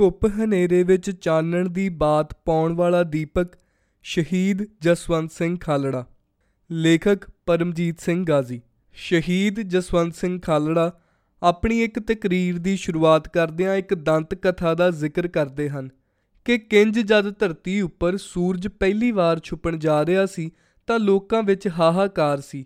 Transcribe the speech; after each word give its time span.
ਘੁੱਪ 0.00 0.26
ਹਨੇਰੇ 0.26 0.82
ਵਿੱਚ 0.82 1.10
ਚਾਨਣ 1.10 1.68
ਦੀ 1.68 1.88
ਬਾਤ 1.88 2.34
ਪਾਉਣ 2.44 2.74
ਵਾਲਾ 2.74 3.02
ਦੀਪਕ, 3.02 3.46
ਸ਼ਹੀਦ 4.02 4.62
ਜਸਵੰਤ 4.80 5.32
ਸਿੰਘ 5.32 5.58
ਖਾਲੜਾ। 5.60 6.06
ਲੇਖਕ 6.70 7.30
ਪਰਮਜੀਤ 7.46 8.00
ਸਿੰਘ 8.00 8.24
ਗਾਜ਼ੀ। 8.24 8.60
ਸ਼ਹੀਦ 8.92 9.60
ਜਸਵੰਤ 9.60 10.14
ਸਿੰਘ 10.14 10.40
ਖਾਲੜਾ 10.40 11.00
ਆਪਣੀ 11.42 11.82
ਇੱਕ 11.82 11.98
ਤਕਰੀਰ 11.98 12.58
ਦੀ 12.58 12.76
ਸ਼ੁਰੂਆਤ 12.76 13.28
ਕਰਦਿਆਂ 13.28 13.74
ਇੱਕ 13.74 13.94
ਦੰਤ 13.94 14.34
ਕਥਾ 14.34 14.74
ਦਾ 14.74 14.90
ਜ਼ਿਕਰ 14.90 15.28
ਕਰਦੇ 15.28 15.68
ਹਨ 15.68 15.88
ਕਿ 16.44 16.58
ਕਿੰਜ 16.58 16.98
ਜਦ 16.98 17.38
ਧਰਤੀ 17.38 17.80
ਉੱਪਰ 17.80 18.16
ਸੂਰਜ 18.16 18.68
ਪਹਿਲੀ 18.68 19.10
ਵਾਰ 19.12 19.40
ਛੁਪਣ 19.40 19.76
ਜਾ 19.76 20.06
ਰਿਹਾ 20.06 20.26
ਸੀ 20.26 20.50
ਤਾਂ 20.86 20.98
ਲੋਕਾਂ 20.98 21.42
ਵਿੱਚ 21.42 21.68
ਹਾਹਾਕਾਰ 21.68 22.40
ਸੀ 22.40 22.64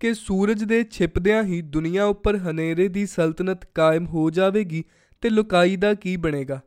ਕਿ 0.00 0.14
ਸੂਰਜ 0.14 0.64
ਦੇ 0.64 0.84
ਛਿਪਦਿਆਂ 0.90 1.42
ਹੀ 1.42 1.62
ਦੁਨੀਆ 1.62 2.04
ਉੱਪਰ 2.04 2.36
ਹਨੇਰੇ 2.36 2.88
ਦੀ 2.88 3.06
ਸਲਤਨਤ 3.06 3.64
ਕਾਇਮ 3.64 4.06
ਹੋ 4.06 4.30
ਜਾਵੇਗੀ 4.30 4.84
ਤੇ 5.20 5.30
ਲੁਕਾਈ 5.30 5.76
ਦਾ 5.76 5.94
ਕੀ 5.94 6.16
ਬਣੇਗਾ। 6.16 6.60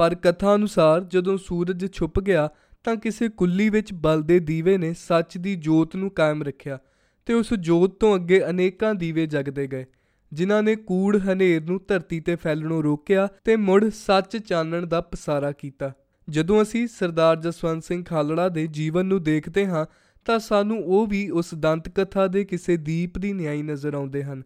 ਪਰ 0.00 0.14
ਕਥਾ 0.14 0.54
ਅਨੁਸਾਰ 0.54 1.00
ਜਦੋਂ 1.04 1.36
ਸੂਰਜ 1.38 1.84
ਛੁਪ 1.92 2.20
ਗਿਆ 2.20 2.48
ਤਾਂ 2.84 2.94
ਕਿਸੇ 2.96 3.28
ਕੁੱਲੀ 3.28 3.68
ਵਿੱਚ 3.68 3.92
ਬਲਦੇ 3.94 4.38
ਦੀਵੇ 4.40 4.76
ਨੇ 4.78 4.92
ਸੱਚ 4.98 5.36
ਦੀ 5.38 5.54
ਜੋਤ 5.56 5.96
ਨੂੰ 5.96 6.10
ਕਾਇਮ 6.10 6.42
ਰੱਖਿਆ 6.42 6.78
ਤੇ 7.26 7.34
ਉਸ 7.34 7.52
ਜੋਤ 7.54 7.98
ਤੋਂ 8.00 8.14
ਅੱਗੇ 8.14 8.40
ਅਨੇਕਾਂ 8.50 8.94
ਦੀਵੇ 8.94 9.26
ਜਗਦੇ 9.26 9.66
ਗਏ, 9.66 9.84
ਜਿਨ੍ਹਾਂ 10.32 10.62
ਨੇ 10.62 10.76
ਕੂੜ 10.76 11.16
ਹਨੇਰ 11.16 11.64
ਨੂੰ 11.64 11.80
ਧਰਤੀ 11.88 12.20
ਤੇ 12.20 12.36
ਫੈਲਣੋਂ 12.36 12.82
ਰੋਕਿਆ 12.82 13.28
ਤੇ 13.44 13.56
ਮੁੜ 13.56 13.84
ਸੱਚ 13.88 14.36
ਚਾਨਣ 14.36 14.86
ਦਾ 14.86 15.00
ਪਸਾਰਾ 15.00 15.50
ਕੀਤਾ। 15.52 15.92
ਜਦੋਂ 16.28 16.62
ਅਸੀਂ 16.62 16.86
ਸਰਦਾਰ 16.86 17.36
ਜਸਵੰਤ 17.40 17.84
ਸਿੰਘ 17.84 18.04
ਖਾਲੜਾ 18.04 18.48
ਦੇ 18.48 18.66
ਜੀਵਨ 18.66 19.06
ਨੂੰ 19.06 19.22
ਦੇਖਦੇ 19.22 19.66
ਹਾਂ 19.66 19.84
ਤਾਂ 20.26 20.38
ਸਾਨੂੰ 20.38 20.82
ਉਹ 20.84 21.06
ਵੀ 21.06 21.28
ਉਸ 21.30 21.54
ਦੰਤ 21.54 21.88
ਕਥਾ 21.88 22.26
ਦੇ 22.26 22.44
ਕਿਸੇ 22.44 22.76
ਦੀਪ 22.76 23.18
ਦੀ 23.18 23.32
ਨਿਆਈ 23.32 23.62
ਨਜ਼ਰ 23.62 23.94
ਆਉਂਦੇ 23.94 24.22
ਹਨ, 24.24 24.42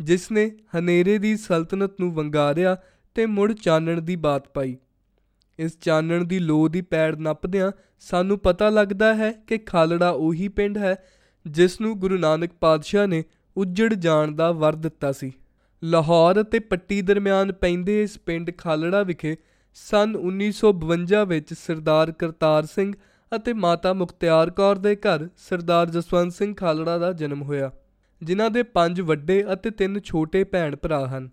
ਜਿਸ 0.00 0.30
ਨੇ 0.32 0.50
ਹਨੇਰੇ 0.78 1.18
ਦੀ 1.18 1.36
ਸਲਤਨਤ 1.36 2.00
ਨੂੰ 2.00 2.12
ਵੰਗਾਰਿਆ 2.14 2.76
ਤੇ 3.14 3.26
ਮੁੜ 3.26 3.52
ਚਾਨਣ 3.52 4.00
ਦੀ 4.00 4.16
ਬਾਤ 4.16 4.48
ਪਾਈ। 4.48 4.76
ਇਸ 5.58 5.78
ਚਾਨਣ 5.80 6.24
ਦੀ 6.24 6.38
ਲੋ 6.38 6.68
ਦੀ 6.68 6.80
ਪੈੜ 6.80 7.14
ਨੱਪਦਿਆਂ 7.16 7.72
ਸਾਨੂੰ 8.00 8.38
ਪਤਾ 8.38 8.68
ਲੱਗਦਾ 8.70 9.14
ਹੈ 9.14 9.32
ਕਿ 9.46 9.58
ਖਾਲੜਾ 9.58 10.10
ਉਹੀ 10.10 10.48
ਪਿੰਡ 10.48 10.78
ਹੈ 10.78 10.96
ਜਿਸ 11.46 11.80
ਨੂੰ 11.80 11.98
ਗੁਰੂ 11.98 12.18
ਨਾਨਕ 12.18 12.50
ਪਾਤਸ਼ਾਹ 12.60 13.06
ਨੇ 13.06 13.24
ਉੱਜੜ 13.56 13.94
ਜਾਣ 13.94 14.32
ਦਾ 14.32 14.52
ਵਰ 14.52 14.74
ਦਿੱਤਾ 14.74 15.12
ਸੀ। 15.12 15.32
ਲਾਹੌਰ 15.84 16.40
ਅਤੇ 16.40 16.58
ਪੱਟੀ 16.58 17.02
ਦਰਮਿਆਨ 17.02 17.52
ਪੈਂਦੇ 17.52 18.02
ਇਸ 18.02 18.18
ਪਿੰਡ 18.18 18.50
ਖਾਲੜਾ 18.58 19.02
ਵਿਖੇ 19.02 19.36
ਸਨ 19.74 20.16
1952 20.16 21.24
ਵਿੱਚ 21.26 21.54
ਸਰਦਾਰ 21.54 22.10
ਕਰਤਾਰ 22.10 22.66
ਸਿੰਘ 22.66 22.92
ਅਤੇ 23.36 23.52
ਮਾਤਾ 23.52 23.92
ਮੁਖਤਿਆਰ 23.92 24.50
ਕੌਰ 24.50 24.76
ਦੇ 24.76 24.96
ਘਰ 24.96 25.28
ਸਰਦਾਰ 25.36 25.90
ਜਸਵੰਤ 25.90 26.32
ਸਿੰਘ 26.32 26.54
ਖਾਲੜਾ 26.54 26.98
ਦਾ 26.98 27.12
ਜਨਮ 27.12 27.42
ਹੋਇਆ, 27.42 27.70
ਜਿਨ੍ਹਾਂ 28.22 28.50
ਦੇ 28.50 28.62
ਪੰਜ 28.62 29.00
ਵੱਡੇ 29.00 29.44
ਅਤੇ 29.52 29.70
ਤਿੰਨ 29.70 30.00
ਛੋਟੇ 30.00 30.44
ਭੈਣ 30.44 30.76
ਭਰਾ 30.76 31.06
ਹਨ। 31.06 31.28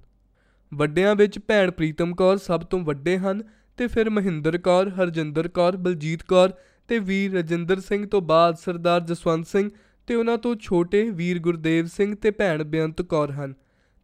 ਵੱਡਿਆਂ 0.73 1.15
ਵਿੱਚ 1.15 1.39
ਭੈਣ 1.39 1.71
ਪ੍ਰੀਤਮ 1.71 2.15
ਕੌਰ 2.15 2.37
ਸਭ 2.37 2.61
ਤੋਂ 2.61 2.79
ਵੱਡੇ 2.79 3.17
ਹਨ 3.17 3.43
ਤੇ 3.77 3.87
ਫਿਰ 3.87 4.09
ਮਹਿੰਦਰ 4.09 4.57
ਕੌਰ, 4.57 4.89
ਹਰਜਿੰਦਰ 4.91 5.47
ਕੌਰ, 5.47 5.77
ਬਲਜੀਤ 5.77 6.23
ਕੌਰ 6.23 6.53
ਤੇ 6.89 6.99
ਵੀਰ 6.99 7.33
ਰਜਿੰਦਰ 7.33 7.79
ਸਿੰਘ 7.79 8.05
ਤੋਂ 8.05 8.21
ਬਾਅਦ 8.21 8.55
ਸਰਦਾਰ 8.55 9.01
ਜਸਵੰਤ 9.01 9.47
ਸਿੰਘ 9.47 9.69
ਤੇ 10.07 10.15
ਉਹਨਾਂ 10.15 10.37
ਤੋਂ 10.37 10.55
ਛੋਟੇ 10.55 11.09
ਵੀਰ 11.11 11.39
ਗੁਰਦੇਵ 11.39 11.85
ਸਿੰਘ 11.85 12.13
ਤੇ 12.15 12.31
ਭੈਣ 12.31 12.63
ਬੇਅੰਤ 12.63 13.01
ਕੌਰ 13.01 13.31
ਹਨ 13.31 13.53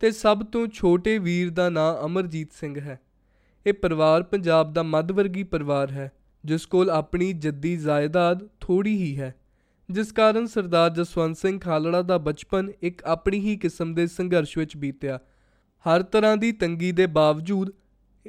ਤੇ 0.01 0.11
ਸਭ 0.11 0.43
ਤੋਂ 0.43 0.67
ਛੋਟੇ 0.67 1.17
ਵੀਰ 1.17 1.49
ਦਾ 1.49 1.69
ਨਾਂ 1.69 1.93
ਅਮਰਜੀਤ 2.05 2.53
ਸਿੰਘ 2.53 2.79
ਹੈ। 2.79 2.99
ਇਹ 3.65 3.73
ਪਰਿਵਾਰ 3.73 4.23
ਪੰਜਾਬ 4.23 4.73
ਦਾ 4.73 4.83
ਮੱਧ 4.83 5.11
ਵਰਗੀ 5.11 5.43
ਪਰਿਵਾਰ 5.43 5.91
ਹੈ, 5.91 6.11
ਜਿਸ 6.43 6.65
ਕੋਲ 6.65 6.89
ਆਪਣੀ 6.89 7.31
ਜੱਦੀ 7.35 7.75
ਜਾਇਦਾਦ 7.77 8.47
ਥੋੜੀ 8.61 8.95
ਹੀ 8.97 9.17
ਹੈ, 9.19 9.33
ਜਿਸ 9.89 10.11
ਕਾਰਨ 10.11 10.45
ਸਰਦਾਰ 10.45 10.89
ਜਸਵੰਤ 10.89 11.37
ਸਿੰਘ 11.37 11.59
ਖਾਲੜਾ 11.59 12.01
ਦਾ 12.01 12.17
ਬਚਪਨ 12.17 12.71
ਇੱਕ 12.81 13.03
ਆਪਣੀ 13.05 13.39
ਹੀ 13.39 13.55
ਕਿਸਮ 13.57 13.93
ਦੇ 13.93 14.07
ਸੰਘਰਸ਼ 14.07 14.57
ਵਿੱਚ 14.57 14.77
ਬੀਤਿਆ। 14.77 15.19
ਹਰ 15.85 16.03
ਤਰ੍ਹਾਂ 16.03 16.35
ਦੀ 16.37 16.51
ਤੰਗੀ 16.51 16.91
ਦੇ 16.91 17.05
ਬਾਵਜੂਦ 17.07 17.71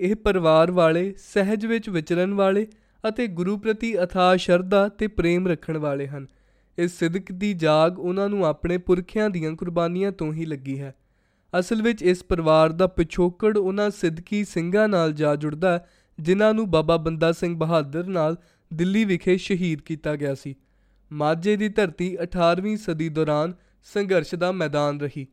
ਇਹ 0.01 0.17
ਪਰਿਵਾਰ 0.17 0.71
ਵਾਲੇ, 0.71 1.15
ਸਹਿਜ 1.19 1.67
ਵਿੱਚ 1.67 1.89
ਵਿਚਰਨ 1.89 2.35
ਵਾਲੇ 2.35 2.67
ਅਤੇ 3.09 3.27
ਗੁਰੂ 3.27 3.57
ਪ੍ਰਤੀ 3.59 4.03
ਅਥਾਹ 4.03 4.37
ਸ਼ਰਧਾ 4.37 4.89
ਤੇ 4.89 5.07
ਪ੍ਰੇਮ 5.07 5.49
ਰੱਖਣ 5.49 5.79
ਵਾਲੇ 5.79 6.07
ਹਨ। 6.07 6.27
ਇਸ 6.79 6.99
ਸਿਦਕ 6.99 7.33
ਦੀ 7.33 7.55
ਜਾਗ 7.55 7.99
ਉਹਨਾਂ 7.99 8.29
ਨੂੰ 8.29 8.47
ਆਪਣੇ 8.47 8.79
ਪੁਰਖਿਆਂ 8.79 9.31
ਦੀਆਂ 9.31 9.53
ਕੁਰਬਾਨੀਆਂ 9.53 10.13
ਤੋਂ 10.13 10.33
ਹੀ 10.33 10.45
ਲੱਗੀ 10.45 10.81
ਹੈ। 10.81 10.95
ਅਸਲ 11.59 11.83
ਵਿੱਚ 11.83 12.03
ਇਸ 12.03 12.25
ਪਰਿਵਾਰ 12.25 12.73
ਦਾ 12.73 12.87
ਪਿਛੋਕੜ 12.87 13.57
ਉਹਨਾਂ 13.57 13.91
ਸਿੱਧਕੀ 13.91 14.45
ਸਿੰਘਾਂ 14.45 14.89
ਨਾਲ 14.89 15.13
ਜਾ 15.13 15.37
ਜੁੜਦਾ, 15.37 15.87
ਜਿਨ੍ਹਾਂ 16.21 16.55
ਨੂੰ 16.55 16.71
ਬਾਬਾ 16.71 16.97
ਬੰਦਾ 16.97 17.33
ਸਿੰਘ 17.33 17.57
ਬਹਾਦਰ 17.57 18.07
ਨਾਲ 18.07 18.37
ਦਿੱਲੀ 18.75 19.05
ਵਿਖੇ 19.05 19.37
ਸ਼ਹੀਦ 19.37 19.81
ਕੀਤਾ 19.81 20.17
ਗਿਆ 20.17 20.35
ਸੀ। 20.35 20.55
ਮਾਝੇ 21.13 21.57
ਦੀ 21.57 21.69
ਧਰਤੀ 21.69 22.17
18ਵੀਂ 22.23 22.77
ਸਦੀ 22.77 23.09
ਦੌਰਾਨ 23.09 23.55
ਸੰਘਰਸ਼ 23.85 24.35
ਦਾ 24.35 24.53
ਮੈਦਾਨ 24.53 25.01
ਰਹੀ। 25.01 25.27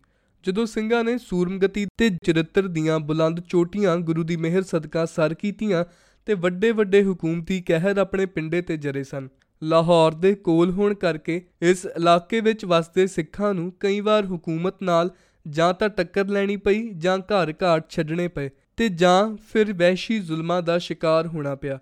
ਜਦੋਂ 0.44 0.66
ਸਿੰਘਾਂ 0.66 1.03
ਨੇ 1.03 1.18
ਸੂਰਮਗਤੀ 1.18 1.88
ਤੇ 1.98 2.09
ਚਰਿੱਤਰ 2.09 2.68
ਦੀਆਂ 2.68 3.00
ਬੁਲੰਦ 3.00 3.40
ਚੋਟੀਆਂ 3.40 3.98
ਗੁਰੂ 3.98 4.24
ਦੀ 4.24 4.36
ਮਿਹਰ 4.36 4.62
ਸਦਕਾ 4.62 5.06
ਸਰ 5.06 5.34
ਕੀਤੀਆਂ 5.34 5.86
ਤੇ 6.25 6.34
ਵੱਡੇ 6.34 6.72
ਵੱਡੇ 6.72 7.03
ਹਕੂਮਤੀ 7.03 7.62
ਕਹਿਰ 7.62 7.98
ਆਪਣੇ 7.98 8.25
ਪਿੰਡੇ 8.25 8.62
ਤੇ 8.62 8.78
ਜਰੇ 8.78 9.03
ਸਨ। 9.03 9.28
ਲਾਹੌਰ 9.64 10.12
ਦੇ 10.12 10.36
ਕੋਲ 10.36 10.72
ਹੋਣ 10.72 10.94
ਕਰਕੇ 10.94 11.46
ਇਸ 11.62 11.86
ਇਲਾਕੇ 11.86 12.42
ਵਿੱਚ 12.42 12.66
ਵਸਦੇ 12.66 13.08
ਸਿੱਖਾਂ 13.08 13.53
ਨੂੰ 13.53 13.74
ਕਈ 13.80 14.00
ਵਾਰ 14.00 14.26
ਹਕੂਮਤ 14.26 14.84
ਨਾਲ 14.84 15.09
ਜਾਂ 15.47 15.74
ਤਾਂ 15.74 15.90
ਟੱਕਰ 15.90 16.26
ਲੈਣੀ 16.28 16.58
ਪਈ 16.58 16.90
ਜਾਂ 16.90 17.18
ਘਰ 17.18 17.53
ਘਾਟ 17.64 17.90
ਛੱਡਣੇ 17.90 18.28
ਪਏ 18.28 18.50
ਤੇ 18.78 18.90
ਜਾਂ 18.90 19.38
ਫਿਰ 19.38 19.74
ਵਹਿਸ਼ੀ 19.74 20.20
ਜ਼ੁਲਮਾਂ 20.20 20.62
ਦਾ 20.62 20.78
ਸ਼ਿਕਾਰ 20.78 21.28
ਹੋਣਾ 21.28 21.56
ਪਿਆ। 21.56 21.80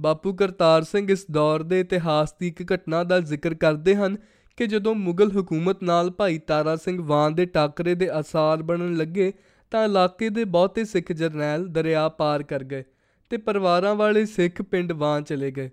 ਬਾਪੂ 0.00 0.34
ਕਰਤਾਰ 0.34 0.82
ਸਿੰਘ 0.82 1.12
ਇਸ 1.12 1.26
ਦੌਰ 1.30 1.62
ਦੇ 1.62 1.80
ਇਤਿਹਾਸ 1.80 2.34
ਦੀ 2.40 2.48
ਇੱਕ 2.48 2.74
ਘਟਨਾ 2.74 3.04
ਦਾ 3.04 3.20
ਜ਼ਿਕਰ 3.20 3.54
ਕਰਦੇ 3.54 3.96
ਹਨ 3.96 4.16
ਕਿ 4.56 4.66
ਜਦੋਂ 4.66 4.94
ਮੁਗਲ 4.94 5.30
ਹਕੂਮਤ 5.30 5.82
ਨਾਲ 5.82 6.10
ਭਾਈ 6.10 6.38
ਤਾਰਾ 6.38 6.76
ਸਿੰਘ 6.76 7.00
ਵਾਂ 7.02 7.30
ਦੇ 7.30 7.44
ਟਾਕਰੇ 7.46 7.94
ਦੇ 7.94 8.08
ਅਸਾਰ 8.20 8.62
ਬਣਨ 8.62 8.96
ਲੱਗੇ, 8.96 9.32
ਤਾਂ 9.72 9.84
ਇਲਾਕੇ 9.84 10.28
ਦੇ 10.28 10.44
ਬਹੁਤੇ 10.44 10.84
ਸਿੱਖ 10.84 11.12
ਜਰਨੈਲ 11.12 11.66
ਦਰਿਆ 11.66 12.08
ਪਾਰ 12.08 12.42
ਕਰ 12.42 12.64
ਗਏ 12.64 12.84
ਤੇ 13.30 13.36
ਪਰਿਵਾਰਾਂ 13.36 13.94
ਵਾਲੇ 13.94 14.24
ਸਿੱਖ 14.26 14.62
ਪਿੰਡ 14.62 14.92
ਵਾਂ 14.92 15.20
ਚਲੇ 15.20 15.50
ਗਏ, 15.50 15.70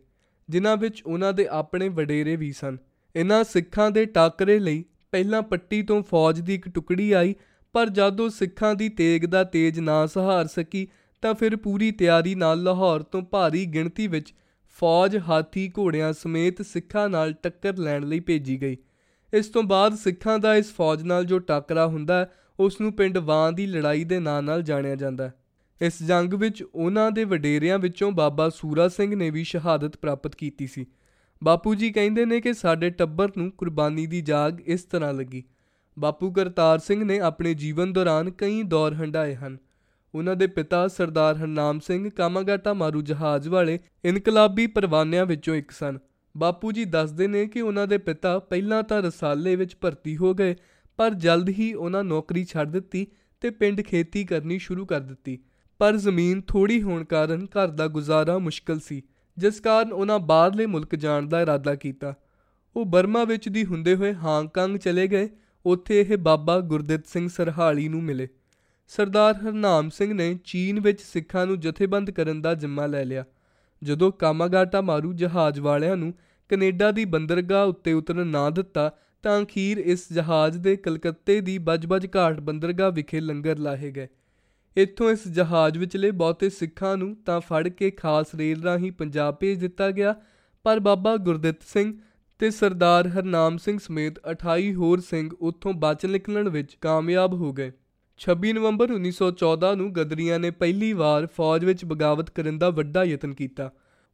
ਜਿਨ੍ਹਾਂ 0.49 0.75
ਵਿੱਚ 0.77 1.01
ਉਹਨਾਂ 1.05 1.33
ਦੇ 1.33 1.47
ਆਪਣੇ 1.51 1.89
ਵਡੇਰੇ 1.89 2.35
ਵੀ 2.35 2.51
ਸਨ। 2.51 2.77
ਇਹਨਾਂ 3.15 3.43
ਸਿੱਖਾਂ 3.43 3.89
ਦੇ 3.91 4.05
ਟਾਕਰੇ 4.05 4.59
ਲਈ 4.59 4.83
ਪਹਿਲਾਂ 5.11 5.41
ਪੱਟੀ 5.41 5.81
ਤੋਂ 5.81 6.01
ਫੌਜ 6.03 6.39
ਦੀ 6.39 6.55
ਇੱਕ 6.55 6.69
ਟੁਕੜੀ 6.69 7.11
ਆਈ, 7.11 7.35
ਪਰ 7.75 7.89
ਜਦੋਂ 7.89 8.29
ਸਿੱਖਾਂ 8.29 8.75
ਦੀ 8.75 8.89
ਤੇਗ 8.89 9.25
ਦਾ 9.25 9.43
ਤੇਜ 9.43 9.79
ਨਾ 9.79 10.05
ਸਹਾਰ 10.05 10.47
ਸਕੀ, 10.47 10.87
ਤਾਂ 11.23 11.33
ਫਿਰ 11.33 11.55
ਪੂਰੀ 11.55 11.91
ਤਿਆਰੀ 11.91 12.35
ਨਾਲ 12.35 12.63
ਲਾਹੌਰ 12.63 13.03
ਤੋਂ 13.03 13.21
ਭਾਰੀ 13.21 13.65
ਗਿਣਤੀ 13.65 14.07
ਵਿੱਚ 14.07 14.33
ਫੌਜ 14.79 15.17
ਹਾਥੀ 15.17 15.71
ਘੋੜਿਆਂ 15.77 16.13
ਸਮੇਤ 16.13 16.61
ਸਿੱਖਾਂ 16.61 17.09
ਨਾਲ 17.09 17.33
ਟੱਕਰ 17.33 17.77
ਲੈਣ 17.77 18.03
ਲਈ 18.03 18.19
ਭੇਜੀ 18.19 18.61
ਗਈ। 18.61 18.77
ਇਸ 19.33 19.47
ਤੋਂ 19.47 19.63
ਬਾਅਦ 19.63 19.93
ਸਿੱਖਾਂ 19.93 20.39
ਦਾ 20.39 20.55
ਇਸ 20.55 20.73
ਫੌਜ 20.73 21.03
ਨਾਲ 21.03 21.25
ਜੋ 21.25 21.39
ਟਾਕਰਾ 21.39 21.87
ਹੁੰਦਾ 21.87 22.19
ਹੈ 22.19 22.31
ਉਸ 22.59 22.81
ਨੂੰ 22.81 22.93
ਪਿੰਡ 22.93 23.17
ਵਾਂ 23.17 23.51
ਦੀ 23.51 23.65
ਲੜਾਈ 23.65 24.03
ਦੇ 24.03 24.19
ਨਾਂ 24.19 24.41
ਨਾਲ 24.41 24.61
ਜਾਣਿਆ 24.61 24.95
ਜਾਂਦਾ। 24.95 25.27
ਹੈ 25.27 25.33
ਇਸ 25.81 26.03
ਜੰਗ 26.03 26.33
ਵਿੱਚ 26.33 26.63
ਉਹਨਾਂ 26.63 27.11
ਦੇ 27.11 27.23
ਵਡੇਰਿਆਂ 27.23 27.79
ਵਿੱਚੋਂ 27.79 28.11
ਬਾਬਾ 28.11 28.49
ਸੂਰਾ 28.49 28.87
ਸਿੰਘ 28.87 29.15
ਨੇ 29.15 29.29
ਵੀ 29.29 29.43
ਸ਼ਹਾਦਤ 29.43 29.97
ਪ੍ਰਾਪਤ 29.97 30.35
ਕੀਤੀ 30.35 30.67
ਸੀ। 30.67 30.85
ਬਾਪੂ 31.43 31.75
ਜੀ 31.75 31.91
ਕਹਿੰਦੇ 31.91 32.25
ਨੇ 32.25 32.41
ਕਿ 32.41 32.53
ਸਾਡੇ 32.53 32.89
ਟੱਬਰ 32.89 33.31
ਨੂੰ 33.37 33.51
ਕੁਰਬਾਨੀ 33.51 34.07
ਦੀ 34.07 34.21
ਜਾਗ 34.21 34.61
ਇਸ 34.61 34.83
ਤਰ੍ਹਾਂ 34.83 35.13
ਲੱਗੀ। 35.13 35.43
ਬਾਪੂ 35.99 36.31
ਕਰਤਾਰ 36.31 36.79
ਸਿੰਘ 36.79 37.03
ਨੇ 37.03 37.19
ਆਪਣੇ 37.19 37.53
ਜੀਵਨ 37.53 37.93
ਦੌਰਾਨ 37.93 38.31
ਕਈ 38.31 38.63
ਦੌਰ 38.63 38.93
ਹੰਡਾਏ 38.93 39.35
ਹਨ। 39.35 39.57
ਉਹਨਾਂ 40.15 40.35
ਦੇ 40.35 40.47
ਪਿਤਾ 40.47 40.87
ਸਰਦਾਰ 40.87 41.37
ਹਰਨਾਮ 41.37 41.79
ਸਿੰਘ 41.79 42.09
ਕਾਮਾਗਾਟਾ 42.09 42.73
ਮਾਰੂ 42.73 43.01
ਜਹਾਜ਼ 43.01 43.47
ਵਾਲੇ 43.47 43.79
ਇਨਕਲਾਬੀ 44.05 44.67
ਪਰਵਾਨਿਆਂ 44.67 45.25
ਵਿੱਚੋਂ 45.25 45.55
ਇੱਕ 45.55 45.71
ਸਨ। 45.71 45.97
ਬਾਪੂ 46.35 46.71
ਜੀ 46.71 46.85
ਦੱਸਦੇ 46.85 47.27
ਨੇ 47.27 47.45
ਕਿ 47.45 47.61
ਉਹਨਾਂ 47.61 47.87
ਦੇ 47.87 47.97
ਪਿਤਾ 47.97 48.37
ਪਹਿਲਾਂ 48.39 48.83
ਤਾਂ 48.83 49.01
ਰਸਾਲੇ 49.01 49.55
ਵਿੱਚ 49.55 49.75
ਭਰਤੀ 49.81 50.17
ਹੋ 50.17 50.33
ਗਏ, 50.33 50.55
ਪਰ 50.99 51.13
ਜਲਦ 51.13 51.49
ਹੀ 51.49 51.73
ਉਹਨਾਂ 51.73 52.03
ਨੌਕਰੀ 52.03 52.43
ਛੱਡ 52.45 52.71
ਦਿੱਤੀ 52.71 53.07
ਤੇ 53.41 53.49
ਪਿੰਡ 53.49 53.81
ਖੇਤੀ 53.81 54.23
ਕਰਨੀ 54.23 54.57
ਸ਼ੁਰੂ 54.59 54.85
ਕਰ 54.85 54.99
ਦਿੱਤੀ। 54.99 55.39
ਪਰ 55.79 55.95
ਜ਼ਮੀਨ 55.95 56.41
ਥੋੜੀ 56.41 56.81
ਹੋਣ 56.81 57.03
ਕਾਰਨ 57.03 57.45
ਘਰ 57.45 57.67
ਦਾ 57.67 57.87
ਗੁਜ਼ਾਰਾ 57.87 58.37
ਮੁਸ਼ਕਲ 58.37 58.79
ਸੀ, 58.79 59.01
ਜਿਸ 59.37 59.59
ਕਾਰਨ 59.59 59.91
ਉਹਨਾਂ 59.93 60.19
ਬਾਹਰਲੇ 60.19 60.65
ਮੁਲਕ 60.65 60.95
ਜਾਣ 60.95 61.27
ਦਾ 61.27 61.41
ਇਰਾਦਾ 61.41 61.75
ਕੀਤਾ। 61.75 62.13
ਉਹ 62.75 62.85
ਬਰਮਾ 62.85 63.23
ਵਿੱਚ 63.23 63.49
ਦੀ 63.49 63.65
ਹੁੰਦੇ 63.65 63.95
ਹੋਏ 63.95 64.13
ਹਾਂਗਕਾਂਗ 64.13 64.77
ਚਲੇ 64.77 65.07
ਗਏ, 65.07 65.29
ਉੱਥੇ 65.65 65.99
ਇਹ 66.01 66.17
ਬਾਬਾ 66.17 66.59
ਗੁਰਦਿੱਤ 66.59 67.07
ਸਿੰਘ 67.07 67.27
ਸਰਹਾਲੀ 67.29 67.87
ਨੂੰ 67.87 68.03
ਮਿਲੇ। 68.03 68.27
ਸਰਦਾਰ 68.87 69.35
ਹਰਨਾਮ 69.35 69.89
ਸਿੰਘ 69.89 70.13
ਨੇ 70.13 70.39
ਚੀਨ 70.43 70.79
ਵਿੱਚ 70.79 71.01
ਸਿੱਖਾਂ 71.01 71.45
ਨੂੰ 71.47 71.59
ਜਥੇਬੰਦ 71.59 72.11
ਕਰਨ 72.11 72.41
ਦਾ 72.41 72.53
ਜ਼ਿੰਮਾ 72.53 72.85
ਲੈ 72.85 73.05
ਲਿਆ। 73.05 73.25
ਜਦੋਂ 73.83 74.11
ਕਾਮਾਗਾਟਾ 74.11 74.81
ਮਾਰੂ 74.81 75.13
ਜਹਾਜ਼ 75.13 75.59
ਵਾਲਿਆਂ 75.59 75.97
ਨੂੰ 75.97 76.13
ਕੈਨੇਡਾ 76.49 76.91
ਦੀ 76.91 77.05
ਬੰਦਰਗਾਹ 77.05 77.67
ਉੱਤੇ 77.67 77.93
ਉਤਰਨ 77.93 78.27
ਨਾ 78.27 78.49
ਦਿੱਤਾ, 78.49 78.91
ਤਾਂ 79.23 79.41
ਅਖੀਰ 79.43 79.77
ਇਸ 79.77 80.13
ਜਹਾਜ਼ 80.13 80.57
ਦੇ 80.57 80.75
ਕਲਕੱਤੇ 80.75 81.41
ਦੀ 81.41 81.57
ਬਜਬਜ 81.57 82.07
ਘਾਟ 82.15 82.39
ਬੰਦਰਗਾਹ 82.39 82.91
ਵਿਖੇ 82.91 83.19
ਲੰਗਰ 83.19 83.57
ਲਾਹੇ 83.57 83.91
ਗਏ। 83.91 84.07
ਇੱਥੋਂ 84.77 85.11
ਇਸ 85.11 85.27
ਜਹਾਜ਼ 85.27 85.77
ਵਿਚਲੇ 85.77 86.11
ਬਹੁਤੇ 86.11 86.49
ਸਿੱਖਾਂ 86.49 86.97
ਨੂੰ 86.97 87.15
ਤਾਂ 87.15 87.39
ਫੜ 87.39 87.67
ਕੇ 87.67 87.91
ਖਾਸ 87.91 88.35
ਰੇਲ 88.35 88.63
ਰਾਹੀਂ 88.63 88.91
ਪੰਜਾਬ 88.91 89.35
ਭੇਜ 89.35 89.59
ਦਿੱਤਾ 89.59 89.91
ਗਿਆ, 89.91 90.15
ਪਰ 90.63 90.79
ਬਾਬਾ 90.79 91.17
ਗੁਰਦਿੱਤ 91.17 91.63
ਸਿੰਘ 91.63 91.97
ਤੇ 92.39 92.49
ਸਰਦਾਰ 92.49 93.07
ਹਰਨਾਮ 93.07 93.57
ਸਿੰਘ 93.57 93.79
ਸਮੇਤ 93.79 94.13
28 94.31 94.73
ਹੋਰ 94.73 94.99
ਸਿੰਘ 94.99 95.29
ਉੱਥੋਂ 95.39 95.73
ਬਚ 95.73 96.05
ਨਿਕਲਣ 96.05 96.49
ਵਿੱਚ 96.49 96.77
ਕਾਮਯਾਬ 96.81 97.33
ਹੋ 97.33 97.53
ਗਏ। 97.53 97.71
26 98.19 98.51
ਨਵੰਬਰ 98.53 98.91
1914 98.91 99.75
ਨੂੰ 99.75 99.93
ਗਦਰੀਆਂ 99.95 100.39
ਨੇ 100.39 100.49
ਪਹਿਲੀ 100.51 100.93
ਵਾਰ 100.93 101.25
ਫੌਜ 101.25 101.65
ਵਿੱਚ 101.65 101.85
ਬਗਾਵਤ 101.85 102.29
ਕਰਨ 102.29 102.59
ਦਾ 102.59 102.69
ਵੱਡਾ 102.69 103.03
ਯਤਨ 103.03 103.33
ਕੀਤਾ। 103.33 103.71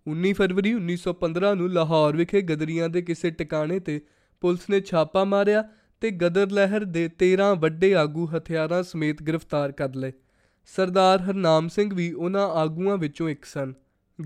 19 0.07 0.31
ਫਰਵਰੀ 0.33 0.73
1915 0.73 1.53
ਨੂੰ 1.55 1.69
ਲਾਹੌਰ 1.69 2.15
ਵਿਖੇ 2.15 2.41
ਗਦਰੀਆਂ 2.41 2.89
ਦੇ 2.89 3.01
ਕਿਸੇ 3.01 3.29
ਟਿਕਾਣੇ 3.29 3.79
ਤੇ 3.79 4.01
ਪੁਲਿਸ 4.41 4.69
ਨੇ 4.69 4.81
ਛਾਪਾ 4.81 5.23
ਮਾਰਿਆ 5.23 5.63
ਤੇ 6.01 6.11
ਗਦਰ 6.11 6.51
ਲਹਿਰ 6.51 6.85
ਦੇ 6.85 7.09
13 7.17 7.53
ਵੱਡੇ 7.55 7.93
ਆਗੂ 7.95 8.27
ਹਥਿਆਰਾਂ 8.37 8.83
ਸਮੇਤ 8.83 9.23
ਗ੍ਰਿਫਤਾਰ 9.23 9.71
ਕਰ 9.71 9.95
ਲਏ। 9.95 10.11
ਸਰਦਾਰ 10.65 11.21
ਹਰਨਾਮ 11.21 11.67
ਸਿੰਘ 11.67 11.93
ਵੀ 11.93 12.11
ਉਹਨਾਂ 12.11 12.47
ਆਗੂਆਂ 12.47 12.97
ਵਿੱਚੋਂ 12.97 13.29
ਇੱਕ 13.29 13.45
ਸਨ। 13.45 13.73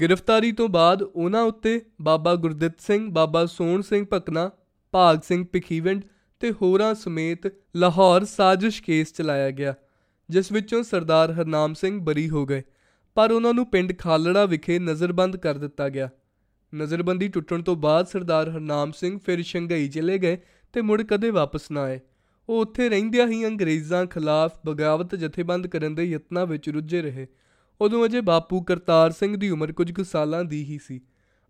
ਗ੍ਰਿਫਤਾਰੀ 0.02 0.52
ਤੋਂ 0.52 0.70
ਬਾਅਦ 0.70 1.02
ਉਹਨਾਂ 1.02 1.44
ਉੱਤੇ 1.44 1.82
ਬਾਬਾ 2.02 2.36
ਗੁਰਦਿੱਤ 2.36 2.80
ਸਿੰਘ, 2.80 3.10
ਬਾਬਾ 3.12 3.46
ਸੋਹਣ 3.46 3.82
ਸਿੰਘ 3.82 4.06
ਭਕਨਾ, 4.14 4.52
ਭਾਗ 4.92 5.22
ਸਿੰਘ 5.22 5.46
ਭਿਖੀਵਿੰਡ 5.52 6.04
ਤੇ 6.44 6.52
ਹੋਰਾਂ 6.52 6.94
ਸਮੇਤ 6.96 7.40
ਲਾਹੌਰ 7.76 8.24
ਸਾਜ਼ਿਸ਼ 8.24 8.82
ਕੇਸ 8.84 9.14
ਚਲਾਇਆ 9.14 9.52
ਗਿਆ, 9.52 9.74
ਜਿਸ 10.30 10.52
ਵਿੱਚੋਂ 10.52 10.84
ਸਰਦਾਰ 10.84 11.32
ਹਰਨਾਮ 11.32 11.74
ਸਿੰਘ 11.74 12.00
ਬਰੀ 12.00 12.30
ਹੋ 12.30 12.46
ਗਏ, 12.46 12.64
ਪਰ 13.18 13.32
ਉਹਨਾਂ 13.32 13.54
ਨੂੰ 13.54 13.66
ਪਿੰਡ 13.66 13.94
ਖਾਲੜਾ 13.98 14.46
ਵਿਖੇ 14.46 14.80
ਨਜ਼ਰਬੰਦ 14.80 15.38
ਕਰ 15.38 15.58
ਦਿੱਤਾ 15.58 15.88
ਗਿਆ। 15.90 16.10
ਨਜ਼ਰਬੰਦੀ 16.76 17.28
ਟੁੱਟਣ 17.28 17.62
ਤੋਂ 17.62 17.76
ਬਾਅਦ 17.76 18.08
ਸਰਦਾਰ 18.08 18.50
ਹਰਨਾਮ 18.50 18.92
ਸਿੰਘ 18.92 19.20
ਫਿਰ 19.26 19.44
ਸ਼ੰਘਾਈ 19.44 19.88
ਚਲੇ 19.90 20.18
ਗਏ 20.18 20.38
ਤੇ 20.74 20.82
ਮੁੜ 20.82 21.02
ਕਦੇ 21.02 21.30
ਵਾਪਸ 21.30 21.72
ਨਾ 21.72 21.82
ਆਏ। 21.82 22.00
ਉਹ 22.50 22.62
ਉੱਥੇ 22.62 22.90
ਰਹਿੰਦਿਆਂ 22.90 23.28
ਹੀ 23.28 23.46
ਅੰਗਰੇਜ਼ਾਂ 23.48 24.06
ਖਿਲਾਫ 24.06 24.60
ਬਗਾਵਤ 24.66 25.16
ਜਥੇਬੰਦ 25.16 25.68
ਕਰਨ 25.68 25.96
ਦੇ 25.96 26.04
ਯਤਨਾਂ 26.04 26.46
ਵਿੱਚ 26.46 26.70
ਰੁੱਝੇ 26.70 27.02
ਰਹੇ। 27.02 27.28
ਉਦੋਂ 27.82 28.06
ਅਜੇ 28.06 28.22
ਬਾਪੂ 28.22 28.62
ਕਰਤਾਰ 28.62 29.12
ਸਿੰਘ 29.12 29.36
ਦੀ 29.38 29.50
ਉਮਰ 29.50 29.72
ਕੁਝ 29.72 29.92
ਕੁ 29.92 30.04
ਸਾਲਾਂ 30.04 30.44
ਦੀ 30.44 30.64
ਹੀ 30.64 30.80
ਸੀ। 30.84 31.02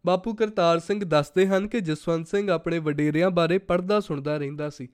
ਬਾਪੂ 0.05 0.33
ਕਰਤਾਰ 0.33 0.79
ਸਿੰਘ 0.79 1.05
ਦੱਸਦੇ 1.05 1.47
ਹਨ 1.47 1.67
ਕਿ 1.67 1.79
ਜਸਵੰਤ 1.79 2.27
ਸਿੰਘ 2.27 2.51
ਆਪਣੇ 2.51 2.79
ਵਡੇਰਿਆਂ 2.79 3.31
ਬਾਰੇ 3.31 3.57
ਪੜ੍ਹਦਾ 3.57 4.00
ਸੁਣਦਾ 4.00 4.38
ਰਹਿੰਦਾ 4.38 4.69
ਸੀ। 4.69 4.88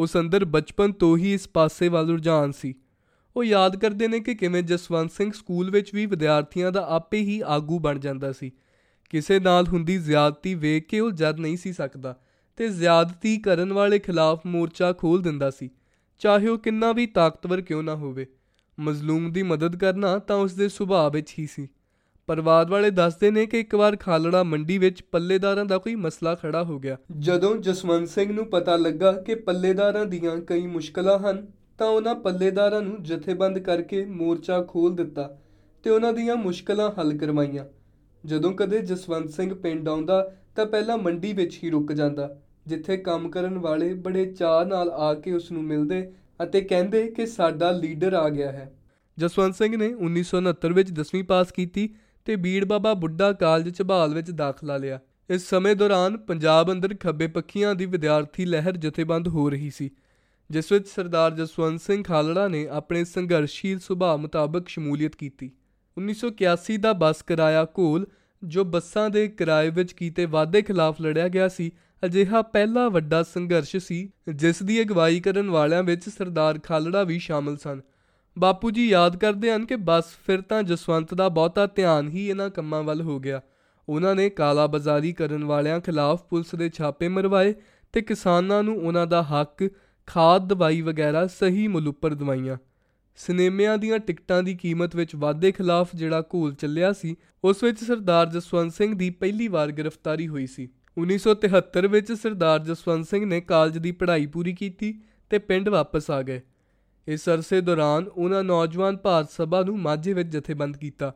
ਉਸ 0.00 0.16
ਅੰਦਰ 0.16 0.44
ਬਚਪਨ 0.44 0.92
ਤੋਂ 0.92 1.18
ਹੀ 1.18 1.34
ਇਸ 1.34 1.48
ਪਾਸੇ 1.48 1.88
ਵੱਲ 1.88 2.10
ਰੁਝਾਨ 2.10 2.52
ਸੀ। 2.52 2.74
ਉਹ 3.36 3.44
ਯਾਦ 3.44 3.76
ਕਰਦੇ 3.76 4.08
ਨੇ 4.08 4.20
ਕਿ 4.20 4.34
ਕਿਵੇਂ 4.34 4.62
ਜਸਵੰਤ 4.62 5.12
ਸਿੰਘ 5.12 5.32
ਸਕੂਲ 5.32 5.70
ਵਿੱਚ 5.70 5.94
ਵੀ 5.94 6.06
ਵਿਦਿਆਰਥੀਆਂ 6.06 6.72
ਦਾ 6.72 6.86
ਆਪੇ 6.88 7.18
ਹੀ 7.18 7.42
ਆਗੂ 7.46 7.78
ਬਣ 7.78 7.98
ਜਾਂਦਾ 7.98 8.32
ਸੀ। 8.32 8.52
ਕਿਸੇ 9.10 9.40
ਨਾਲ 9.40 9.66
ਹੁੰਦੀ 9.66 9.98
ਜ਼ਿਆਦਤੀ 9.98 10.54
ਵੇਖ 10.54 10.86
ਕੇ 10.86 11.00
ਉਹ 11.00 11.10
ਜਦ 11.10 11.40
ਨਹੀਂ 11.40 11.56
ਸੀ 11.56 11.72
ਸਕਦਾ 11.72 12.18
ਤੇ 12.56 12.68
ਜ਼ਿਆਦਤੀ 12.68 13.38
ਕਰਨ 13.38 13.72
ਵਾਲੇ 13.72 13.98
ਖਿਲਾਫ 13.98 14.40
ਮੋਰਚਾ 14.46 14.92
ਖੋਲ 14.92 15.22
ਦਿੰਦਾ 15.22 15.50
ਸੀ। 15.50 15.70
ਚਾਹੇ 16.18 16.48
ਉਹ 16.48 16.58
ਕਿੰਨਾ 16.58 16.92
ਵੀ 16.92 17.06
ਤਾਕਤਵਰ 17.06 17.60
ਕਿਉਂ 17.60 17.82
ਨਾ 17.82 17.94
ਹੋਵੇ। 17.94 18.26
ਮਜ਼ਲੂਮ 18.80 19.32
ਦੀ 19.32 19.42
ਮਦਦ 19.42 19.76
ਕਰਨਾ 19.76 20.18
ਤਾਂ 20.18 20.36
ਉਸ 20.36 20.54
ਦੇ 20.54 20.68
ਸੁਭਾਅ 20.68 21.10
ਵਿੱਚ 21.10 21.34
ਹੀ 21.38 21.46
ਸੀ। 21.46 21.68
ਪਰਿਵਾਰ 22.30 22.66
ਵਾਲੇ 22.66 22.90
ਦੱਸਦੇ 22.90 23.30
ਨੇ 23.30 23.46
ਕਿ 23.46 23.60
ਇੱਕ 23.60 23.74
ਵਾਰ 23.74 23.96
ਖਾਲੜਾ 23.96 24.42
ਮੰਡੀ 24.42 24.78
ਵਿੱਚ 24.78 25.02
ਪੱਲੇਦਾਰਾਂ 25.02 25.64
ਦਾ 25.64 25.78
ਕੋਈ 25.78 25.94
ਮਸਲਾ 25.94 26.34
ਖੜਾ 26.34 26.62
ਹੋ 26.64 26.78
ਗਿਆ। 26.78 26.96
ਜਦੋਂ 27.18 27.56
ਜਸਵੰਤ 27.56 28.08
ਸਿੰਘ 28.08 28.32
ਨੂੰ 28.32 28.46
ਪਤਾ 28.46 28.76
ਲੱਗਾ 28.76 29.12
ਕਿ 29.12 29.34
ਪੱਲੇਦਾਰਾਂ 29.34 30.06
ਦੀਆਂ 30.06 30.36
ਕਈ 30.36 30.66
ਮੁਸ਼ਕਲਾਂ 30.66 31.18
ਹਨ, 31.18 31.46
ਤਾਂ 31.78 31.86
ਉਹਨਾਂ 31.86 32.14
ਪੱਲੇਦਾਰਾਂ 32.14 32.82
ਨੂੰ 32.82 33.02
ਜਥੇਬੰਦ 33.02 33.58
ਕਰਕੇ 33.58 34.04
ਮੋਰਚਾ 34.04 34.62
ਖੋਲ 34.62 34.94
ਦਿੱਤਾ 34.96 35.38
ਤੇ 35.82 35.90
ਉਹਨਾਂ 35.90 36.12
ਦੀਆਂ 36.12 36.36
ਮੁਸ਼ਕਲਾਂ 36.36 36.90
ਹੱਲ 36.90 37.16
ਕਰਵਾਈਆਂ। 37.16 37.64
ਜਦੋਂ 38.26 38.52
ਕਦੇ 38.52 38.80
ਜਸਵੰਤ 38.80 39.30
ਸਿੰਘ 39.30 39.54
ਪਿੰਡ 39.54 39.88
ਆਉਂਦਾ, 39.88 40.34
ਤਾਂ 40.56 40.66
ਪਹਿਲਾਂ 40.66 40.98
ਮੰਡੀ 40.98 41.32
ਵਿੱਚ 41.32 41.58
ਹੀ 41.64 41.70
ਰੁਕ 41.70 41.92
ਜਾਂਦਾ, 41.92 42.36
ਜਿੱਥੇ 42.66 42.96
ਕੰਮ 42.96 43.30
ਕਰਨ 43.30 43.58
ਵਾਲੇ 43.58 43.94
ਬੜੇ 43.94 44.24
ਚਾਅ 44.24 44.64
ਨਾਲ 44.64 44.90
ਆ 44.90 45.14
ਕੇ 45.14 45.32
ਉਸ 45.32 45.52
ਨੂੰ 45.52 45.64
ਮਿਲਦੇ 45.64 46.12
ਅਤੇ 46.42 46.60
ਕਹਿੰਦੇ 46.60 47.06
ਕਿ 47.06 47.26
ਸਾਡਾ 47.26 47.70
ਲੀਡਰ 47.70 48.12
ਆ 48.12 48.28
ਗਿਆ 48.28 48.52
ਹੈ। 48.52 48.74
ਜਸਵੰਤ 49.18 49.54
ਸਿੰਘ 49.54 49.76
ਨੇ 49.76 49.94
1969 49.94 50.72
ਵਿੱਚ 50.72 50.92
10ਵੀਂ 50.92 51.24
ਪਾਸ 51.24 51.52
ਕੀਤੀ 51.52 51.94
ਤੇ 52.30 52.36
ਬੀੜ 52.36 52.64
ਬਾਬਾ 52.64 52.94
ਬੁੱਢਾ 52.94 53.32
ਕਾਲਜ 53.32 53.76
ਝਬਾਲ 53.76 54.14
ਵਿੱਚ 54.14 54.30
ਦਾਖਲਾ 54.30 54.76
ਲਿਆ। 54.76 54.98
ਇਸ 55.30 55.48
ਸਮੇਂ 55.50 55.74
ਦੌਰਾਨ 55.76 56.16
ਪੰਜਾਬ 56.16 56.70
ਅੰਦਰ 56.72 56.94
ਖੱਬੇ 57.00 57.26
ਪੱਖੀਆਂ 57.26 57.74
ਦੀ 57.74 57.86
ਵਿਦਿਆਰਥੀ 57.86 58.44
ਲਹਿਰ 58.44 58.76
ਜਥੇਬੰਦ 58.76 59.28
ਹੋ 59.28 59.48
ਰਹੀ 59.50 59.70
ਸੀ, 59.70 59.90
ਜਿਸ 60.50 60.72
ਵਿੱਚ 60.72 60.88
ਸਰਦਾਰ 60.88 61.34
ਜਸਵੰਤ 61.34 61.80
ਸਿੰਘ 61.80 62.02
ਖਾਲੜਾ 62.02 62.46
ਨੇ 62.48 62.66
ਆਪਣੇ 62.68 63.04
ਸੰਘਰਸ਼ੀਲ 63.04 63.78
ਸੁਭਾਅ 63.78 64.16
ਮੁਤਾਬਕ 64.16 64.68
ਸ਼ਮੂਲੀਅਤ 64.68 65.16
ਕੀਤੀ। 65.16 65.50
1981 65.96 66.76
ਦਾ 66.76 66.92
ਬੱਸ 66.92 67.22
ਕਿਰਾਇਆ 67.22 67.64
ਘੋਲ, 67.78 68.06
ਜੋ 68.42 68.64
ਬੱਸਾਂ 68.64 69.10
ਦੇ 69.10 69.28
ਕਿਰਾਏ 69.28 69.70
ਵਿੱਚ 69.70 69.92
ਕੀਤੇ 69.92 70.24
ਵਾਧੇ 70.26 70.62
ਖਿਲਾਫ 70.62 71.00
ਲੜਿਆ 71.00 71.28
ਗਿਆ 71.28 71.48
ਸੀ, 71.48 71.70
ਅਜਿਹਾ 72.04 72.42
ਪਹਿਲਾ 72.42 72.88
ਵੱਡਾ 72.88 73.22
ਸੰਘਰਸ਼ 73.22 73.76
ਸੀ, 73.76 74.10
ਜਿਸ 74.34 74.62
ਦੀ 74.62 74.82
ਅਗਵਾਈ 74.82 75.20
ਕਰਨ 75.20 75.50
ਵਾਲਿਆਂ 75.50 75.82
ਵਿੱਚ 75.82 76.08
ਸਰਦਾਰ 76.08 76.58
ਖਾਲੜਾ 76.58 77.02
ਵੀ 77.02 77.18
ਸ਼ਾਮਲ 77.18 77.56
ਸਨ। 77.56 77.80
ਬਾਪੂ 78.38 78.70
ਜੀ 78.70 78.88
ਯਾਦ 78.88 79.16
ਕਰਦੇ 79.16 79.52
ਹਨ 79.52 79.66
ਕਿ 79.66 79.76
ਬਸ 79.76 80.04
ਫਿਰ 80.26 80.40
ਤਾਂ 80.40 80.62
ਜਸਵੰਤ 80.62 81.14
ਦਾ 81.14 81.28
ਬਹੁਤਾ 81.28 81.66
ਧਿਆਨ 81.66 82.08
ਹੀ 82.08 82.28
ਇਹਨਾਂ 82.28 82.50
ਕੰਮਾਂ 82.50 82.82
ਵੱਲ 82.82 83.02
ਹੋ 83.02 83.20
ਗਿਆ। 83.20 83.40
ਉਹਨਾਂ 83.88 84.14
ਨੇ 84.14 84.30
ਕਾਲਾ 84.30 84.66
ਬਾਜ਼ਾਰੀ 84.66 85.12
ਕਰਨ 85.12 85.44
ਵਾਲਿਆਂ 85.44 85.80
ਖਿਲਾਫ 85.80 86.22
ਪੁਲਿਸ 86.22 86.54
ਦੇ 86.54 86.68
ਛਾਪੇ 86.68 87.08
ਮਰਵਾਏ 87.08 87.54
ਤੇ 87.92 88.00
ਕਿਸਾਨਾਂ 88.00 88.62
ਨੂੰ 88.62 88.76
ਉਹਨਾਂ 88.86 89.06
ਦਾ 89.06 89.22
ਹੱਕ, 89.22 89.70
ਖਾਦ, 90.06 90.48
ਦਵਾਈ 90.48 90.80
ਵਗੈਰਾ 90.80 91.26
ਸਹੀ 91.26 91.68
ਮੁੱਲ 91.68 91.88
ਉੱਪਰ 91.88 92.14
ਦਵਾਈਆਂ। 92.14 92.56
ਸਿਨੇਮਿਆਂ 93.16 93.78
ਦੀਆਂ 93.78 93.98
ਟਿਕਟਾਂ 93.98 94.42
ਦੀ 94.42 94.54
ਕੀਮਤ 94.54 94.96
ਵਿੱਚ 94.96 95.16
ਵਾਧੇ 95.16 95.52
ਖਿਲਾਫ 95.52 95.88
ਜਿਹੜਾ 95.94 96.22
ਘੋਲ 96.34 96.54
ਚੱਲਿਆ 96.54 96.92
ਸੀ, 96.92 97.16
ਉਸ 97.44 97.64
ਵਿੱਚ 97.64 97.84
ਸਰਦਾਰ 97.84 98.26
ਜਸਵੰਤ 98.26 98.74
ਸਿੰਘ 98.74 98.94
ਦੀ 98.94 99.10
ਪਹਿਲੀ 99.10 99.48
ਵਾਰ 99.48 99.72
ਗ੍ਰਿਫਤਾਰੀ 99.72 100.28
ਹੋਈ 100.28 100.46
ਸੀ। 100.46 100.68
1973 100.98 101.86
ਵਿੱਚ 101.86 102.12
ਸਰਦਾਰ 102.12 102.58
ਜਸਵੰਤ 102.58 103.06
ਸਿੰਘ 103.06 103.26
ਨੇ 103.26 103.40
ਕਾਲਜ 103.40 103.78
ਦੀ 103.78 103.92
ਪੜ੍ਹਾਈ 103.92 104.26
ਪੂਰੀ 104.26 104.52
ਕੀਤੀ 104.52 105.00
ਤੇ 105.30 105.38
ਪਿੰਡ 105.38 105.68
ਵਾਪਸ 105.68 106.10
ਆ 106.10 106.22
ਗਏ। 106.22 106.40
ਇਸ 107.08 107.28
ਅਰਸੇ 107.28 107.60
ਦੌਰਾਨ 107.60 108.06
ਉਹਨਾਂ 108.06 108.42
ਨੌਜਵਾਨ 108.44 108.96
ਭਾਰਤ 108.96 109.30
ਸਭਾ 109.30 109.62
ਨੂੰ 109.62 109.78
ਮਾਝੇ 109.78 110.12
ਵਿੱਚ 110.12 110.28
ਜਥੇਬੰਦ 110.28 110.76
ਕੀਤਾ। 110.76 111.12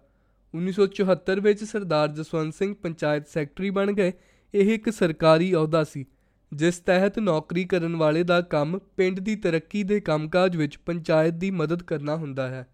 1974 0.55 1.41
ਵਿੱਚ 1.41 1.65
ਸਰਦਾਰ 1.65 2.09
ਜਸਵੰਤ 2.09 2.55
ਸਿੰਘ 2.55 2.75
ਪੰਚਾਇਤ 2.75 3.29
ਸੈਕਟਰੀ 3.29 3.71
ਬਣ 3.71 3.93
ਗਏ। 3.93 4.13
ਇਹ 4.55 4.75
ਇੱਕ 4.75 4.91
ਸਰਕਾਰੀ 4.91 5.55
ਅਹੁਦਾ 5.55 5.85
ਸੀ, 5.85 6.05
ਜਿਸ 6.53 6.79
ਤਹਿਤ 6.79 7.19
ਨੌਕਰੀ 7.19 7.65
ਕਰਨ 7.65 7.97
ਵਾਲੇ 7.97 8.23
ਦਾ 8.23 8.41
ਕੰਮ 8.41 8.79
ਪਿੰਡ 8.97 9.21
ਦੀ 9.21 9.37
ਤਰੱਕੀ 9.37 9.83
ਦੇ 9.83 10.01
ਕੰਮਕਾਜ 10.01 10.57
ਵਿੱਚ 10.57 10.79
ਪੰਚਾਇਤ 10.79 11.35
ਦੀ 11.35 11.51
ਮਦਦ 11.51 11.83
ਕਰਨਾ 11.83 12.17
ਹੁੰਦਾ 12.17 12.49
ਹੈ। 12.49 12.67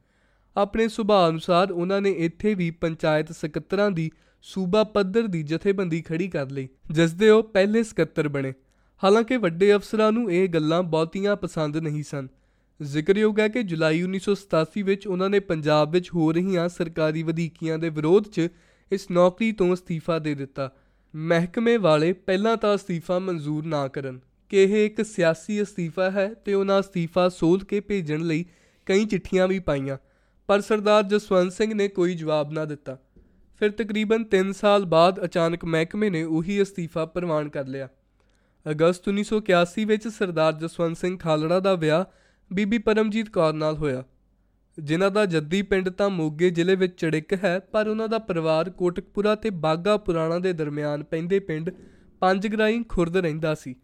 ਆਪਣੇ 0.56 0.88
ਸੁਭਾਅ 0.88 1.28
ਅਨੁਸਾਰ 1.30 1.72
ਉਹਨਾਂ 1.72 2.00
ਨੇ 2.00 2.10
ਇੱਥੇ 2.10 2.54
ਵੀ 2.54 2.70
ਪੰਚਾਇਤ 2.70 3.32
ਸਕੱਤਰਾਂ 3.32 3.90
ਦੀ 3.90 4.10
ਸੂਬਾ 4.42 4.84
ਪੱਧਰ 4.84 5.26
ਦੀ 5.26 5.42
ਜਥੇਬੰਦੀ 5.42 6.02
ਖੜੀ 6.02 6.28
ਕਰ 6.28 6.50
ਲਈ, 6.50 6.68
ਜਿਸ 6.90 7.12
ਦੇ 7.12 7.30
ਉਹ 7.30 7.42
ਪਹਿਲੇ 7.42 7.82
ਸਕੱਤਰ 7.82 8.28
ਬਣੇ। 8.28 8.52
ਹਾਲਾਂਕਿ 9.02 9.36
ਵੱਡੇ 9.36 9.74
ਅਫਸਰਾਂ 9.74 10.12
ਨੂੰ 10.12 10.30
ਇਹ 10.32 10.48
ਗੱਲਾਂ 10.48 10.82
ਬਹੁਤੀਆਂ 10.82 11.36
ਪਸੰਦ 11.36 11.76
ਨਹੀਂ 11.76 12.02
ਸਨ। 12.02 12.28
ਜ਼ਿਕਰਯੋਗ 12.80 13.40
ਹੈ 13.40 13.46
ਕਿ 13.48 13.62
ਜੁਲਾਈ 13.62 14.02
1987 14.02 14.82
ਵਿੱਚ 14.82 15.06
ਉਹਨਾਂ 15.06 15.28
ਨੇ 15.30 15.38
ਪੰਜਾਬ 15.40 15.90
ਵਿੱਚ 15.90 16.10
ਹੋ 16.14 16.30
ਰਹੀਆਂ 16.32 16.68
ਸਰਕਾਰੀ 16.68 17.22
ਵਧੀਕੀਆਂ 17.22 17.78
ਦੇ 17.78 17.88
ਵਿਰੋਧ 17.88 18.28
'ਚ 18.28 18.48
ਇਸ 18.92 19.10
ਨੌਕਰੀ 19.10 19.50
ਤੋਂ 19.52 19.72
ਅਸਤੀਫਾ 19.74 20.18
ਦੇ 20.18 20.34
ਦਿੱਤਾ। 20.34 20.70
ਮਹਿਕਮੇ 21.14 21.76
ਵਾਲੇ 21.76 22.12
ਪਹਿਲਾਂ 22.12 22.56
ਤਾਂ 22.56 22.74
ਅਸਤੀਫਾ 22.74 23.18
ਮਨਜ਼ੂਰ 23.18 23.66
ਨਾ 23.66 23.86
ਕਰਨ 23.88 24.20
ਕਿ 24.50 24.62
ਇਹ 24.62 24.86
ਇੱਕ 24.86 25.02
ਸਿਆਸੀ 25.02 25.62
ਅਸਤੀਫਾ 25.62 26.10
ਹੈ 26.10 26.26
ਤੇ 26.34 26.54
ਉਹਨਾਂ 26.54 26.80
ਅਸਤੀਫਾ 26.80 27.28
ਸੋਧ 27.28 27.64
ਕੇ 27.64 27.80
ਭੇਜਣ 27.80 28.20
ਲਈ 28.20 28.44
ਕਈ 28.86 29.04
ਚਿੱਠੀਆਂ 29.04 29.48
ਵੀ 29.48 29.58
ਪਾਈਆਂ, 29.58 29.96
ਪਰ 30.48 30.60
ਸਰਦਾਰ 30.60 31.02
ਜਸਵੰਤ 31.02 31.52
ਸਿੰਘ 31.52 31.74
ਨੇ 31.74 31.88
ਕੋਈ 31.88 32.14
ਜਵਾਬ 32.14 32.52
ਨਾ 32.52 32.64
ਦਿੱਤਾ। 32.64 32.96
ਫਿਰ 33.60 33.70
ਤਕਰੀਬਨ 33.70 34.24
3 34.24 34.52
ਸਾਲ 34.52 34.84
ਬਾਅਦ 34.84 35.24
ਅਚਾਨਕ 35.24 35.64
ਮਹਿਕਮੇ 35.64 36.10
ਨੇ 36.10 36.22
ਉਹੀ 36.22 36.62
ਅਸਤੀਫਾ 36.62 37.04
ਪ੍ਰਵਾਨ 37.06 37.48
ਕਰ 37.48 37.66
ਲਿਆ। 37.66 37.88
ਅਗਸਤ 38.66 39.08
1981 39.08 39.84
ਵਿੱਚ 39.84 40.08
ਸਰਦਾਰ 40.08 40.52
ਜਸਵੰਤ 40.52 40.96
ਸਿੰਘ 40.96 41.16
ਖਾਲੜਾ 41.18 41.60
ਦਾ 41.60 41.74
ਵਿਆਹ 41.74 42.04
ਬੀਬੀ 42.52 42.78
ਪਰਮਜੀਤ 42.78 43.28
ਕੌਰ 43.28 43.52
ਨਾਲ 43.52 43.76
ਹੋਇਆ। 43.76 44.04
ਜਿਨ੍ਹਾਂ 44.78 45.10
ਦਾ 45.10 45.24
ਜੱਦੀ 45.26 45.62
ਪਿੰਡ 45.62 45.88
ਤਾਂ 45.88 46.10
ਮੋਗੇ 46.10 46.50
ਜ਼ਿਲ੍ਹੇ 46.50 46.74
ਵਿੱਚ 46.74 47.00
ਚੜਿਕ 47.00 47.32
ਹੈ, 47.44 47.58
ਪਰ 47.58 47.88
ਉਹਨਾਂ 47.88 48.08
ਦਾ 48.08 48.18
ਪਰਿਵਾਰ 48.18 48.70
ਕੋਟਕਪੁਰਾ 48.70 49.34
ਤੇ 49.34 49.50
ਬਾਗਾ 49.50 49.96
ਪੁਰਾਣਾ 49.96 50.38
ਦੇ 50.38 50.52
ਦਰਮਿਆਨ 50.52 51.04
ਪੈਂਦੇ 51.04 51.38
ਪਿੰਡ 51.38 51.70
ਪੰਜਗਰਾਈ 52.20 52.82
ਖੁਰਦ 52.88 53.16
ਰਹਿੰਦਾ 53.16 53.54
ਸੀ। 53.54 53.74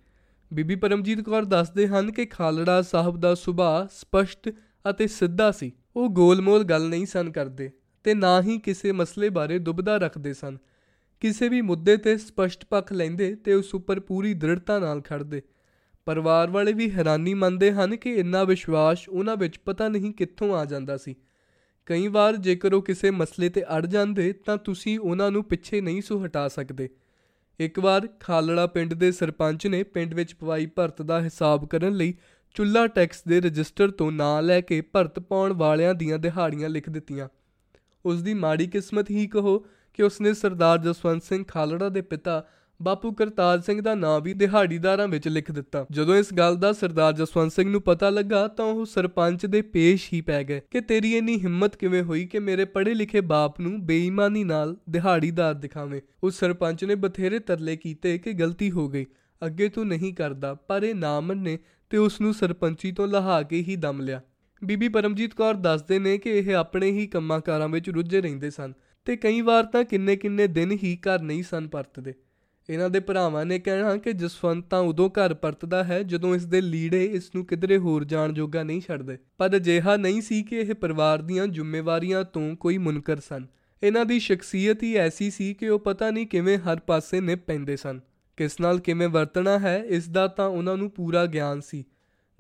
ਬੀਬੀ 0.53 0.75
ਪਰਮਜੀਤ 0.75 1.21
ਕੌਰ 1.21 1.45
ਦੱਸਦੇ 1.45 1.89
ਹਨ 1.89 2.13
ਕਿ 2.13 2.27
ਖਾਲੜਾ 2.27 2.83
ਸਾਹਿਬ 2.83 3.21
ਦਾ 3.21 3.35
ਸੁਭਾਅ 3.35 3.87
ਸਪਸ਼ਟ 3.93 4.51
ਅਤੇ 4.91 5.07
ਸਿੱਧਾ 5.07 5.51
ਸੀ। 5.51 5.73
ਉਹ 5.97 6.09
ਗੋਲਮੋਲ 6.09 6.65
ਗੱਲ 6.65 6.89
ਨਹੀਂ 6.89 7.07
ਸਨ 7.07 7.31
ਕਰਦੇ 7.31 7.71
ਤੇ 8.05 8.15
ਨਾ 8.15 8.41
ਹੀ 8.43 8.59
ਕਿਸੇ 8.59 8.93
ਮਸਲੇ 8.93 9.29
ਬਾਰੇ 9.29 9.59
ਦੁਬਦਾ 9.59 9.97
ਰੱਖਦੇ 9.97 10.33
ਸਨ। 10.33 10.59
ਕਿਸੇ 11.21 11.49
ਵੀ 11.49 11.61
ਮੁੱਦੇ 11.61 11.97
ਤੇ 11.97 12.17
ਸਪਸ਼ਟ 12.17 12.65
ਪੱਖ 12.65 12.93
ਲੈਂਦੇ 12.93 13.35
ਤੇ 13.35 13.55
ਉਸ 13.55 13.75
ਉੱਪਰ 13.75 14.01
ਪੂਰੀ 14.01 14.35
ਦ੍ਰਿੜਤਾ 14.35 14.79
ਨਾਲ 14.79 15.01
ਖੜਦੇ 15.01 15.43
ਪਰਿਵਾਰ 16.07 16.51
ਵਾਲੇ 16.51 16.73
ਵੀ 16.73 16.91
ਹੈਰਾਨੀ 16.91 17.35
ਮੰਨਦੇ 17.35 17.73
ਹਨ 17.73 17.97
ਕਿ 17.97 18.15
ਇੰਨਾ 18.15 18.45
ਵਿਸ਼ਵਾਸ 18.45 19.09
ਉਹਨਾਂ 19.09 19.37
ਵਿੱਚ 19.37 19.59
ਪਤਾ 19.59 19.89
ਨਹੀਂ 19.89 20.13
ਕਿੱਥੋਂ 20.13 20.55
ਆ 20.57 20.65
ਜਾਂਦਾ 20.65 20.97
ਸੀ। 20.97 21.15
ਕਈ 21.87 22.07
ਵਾਰ 22.09 22.37
ਜੇਕਰ 22.37 22.73
ਉਹ 22.73 22.83
ਕਿਸੇ 22.83 23.11
ਮਸਲੇ 23.11 23.49
ਤੇ 23.49 23.63
ਅੜ 23.77 23.87
ਜਾਂਦੇ 23.87 24.33
ਤਾਂ 24.33 24.57
ਤੁਸੀਂ 24.57 24.99
ਉਹਨਾਂ 24.99 25.31
ਨੂੰ 25.31 25.45
ਪਿੱਛੇ 25.45 25.81
ਨਹੀਂ 25.81 26.03
ਸੋ 26.03 26.27
ਹਟਾ 26.27 26.49
ਸਕਦੇ। 26.49 26.89
ਇੱਕ 27.61 27.79
ਵਾਰ 27.79 28.09
ਖਾਲੜਾ 28.21 28.67
ਪਿੰਡ 28.67 28.95
ਦੇ 28.95 29.13
ਸਰਪੰਚ 29.13 29.67
ਨੇ 29.67 29.83
ਪਿੰਡ 29.83 30.15
ਵਿੱਚ 30.15 30.35
ਪਵਾਈ 30.35 30.67
ਭਰਤ 30.67 31.03
ਦਾ 31.03 31.23
ਹਿਸਾਬ 31.23 31.67
ਕਰਨ 31.67 31.93
ਲਈ 31.93 32.15
ਚੁੱਲਾ 32.55 32.87
ਟੈਕਸ 32.87 33.25
ਦੇ 33.25 33.41
ਰਜਿਸਟਰ 33.41 33.91
ਤੋਂ 33.91 34.13
ਨਾਂ 34.13 34.43
ਲੈ 34.43 34.61
ਕੇ 34.61 34.81
ਭਰਤ 34.81 35.19
ਪਾਉਣ 35.19 35.53
ਵਾਲਿਆਂ 35.53 35.95
ਦੀਆਂ 35.95 36.19
ਦਿਹਾੜੀਆਂ 36.19 36.69
ਲਿਖ 36.69 36.91
ਦਿੱਤੀਆਂ। 36.91 37.29
ਉਸ 38.05 38.23
ਦੀ 38.23 38.35
ਮਾੜੀ 38.35 38.67
ਕਿਸਮਤ 38.67 39.11
ਹੀ 39.11 39.27
ਕਹੋ 39.27 39.59
ਕਿ 39.95 40.03
ਉਸਨੇ 40.03 40.35
ਸਰਦਾਰ 40.35 40.79
ਜਸਵੰਤ 40.79 41.23
ਸਿੰਘ 41.23 41.45
ਖਾਲੜਾ 41.49 41.89
ਦੇ 41.89 42.01
ਪਿਤਾ 42.01 42.47
ਬਾਪੂ 42.83 43.13
ਕਰਤਾਰ 43.13 43.61
ਸਿੰਘ 43.61 43.81
ਦਾ 43.81 43.95
ਨਾਂ 43.95 44.21
ਵੀ 44.21 44.33
ਦਿਹਾੜੀਦਾਰਾਂ 44.35 45.09
ਵਿੱਚ 45.09 45.29
ਲਿਖ 45.29 45.53
ਦਿੱਤਾ। 45.53 45.87
ਜਦੋਂ 45.91 46.17
ਇਸ 46.17 46.35
ਗੱਲ 46.35 46.57
ਦਾ 46.57 46.73
ਸਰਦਾਰ 46.73 47.13
ਜਸਵੰਤ 47.13 47.53
ਸਿੰਘ 47.53 47.71
ਨੂੰ 47.71 47.83
ਪਤਾ 47.83 48.11
ਲੱਗਾ, 48.11 48.49
ਤਾਂ 48.49 48.65
ਉਹ 48.65 48.85
ਸਰਪੰਚ 48.87 49.47
ਦੇ 49.47 49.63
ਪੇਸ਼ 49.63 50.13
ਹੀ 50.13 50.21
ਪੈ 50.21 50.43
ਗਏ 50.45 50.61
ਕਿ 50.71 50.81
ਤੇਰੀ 50.81 51.17
ਇੰਨੀ 51.17 51.37
ਹਿੰਮਤ 51.41 51.77
ਕਿਵੇਂ 51.77 52.03
ਹੋਈ 52.03 52.27
ਕਿ 52.27 52.39
ਮੇਰੇ 52.39 52.65
ਪੜ੍ਹੇ 52.65 52.95
ਲਿਖੇ 52.95 53.21
ਬਾਪ 53.21 53.61
ਨੂੰ 53.61 53.87
ਬੇਈਮਾਨੀ 53.87 54.45
ਨਾਲ 54.45 54.77
ਦਿਹਾੜੀਦਾਰ 54.91 55.55
ਦਿਖਾਵੇਂ? 55.55 56.01
ਉਸ 56.23 56.39
ਸਰਪੰਚ 56.39 56.85
ਨੇ 56.85 56.95
ਬਥੇਰੇ 56.95 57.39
ਤਰਲੇ 57.39 57.77
ਕੀਤੇ 57.77 58.19
ਕਿ 58.19 58.33
ਗਲਤੀ 58.33 58.71
ਹੋ 58.71 58.89
ਗਈ। 58.89 59.07
ਅੱਗੇ 59.47 59.69
ਤੂੰ 59.69 59.87
ਨਹੀਂ 59.87 60.15
ਕਰਦਾ, 60.15 60.55
ਪਰ 60.55 60.83
ਇਹ 60.83 60.95
ਨਾ 60.95 61.21
ਮੰਨੇ 61.21 61.59
ਤੇ 61.91 61.97
ਉਸ 61.97 62.21
ਨੂੰ 62.21 62.35
ਸਰਪੰਚੀ 62.35 62.93
ਤੋਂ 62.93 63.07
ਲਹਾ 63.09 63.43
ਕੇ 63.43 63.57
ਹੀ 63.57 63.77
ਦਮ 63.77 64.01
ਲਿਆ। 64.01 64.21
ਬੀਬੀ 64.65 64.89
ਪਰਮਜੀਤ 64.89 65.35
ਕੌਰ 65.35 65.55
ਦੱਸਦੇ 65.55 65.99
ਨੇ 65.99 66.19
ਕਿ 66.19 66.31
ਇਹ 66.31 66.55
ਆਪਣੇ 66.55 66.91
ਹੀ 66.91 67.07
ਕੰਮਾਂ 67.07 67.41
ਕਾਰਾਂ 67.41 67.69
ਵਿੱਚ 67.69 67.91
ਰੁੱਝੇ 67.91 68.21
ਰਹਿੰਦੇ 68.21 68.51
ਸਨ 68.51 68.73
ਤੇ 69.05 69.17
ਕਈ 69.17 69.41
ਵਾਰ 69.41 69.65
ਤਾਂ 69.65 69.85
ਕਿੰਨੇ 69.85 70.17
ਕਿੰਨੇ 70.17 70.47
ਦਿਨ 70.47 70.71
ਹੀ 70.73 70.97
ਘਰ 70.97 71.23
ਨਹੀਂ 71.23 71.43
ਸਨ 71.43 71.69
ਪਰਤਦੇ। 71.69 72.15
ਇਹਨਾਂ 72.71 72.91
ਦੇ 72.91 73.01
ਭਰਾਵਾਂ 73.01 73.47
ਨੇ 73.47 73.59
ਕਹਿਣਾ 73.59 73.97
ਕਿ 73.97 74.13
ਜਸਵੰਤ 74.13 74.67
ਤਾਂ 74.71 74.81
ਉਦੋਂ 74.81 75.11
ਘਰ 75.11 75.35
ਪਰਤਦਾ 75.35 75.85
ਹੈ 75.85 76.03
ਜਦੋਂ 76.03 76.35
ਇਸ 76.35 76.47
ਦੇ 76.47 76.61
ਲੀੜੇ 76.61 77.05
ਇਸ 77.05 77.31
ਨੂੰ 77.35 77.47
ਕਿਧਰੇ 77.47 77.77
ਹੋਰ 77.77 78.05
ਜਾਣ 78.05 78.33
ਜੋਗਾ 78.33 78.63
ਨਹੀਂ 78.63 78.81
ਛੱਡਦੇ। 78.81 79.19
ਪਰ 79.39 79.57
ਅਜਿਹਾ 79.57 79.97
ਨਹੀਂ 79.97 80.23
ਸੀ 80.23 80.43
ਕਿ 80.43 80.57
ਇਹ 80.57 80.75
ਪਰਿਵਾਰ 80.75 81.23
ਦੀਆਂ 81.23 81.47
ਜ਼ਿੰਮੇਵਾਰੀਆਂ 81.47 82.25
ਤੋਂ 82.25 82.57
ਕੋਈ 82.57 82.79
ਮੁਨਕਰ 82.79 83.17
ਸਨ। 83.17 83.47
ਇਹਨਾਂ 83.83 84.05
ਦੀ 84.05 84.21
ਸ਼ਖਸੀਅਤ 84.21 84.83
ਹੀ 84.83 84.95
ਐਸੀ 84.95 85.31
ਸੀ 85.31 85.55
ਕਿ 85.55 85.69
ਉਹ 85.69 85.79
ਪਤਾ 85.79 86.11
ਨਹੀਂ 86.11 86.27
ਕਿਵੇਂ 86.27 86.59
ਹਰ 86.59 86.81
ਪਾਸੇ 86.81 87.21
ਨਿਭ 87.21 87.39
ਪੈਂਦੇ 87.39 87.77
ਸਨ। 87.77 88.01
ਕਿਸ 88.37 88.61
ਨਾਲ 88.61 88.79
ਕਿਵੇਂ 88.79 89.09
ਵਰਤਣਾ 89.09 89.59
ਹੈ, 89.59 89.85
ਇਸ 89.87 90.09
ਦਾ 90.09 90.27
ਤਾਂ 90.29 90.47
ਉਹਨਾਂ 90.47 90.77
ਨੂੰ 90.77 90.91
ਪੂਰਾ 90.91 91.27
ਗਿਆਨ 91.27 91.61
ਸੀ। 91.61 91.85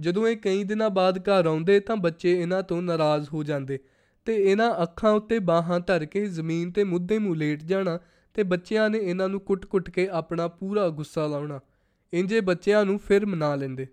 ਜਦੋਂ 0.00 0.28
ਇਹ 0.28 0.36
ਕਈ 0.36 0.64
ਦਿਨਾਂ 0.64 0.90
ਬਾਅਦ 0.90 1.18
ਘਰ 1.18 1.46
ਆਉਂਦੇ 1.46 1.80
ਤਾਂ 1.80 1.96
ਬੱਚੇ 1.96 2.42
ਇਹਨਾਂ 2.42 2.62
ਤੋਂ 2.62 2.82
ਨਾਰਾਜ਼ 2.82 3.28
ਹੋ 3.32 3.42
ਜਾਂਦੇ 3.42 3.78
ਤੇ 4.24 4.50
ਇਹਨਾਂ 4.50 4.82
ਅੱਖਾਂ 4.82 5.12
ਉੱਤੇ 5.12 5.38
ਬਾਹਾਂ 5.38 5.80
ਧਰ 5.80 6.04
ਕੇ 6.04 6.26
ਜ਼ਮੀਨ 6.26 6.70
ਤੇ 6.70 6.84
ਮੁੱਦੇ 6.84 7.18
ਮੂੰਹ 7.18 7.36
ਲੇਟ 7.36 7.64
ਜਾਣਾ 7.64 7.98
ਤੇ 8.36 8.42
ਬੱਚਿਆਂ 8.42 8.90
ਨੇ 8.90 8.98
ਇਹਨਾਂ 8.98 9.28
ਨੂੰ 9.28 9.40
ਕੁੱਟ-ਕੁੱਟ 9.40 9.90
ਕੇ 9.90 10.08
ਆਪਣਾ 10.08 10.48
ਪੂਰਾ 10.48 10.88
ਗੁੱਸਾ 10.88 11.26
ਲਾਉਣਾ। 11.26 11.60
ਇੰਜੇ 12.14 12.40
ਬੱਚਿਆਂ 12.40 12.84
ਨੂੰ 12.84 12.98
ਫਿਰ 12.98 13.26
ਮਨਾ 13.26 13.54
ਲੈਂਦੇ। 13.54 13.86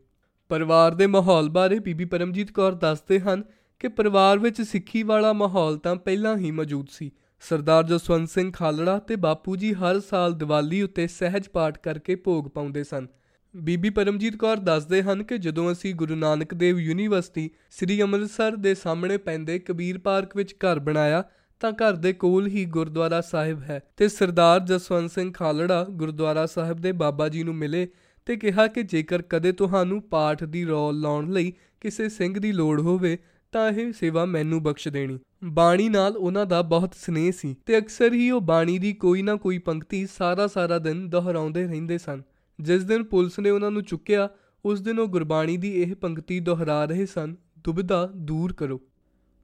ਪਰਿਵਾਰ 0.50 0.92
ਦੇ 0.92 1.08
ਮਾਹੌਲ 1.08 1.50
ਬਾਰੇ 1.50 1.80
ਬੀਬੀ 1.80 2.06
ਪਰਮਜੀਤ 2.06 2.52
ਕੌਰ 2.52 2.72
ਦੱਸਦੇ 2.72 3.20
ਹਨ 3.20 3.44
ਕਿ 3.80 3.88
ਪਰਿਵਾਰ 3.88 4.40
ਵਿੱਚ 4.40 4.62
ਸਿੱਖੀ 4.62 5.04
ਵਾਲਾ 5.04 5.34
ਮਾਹੌਲ 5.34 5.78
ਤਾਂ 5.78 5.96
ਪਹਿਲਾਂ 5.96 6.38
ਹੀ 6.38 6.52
ਮੌਜੂਦ 6.52 6.88
ਸੀ। 6.92 7.12
ਸਰਦਾਰ 7.42 7.84
ਜਸਵੰਤ 7.84 8.30
ਸਿੰਘ 8.30 8.52
ਖਾਲੜਾ 8.52 9.00
ਤੇ 9.00 9.16
ਬਾਪੂ 9.16 9.56
ਜੀ 9.56 9.74
ਹਰ 9.74 10.00
ਸਾਲ 10.00 10.34
ਦੀਵਾਲੀ 10.34 10.82
ਉੱਤੇ 10.82 11.08
ਸਹਿਜ 11.08 11.48
ਪਾਠ 11.48 11.78
ਕਰਕੇ 11.78 12.16
ਭੋਗ 12.16 12.46
ਪਾਉਂਦੇ 12.46 12.84
ਸਨ। 12.84 13.08
ਬੀਬੀ 13.56 13.90
ਪਰਮਜੀਤ 13.90 14.36
ਕੌਰ 14.36 14.58
ਦੱਸਦੇ 14.58 15.04
ਹਨ 15.04 15.24
ਕਿ 15.24 15.38
ਜਦੋਂ 15.38 15.72
ਅਸੀਂ 15.72 15.96
ਗੁਰੂ 15.96 16.16
ਨਾਨਕ 16.16 16.54
ਦੇਵ 16.54 16.80
ਯੂਨੀਵਰਸਿਟੀ 16.80 17.50
ਸ੍ਰੀ 17.72 18.02
ਅੰਮ੍ਰਿਤਸਰ 18.02 18.56
ਦੇ 18.56 18.76
ਸਾਹਮਣੇ 18.76 19.18
ਪੈਂਦੇ 19.18 19.60
ਕਬੀਰ 19.60 19.98
ਪਾਰਕ 19.98 20.38
ਵਿੱਚ 20.38 20.54
ਘਰ 20.54 20.80
ਬਣਾਇਆ 20.80 21.24
ਤਾਂ 21.64 21.72
ਘਰ 21.72 21.94
ਦੇ 21.94 22.14
ਕੋਲ 22.14 22.48
ਹੀ 22.48 22.66
ਗੁਰਦੁਆਰਾ 22.66 23.22
ਸਾਹਿਬ 23.22 23.62
ਹੈ 23.62 23.80
ਤੇ 23.98 24.08
ਸਰਦਾਰ 24.08 24.60
ਜਸਵੰਤ 24.60 25.12
ਸਿੰਘ 25.12 25.34
ਖਾਲੜਾ 25.34 25.86
ਗੁਰਦੁਆਰਾ 25.90 26.46
ਸਾਹਿਬ 26.46 26.78
ਦੇ 26.78 26.92
ਬਾਬਾ 26.92 27.30
ਜੀ 27.30 27.44
ਨੂੰ 27.44 27.56
ਮਿਲੇ 27.56 27.88
ਤੇ 28.26 28.36
ਕਿਹਾ 28.36 28.68
ਕਿ 28.68 28.84
ਜੇਕਰ 28.84 29.22
ਕਦੇ 29.22 29.52
ਤੁਹਾਨੂੰ 29.52 30.02
ਪਾਠ 30.02 30.44
ਦੀ 30.44 30.66
ਰੌਲ 30.66 31.00
ਲਾਉਣ 31.00 31.32
ਲਈ 31.32 31.54
ਕਿਸੇ 31.82 32.10
ਸਿੰਘ 32.10 32.40
ਦੀ 32.40 32.52
ਲੋੜ 32.52 32.82
ਹੋਵੇ, 32.82 33.18
ਤਾਂ 33.52 33.72
ਇਹ 33.72 33.94
ਸੇਵਾ 33.94 34.26
ਮੈਨੂੰ 34.26 34.64
ਬਖਸ਼ 34.64 34.88
ਦੇਣੀ। 34.88 35.20
ਬਾਣੀ 35.44 35.90
ਨਾਲ 35.90 36.18
ਉਹਨਾਂ 36.18 36.46
ਦਾ 36.46 36.62
ਬਹੁਤ 36.62 36.94
ਸਨੇਹ 36.94 37.32
ਸੀ 37.32 37.56
ਤੇ 37.66 37.78
ਅਕਸਰ 37.78 38.14
ਹੀ 38.14 38.32
ਉਹ 38.32 38.42
ਬਾਣੀ 38.42 38.80
ਦੀ 38.80 38.94
ਕੋਈ 38.94 39.22
ਨਾ 39.22 39.36
ਕੋਈ 39.36 39.58
ਪੰਕਤੀ 39.58 40.08
ਸਾਰਾ 40.18 40.48
ਸਾਰਾ 40.48 40.80
ਦਿਨ 40.80 41.10
ਦੁਹਰਾਉਂਦੇ 41.10 41.68
ਰਹਿੰਦੇ 41.68 41.98
ਸਨ। 41.98 42.22
ਜਿਸ 42.62 42.84
ਦਿਨ 42.84 43.04
ਪੁਲਿਸ 43.04 43.40
ਨੇ 43.40 43.50
ਉਹਨਾਂ 43.50 43.72
ਨੂੰ 43.72 43.84
ਚੁੱਕਿਆ, 43.84 44.30
ਉਸ 44.66 44.82
ਦਿਨ 44.82 45.00
ਉਹ 45.00 45.08
ਗੁਰਬਾਣੀ 45.08 45.58
ਦੀ 45.58 45.82
ਇਹ 45.82 45.96
ਪੰਕਤੀ 45.96 46.40
ਦੁਹਰਾ 46.40 46.86
ਰਹੇ 46.86 47.06
ਸਨ, 47.06 47.36
ਦੁਬਿਧਾ 47.64 48.10
ਦੂਰ 48.16 48.54
ਕਰੋ। 48.54 48.82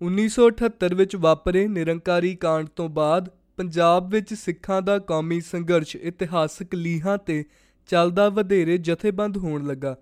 1978 0.02 0.96
ਵਿੱਚ 0.96 1.16
ਵਾਪਰੇ 1.16 1.68
ਨਿਰੰਕਾਰੀ 1.68 2.36
ਕਾਂਡ 2.36 2.68
ਤੋਂ 2.68 2.90
ਬਾਅਦ 2.90 3.30
ਪੰਜਾਬ 3.58 4.10
ਵਿੱਚ 4.10 4.34
ਸਿੱਖਾਂ 4.34 4.82
ਦਾ 4.82 5.00
ਕੌਮੀ 5.00 5.42
ਸੰਘਰਸ਼ 5.42 5.96
ਇਤਿਹਾਸਕ 5.96 6.76
ਲੀਹਾਂ 6.76 7.18
ਤੇ 7.18 7.44
ਚੱਲਦਾ 7.90 8.30
ਵਧੇਰੇ 8.30 8.78
ਜਥੇਬੰਦ 8.78 9.38
ਹੋਣ 9.38 9.68
ਲੱਗਾ। 9.68 9.96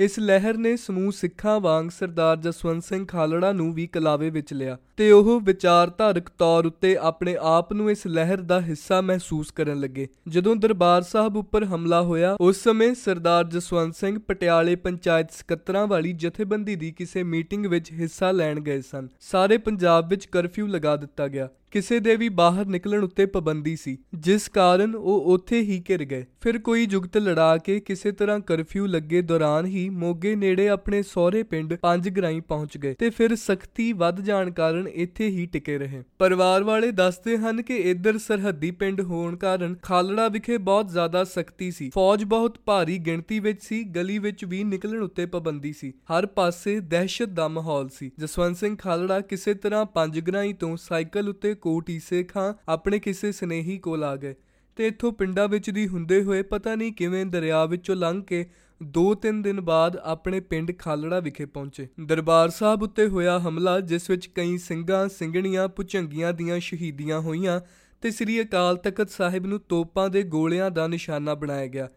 ਇਸ 0.00 0.18
ਲਹਿਰ 0.18 0.56
ਨੇ 0.56 0.76
ਸਮੂਹ 0.76 1.12
ਸਿੱਖਾਂ 1.12 1.60
ਵਾਂਗ 1.60 1.88
ਸਰਦਾਰ 1.90 2.36
ਜਸਵੰਤ 2.36 2.84
ਸਿੰਘ 2.84 3.06
ਖਾਲੜਾ 3.06 3.52
ਨੂੰ 3.52 3.72
ਵੀ 3.74 3.86
ਕਲਾਵੇ 3.86 4.30
ਵਿੱਚ 4.30 4.52
ਲਿਆ 4.52 4.76
ਤੇ 4.96 5.10
ਉਹ 5.12 5.40
ਵਿਚਾਰਧਾਰਕ 5.40 6.28
ਤੌਰ 6.28 6.66
ਉੱਤੇ 6.66 6.96
ਆਪਣੇ 6.96 7.36
ਆਪ 7.40 7.72
ਨੂੰ 7.72 7.90
ਇਸ 7.90 8.06
ਲਹਿਰ 8.06 8.40
ਦਾ 8.40 8.60
ਹਿੱਸਾ 8.60 9.00
ਮਹਿਸੂਸ 9.00 9.50
ਕਰਨ 9.50 9.80
ਲੱਗੇ। 9.80 10.08
ਜਦੋਂ 10.28 10.56
ਦਰਬਾਰ 10.56 11.02
ਸਾਹਿਬ 11.02 11.36
ਉੱਪਰ 11.36 11.64
ਹਮਲਾ 11.64 12.02
ਹੋਇਆ, 12.02 12.36
ਉਸ 12.40 12.56
ਸਮੇਂ 12.56 12.94
ਸਰਦਾਰ 12.94 13.44
ਜਸਵੰਤ 13.44 13.96
ਸਿੰਘ 13.96 14.18
ਪਟਿਆਲੇ 14.18 14.74
ਪੰਚਾਇਤ 14.76 15.30
ਸਕੱਤਰਾਂ 15.30 15.86
ਵਾਲੀ 15.86 16.12
ਜਥੇਬੰਦੀ 16.12 16.76
ਦੀ 16.76 16.90
ਕਿਸੇ 16.92 17.22
ਮੀਟਿੰਗ 17.22 17.66
ਵਿੱਚ 17.66 17.92
ਹਿੱਸਾ 17.92 18.32
ਲੈਣ 18.32 18.60
ਗਏ 18.60 18.80
ਸਨ। 18.80 19.08
ਸਾਰੇ 19.20 19.58
ਪੰਜਾਬ 19.58 20.08
ਵਿੱਚ 20.08 20.26
ਕਰਫਿਊ 20.26 20.66
ਲਗਾ 20.66 20.96
ਦਿੱਤਾ 20.96 21.28
ਗਿਆ। 21.28 21.48
ਕਿਸੇ 21.76 21.98
ਦੇ 22.00 22.14
ਵੀ 22.16 22.28
ਬਾਹਰ 22.28 22.66
ਨਿਕਲਣ 22.66 23.02
ਉੱਤੇ 23.04 23.24
ਪਾਬੰਦੀ 23.26 23.74
ਸੀ, 23.76 23.96
ਜਿਸ 24.14 24.48
ਕਾਰਨ 24.48 24.94
ਉਹ 24.94 25.24
ਉੱਥੇ 25.32 25.60
ਹੀ 25.60 25.82
ਘਿਰ 25.88 26.04
ਗਏ। 26.04 26.24
ਫਿਰ 26.40 26.58
ਕੋਈ 26.58 26.86
ਜੁਗਤ 26.86 27.16
ਲੜਾ 27.16 27.56
ਕੇ 27.56 27.78
ਕਿਸੇ 27.80 28.12
ਤਰ੍ਹਾਂ 28.12 28.38
ਕਰਫਿਊ 28.40 28.86
ਲੱਗੇ 28.86 29.20
ਦੌਰਾਨ 29.22 29.66
ਹੀ 29.66 29.88
ਮੋਗੇ 29.88 30.34
ਨੇੜੇ 30.36 30.68
ਆਪਣੇ 30.68 31.02
ਸਹੁਰੇ 31.02 31.42
ਪਿੰਡ 31.42 31.74
ਪੰਜ 31.74 32.08
ਗਰਾਈ 32.08 32.40
ਪਹੁੰਚ 32.40 32.78
ਗਏ 32.78 32.94
ਤੇ 32.94 33.10
ਫਿਰ 33.10 33.34
ਸਖਤੀ 33.36 33.92
ਵੱਧ 33.92 34.20
ਜਾਣ 34.20 34.50
ਕਾਰਨ 34.50 34.88
ਇੱਥੇ 34.88 35.28
ਹੀ 35.28 35.44
ਟਿਕੇ 35.46 35.76
ਰਹੇ। 35.78 36.02
ਪਰਿਵਾਰ 36.18 36.62
ਵਾਲੇ 36.62 36.90
ਦੱਸਦੇ 36.92 37.36
ਹਨ 37.36 37.62
ਕਿ 37.62 37.76
ਇੱਧਰ 37.90 38.18
ਸਰਹੱਦੀ 38.18 38.70
ਪਿੰਡ 38.70 39.00
ਹੋਣ 39.00 39.36
ਕਾਰਨ 39.36 39.76
ਖਾਲੜਾ 39.82 40.28
ਵਿਖੇ 40.28 40.58
ਬਹੁਤ 40.58 40.88
ਜ਼ਿਆਦਾ 40.88 41.24
ਸਖਤੀ 41.24 41.70
ਸੀ। 41.70 41.90
ਫੌਜ 41.94 42.24
ਬਹੁਤ 42.24 42.58
ਭਾਰੀ 42.66 42.98
ਗਿਣਤੀ 42.98 43.40
ਵਿੱਚ 43.40 43.62
ਸੀ, 43.62 43.82
ਗਲੀ 43.82 44.18
ਵਿੱਚ 44.18 44.44
ਵੀ 44.44 44.62
ਨਿਕਲਣ 44.64 45.02
ਉੱਤੇ 45.02 45.26
ਪਾਬੰਦੀ 45.26 45.72
ਸੀ। 45.72 45.92
ਹਰ 46.12 46.26
ਪਾਸੇ 46.26 46.78
ਦਹਿਸ਼ਤ 46.80 47.28
ਦਾ 47.28 47.48
ਮਾਹੌਲ 47.48 47.88
ਸੀ। 47.88 48.10
ਜਸਵੰਤ 48.18 48.56
ਸਿੰਘ 48.56 48.76
ਖਾਲੜਾ 48.76 49.20
ਕਿਸੇ 49.20 49.54
ਤਰ੍ਹਾਂ 49.54 49.84
ਪੰਜ 49.84 50.20
ਗਰਾਈ 50.20 50.52
ਤੋਂ 50.52 50.76
ਸਾਈਕਲ 50.76 51.28
ਉੱਤੇ 51.28 51.54
ਕੋਟ 51.66 51.90
ਈਸੇ 51.90 52.22
ਖਾਂ 52.24 52.52
ਆਪਣੇ 52.68 52.98
ਕਿਸੇ 52.98 53.32
ਸਨੇਹੀ 53.32 53.78
ਕੋਲ 53.78 54.04
ਆ 54.04 54.16
ਗਏ 54.16 54.34
ਤੇ 54.76 54.86
ਇੱਥੋਂ 54.86 55.12
ਪਿੰਡਾਂ 55.12 55.48
ਵਿੱਚ 55.48 55.70
ਦੀ 55.70 55.88
ਹੁੰਦੇ 55.88 56.22
ਹੋਏ 56.22 56.42
ਪਤਾ 56.42 56.74
ਨਹੀਂ 56.74 56.92
ਕਿਵੇਂ 56.92 57.24
ਦਰਿਆ 57.26 57.64
ਵਿੱਚੋਂ 57.64 57.96
ਲੰਘ 57.96 58.22
ਕੇ 58.22 58.44
2-3 58.80 59.40
ਦਿਨ 59.42 59.60
ਬਾਅਦ 59.60 59.96
ਆਪਣੇ 60.04 60.40
ਪਿੰਡ 60.40 60.72
ਖਾਲੜਾ 60.78 61.20
ਵਿਖੇ 61.20 61.44
ਪਹੁੰਚੇ। 61.46 61.86
ਦਰਬਾਰ 62.00 62.48
ਸਾਹਿਬ 62.50 62.82
ਉੱਤੇ 62.82 63.06
ਹੋਇਆ 63.06 63.38
ਹਮਲਾ, 63.38 63.80
ਜਿਸ 63.80 64.10
ਵਿੱਚ 64.10 64.26
ਕਈ 64.26 64.58
ਸਿੰਘਾਂ, 64.58 65.08
ਸਿੰਘਣੀਆਂ 65.08 65.68
ਪੁਚੰਗੀਆਂ 65.68 66.32
ਦੀਆਂ 66.32 66.60
ਸ਼ਹੀਦੀਆਂ 66.60 67.20
ਹੋਈਆਂ 67.20 67.60
ਤੇ 68.02 68.10
ਸ੍ਰੀ 68.10 68.40
ਅਕਾਲ 68.42 68.76
ਤਖਤ 68.76 69.10
ਸਾਹਿਬ 69.10 69.46
ਨੂੰ 69.46 69.60
ਤੋਪਾਂ 69.68 70.08
ਦੇ 70.10 70.22
ਗੋਲਿਆਂ 70.22 70.70
ਦਾ 70.70 70.86
ਨਿਸ਼ਾਨਾ 70.86 71.34
ਬਣਾਇਆ 71.34 71.66
ਗਿਆ। 71.66 71.88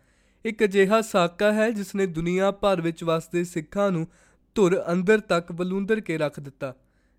ਇੱਕ 0.45 0.63
ਅਜਿਹਾ 0.63 1.01
ਸਾਕਾ 1.01 1.51
ਹੈ 1.53 1.69
ਜਿਸ 1.71 1.95
ਨੇ 1.95 2.05
ਦੁਨੀਆ 2.05 2.51
ਭਰ 2.51 2.81
ਵਿੱਚ 2.81 3.03
ਵਸਦੇ 3.03 3.43
ਸਿੱਖਾਂ 3.43 3.91
ਨੂੰ 3.91 4.07
ਧੁਰ 4.55 4.83
ਅੰਦਰ 4.91 5.19
ਤੱਕ 5.19 5.51
ਬਲੂੰਦਰ 5.51 5.99
ਕੇ 5.99 6.17
ਰੱਖ 6.17 6.39
ਦਿੱਤਾ। 6.39 6.75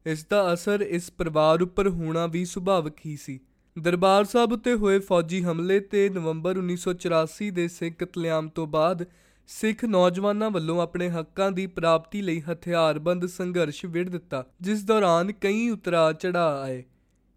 ਇਸ 0.07 0.27
ਦਾ 0.31 0.53
ਅਸਰ 0.55 0.81
ਇਸ 0.81 1.11
ਪਰਿਵਾਰ 1.11 1.63
ਉੱਪਰ 1.63 1.89
ਹੋਣਾ 1.89 2.27
ਵੀ 2.27 2.45
ਸੁਭਾਵਿਕ 2.45 2.95
ਹੀ 3.07 3.17
ਸੀ। 3.17 3.41
ਦਰਬਾਰ 3.79 4.25
ਸਾਹਿਬ 4.25 4.53
ਉੱਤੇ 4.53 4.75
ਹੋਏ 4.75 4.99
ਫੌਜੀ 4.99 5.43
ਹਮਲੇ 5.43 5.81
ਤੇ 5.81 6.09
ਨਵੰਬਰ 6.09 6.59
1984 6.59 7.51
ਦੇ 7.51 7.69
ਸਿੱਖ 7.69 7.97
ਕਤਲੇਆਮ 7.97 8.49
ਤੋਂ 8.49 8.67
ਬਾਅਦ 8.67 9.05
ਸਿੱਖ 9.47 9.85
ਨੌਜਵਾਨਾਂ 9.85 10.51
ਵੱਲੋਂ 10.51 10.81
ਆਪਣੇ 10.83 11.09
ਹੱਕਾਂ 11.11 11.51
ਦੀ 11.53 11.67
ਪ੍ਰਾਪਤੀ 11.67 12.23
ਲਈ 12.23 12.41
ਹਥਿਆਰਬੰਦ 12.41 13.27
ਸੰਘਰਸ਼ 13.27 13.85
ਵਿੜ 13.85 14.09
ਦਿੱਤਾ, 14.09 14.45
ਜਿਸ 14.61 14.85
ਦੌਰਾਨ 14.85 15.33
ਕਈ 15.33 15.69
ਉਤਰਾ 15.71 16.13
ਚੜ੍ਹਾਅ 16.13 16.63
ਆਏ। 16.63 16.85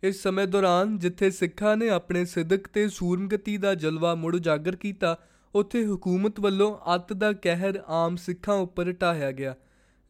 ਇਸ 0.03 0.24
ਸਮੇਂ 0.24 0.48
ਦੌਰਾਨ 0.48 0.98
ਜਿੱਥੇ 1.00 1.32
ਸਿੱਖਾਂ 1.32 1.77
ਨੇ 1.77 1.89
ਆਪਣੇ 1.89 2.25
ਸਿੱਧਕ 2.25 2.67
ਤੇ 2.67 2.89
ਸੂਰਮਗਤੀ 2.89 3.58
ਦਾ 3.58 3.75
ਜਲਵਾ 3.75 4.15
ਮੁੜ 4.15 4.36
ਉਜਾਗਰ 4.36 4.75
ਕੀਤਾ, 4.75 5.17
ਉੱਥੇ 5.55 5.86
ਹਕੂਮਤ 5.86 6.39
ਵੱਲੋਂ 6.39 6.96
ਅੱਤ 6.96 7.13
ਦਾ 7.13 7.34
ਕਹਿਰ 7.34 7.84
ਆਮ 7.88 8.15
ਸਿੱਖਾਂ 8.15 8.55
ਉੱਪਰ 8.55 8.91
ਢਾਹਿਆ 8.91 9.32
ਗਿਆ। 9.32 9.55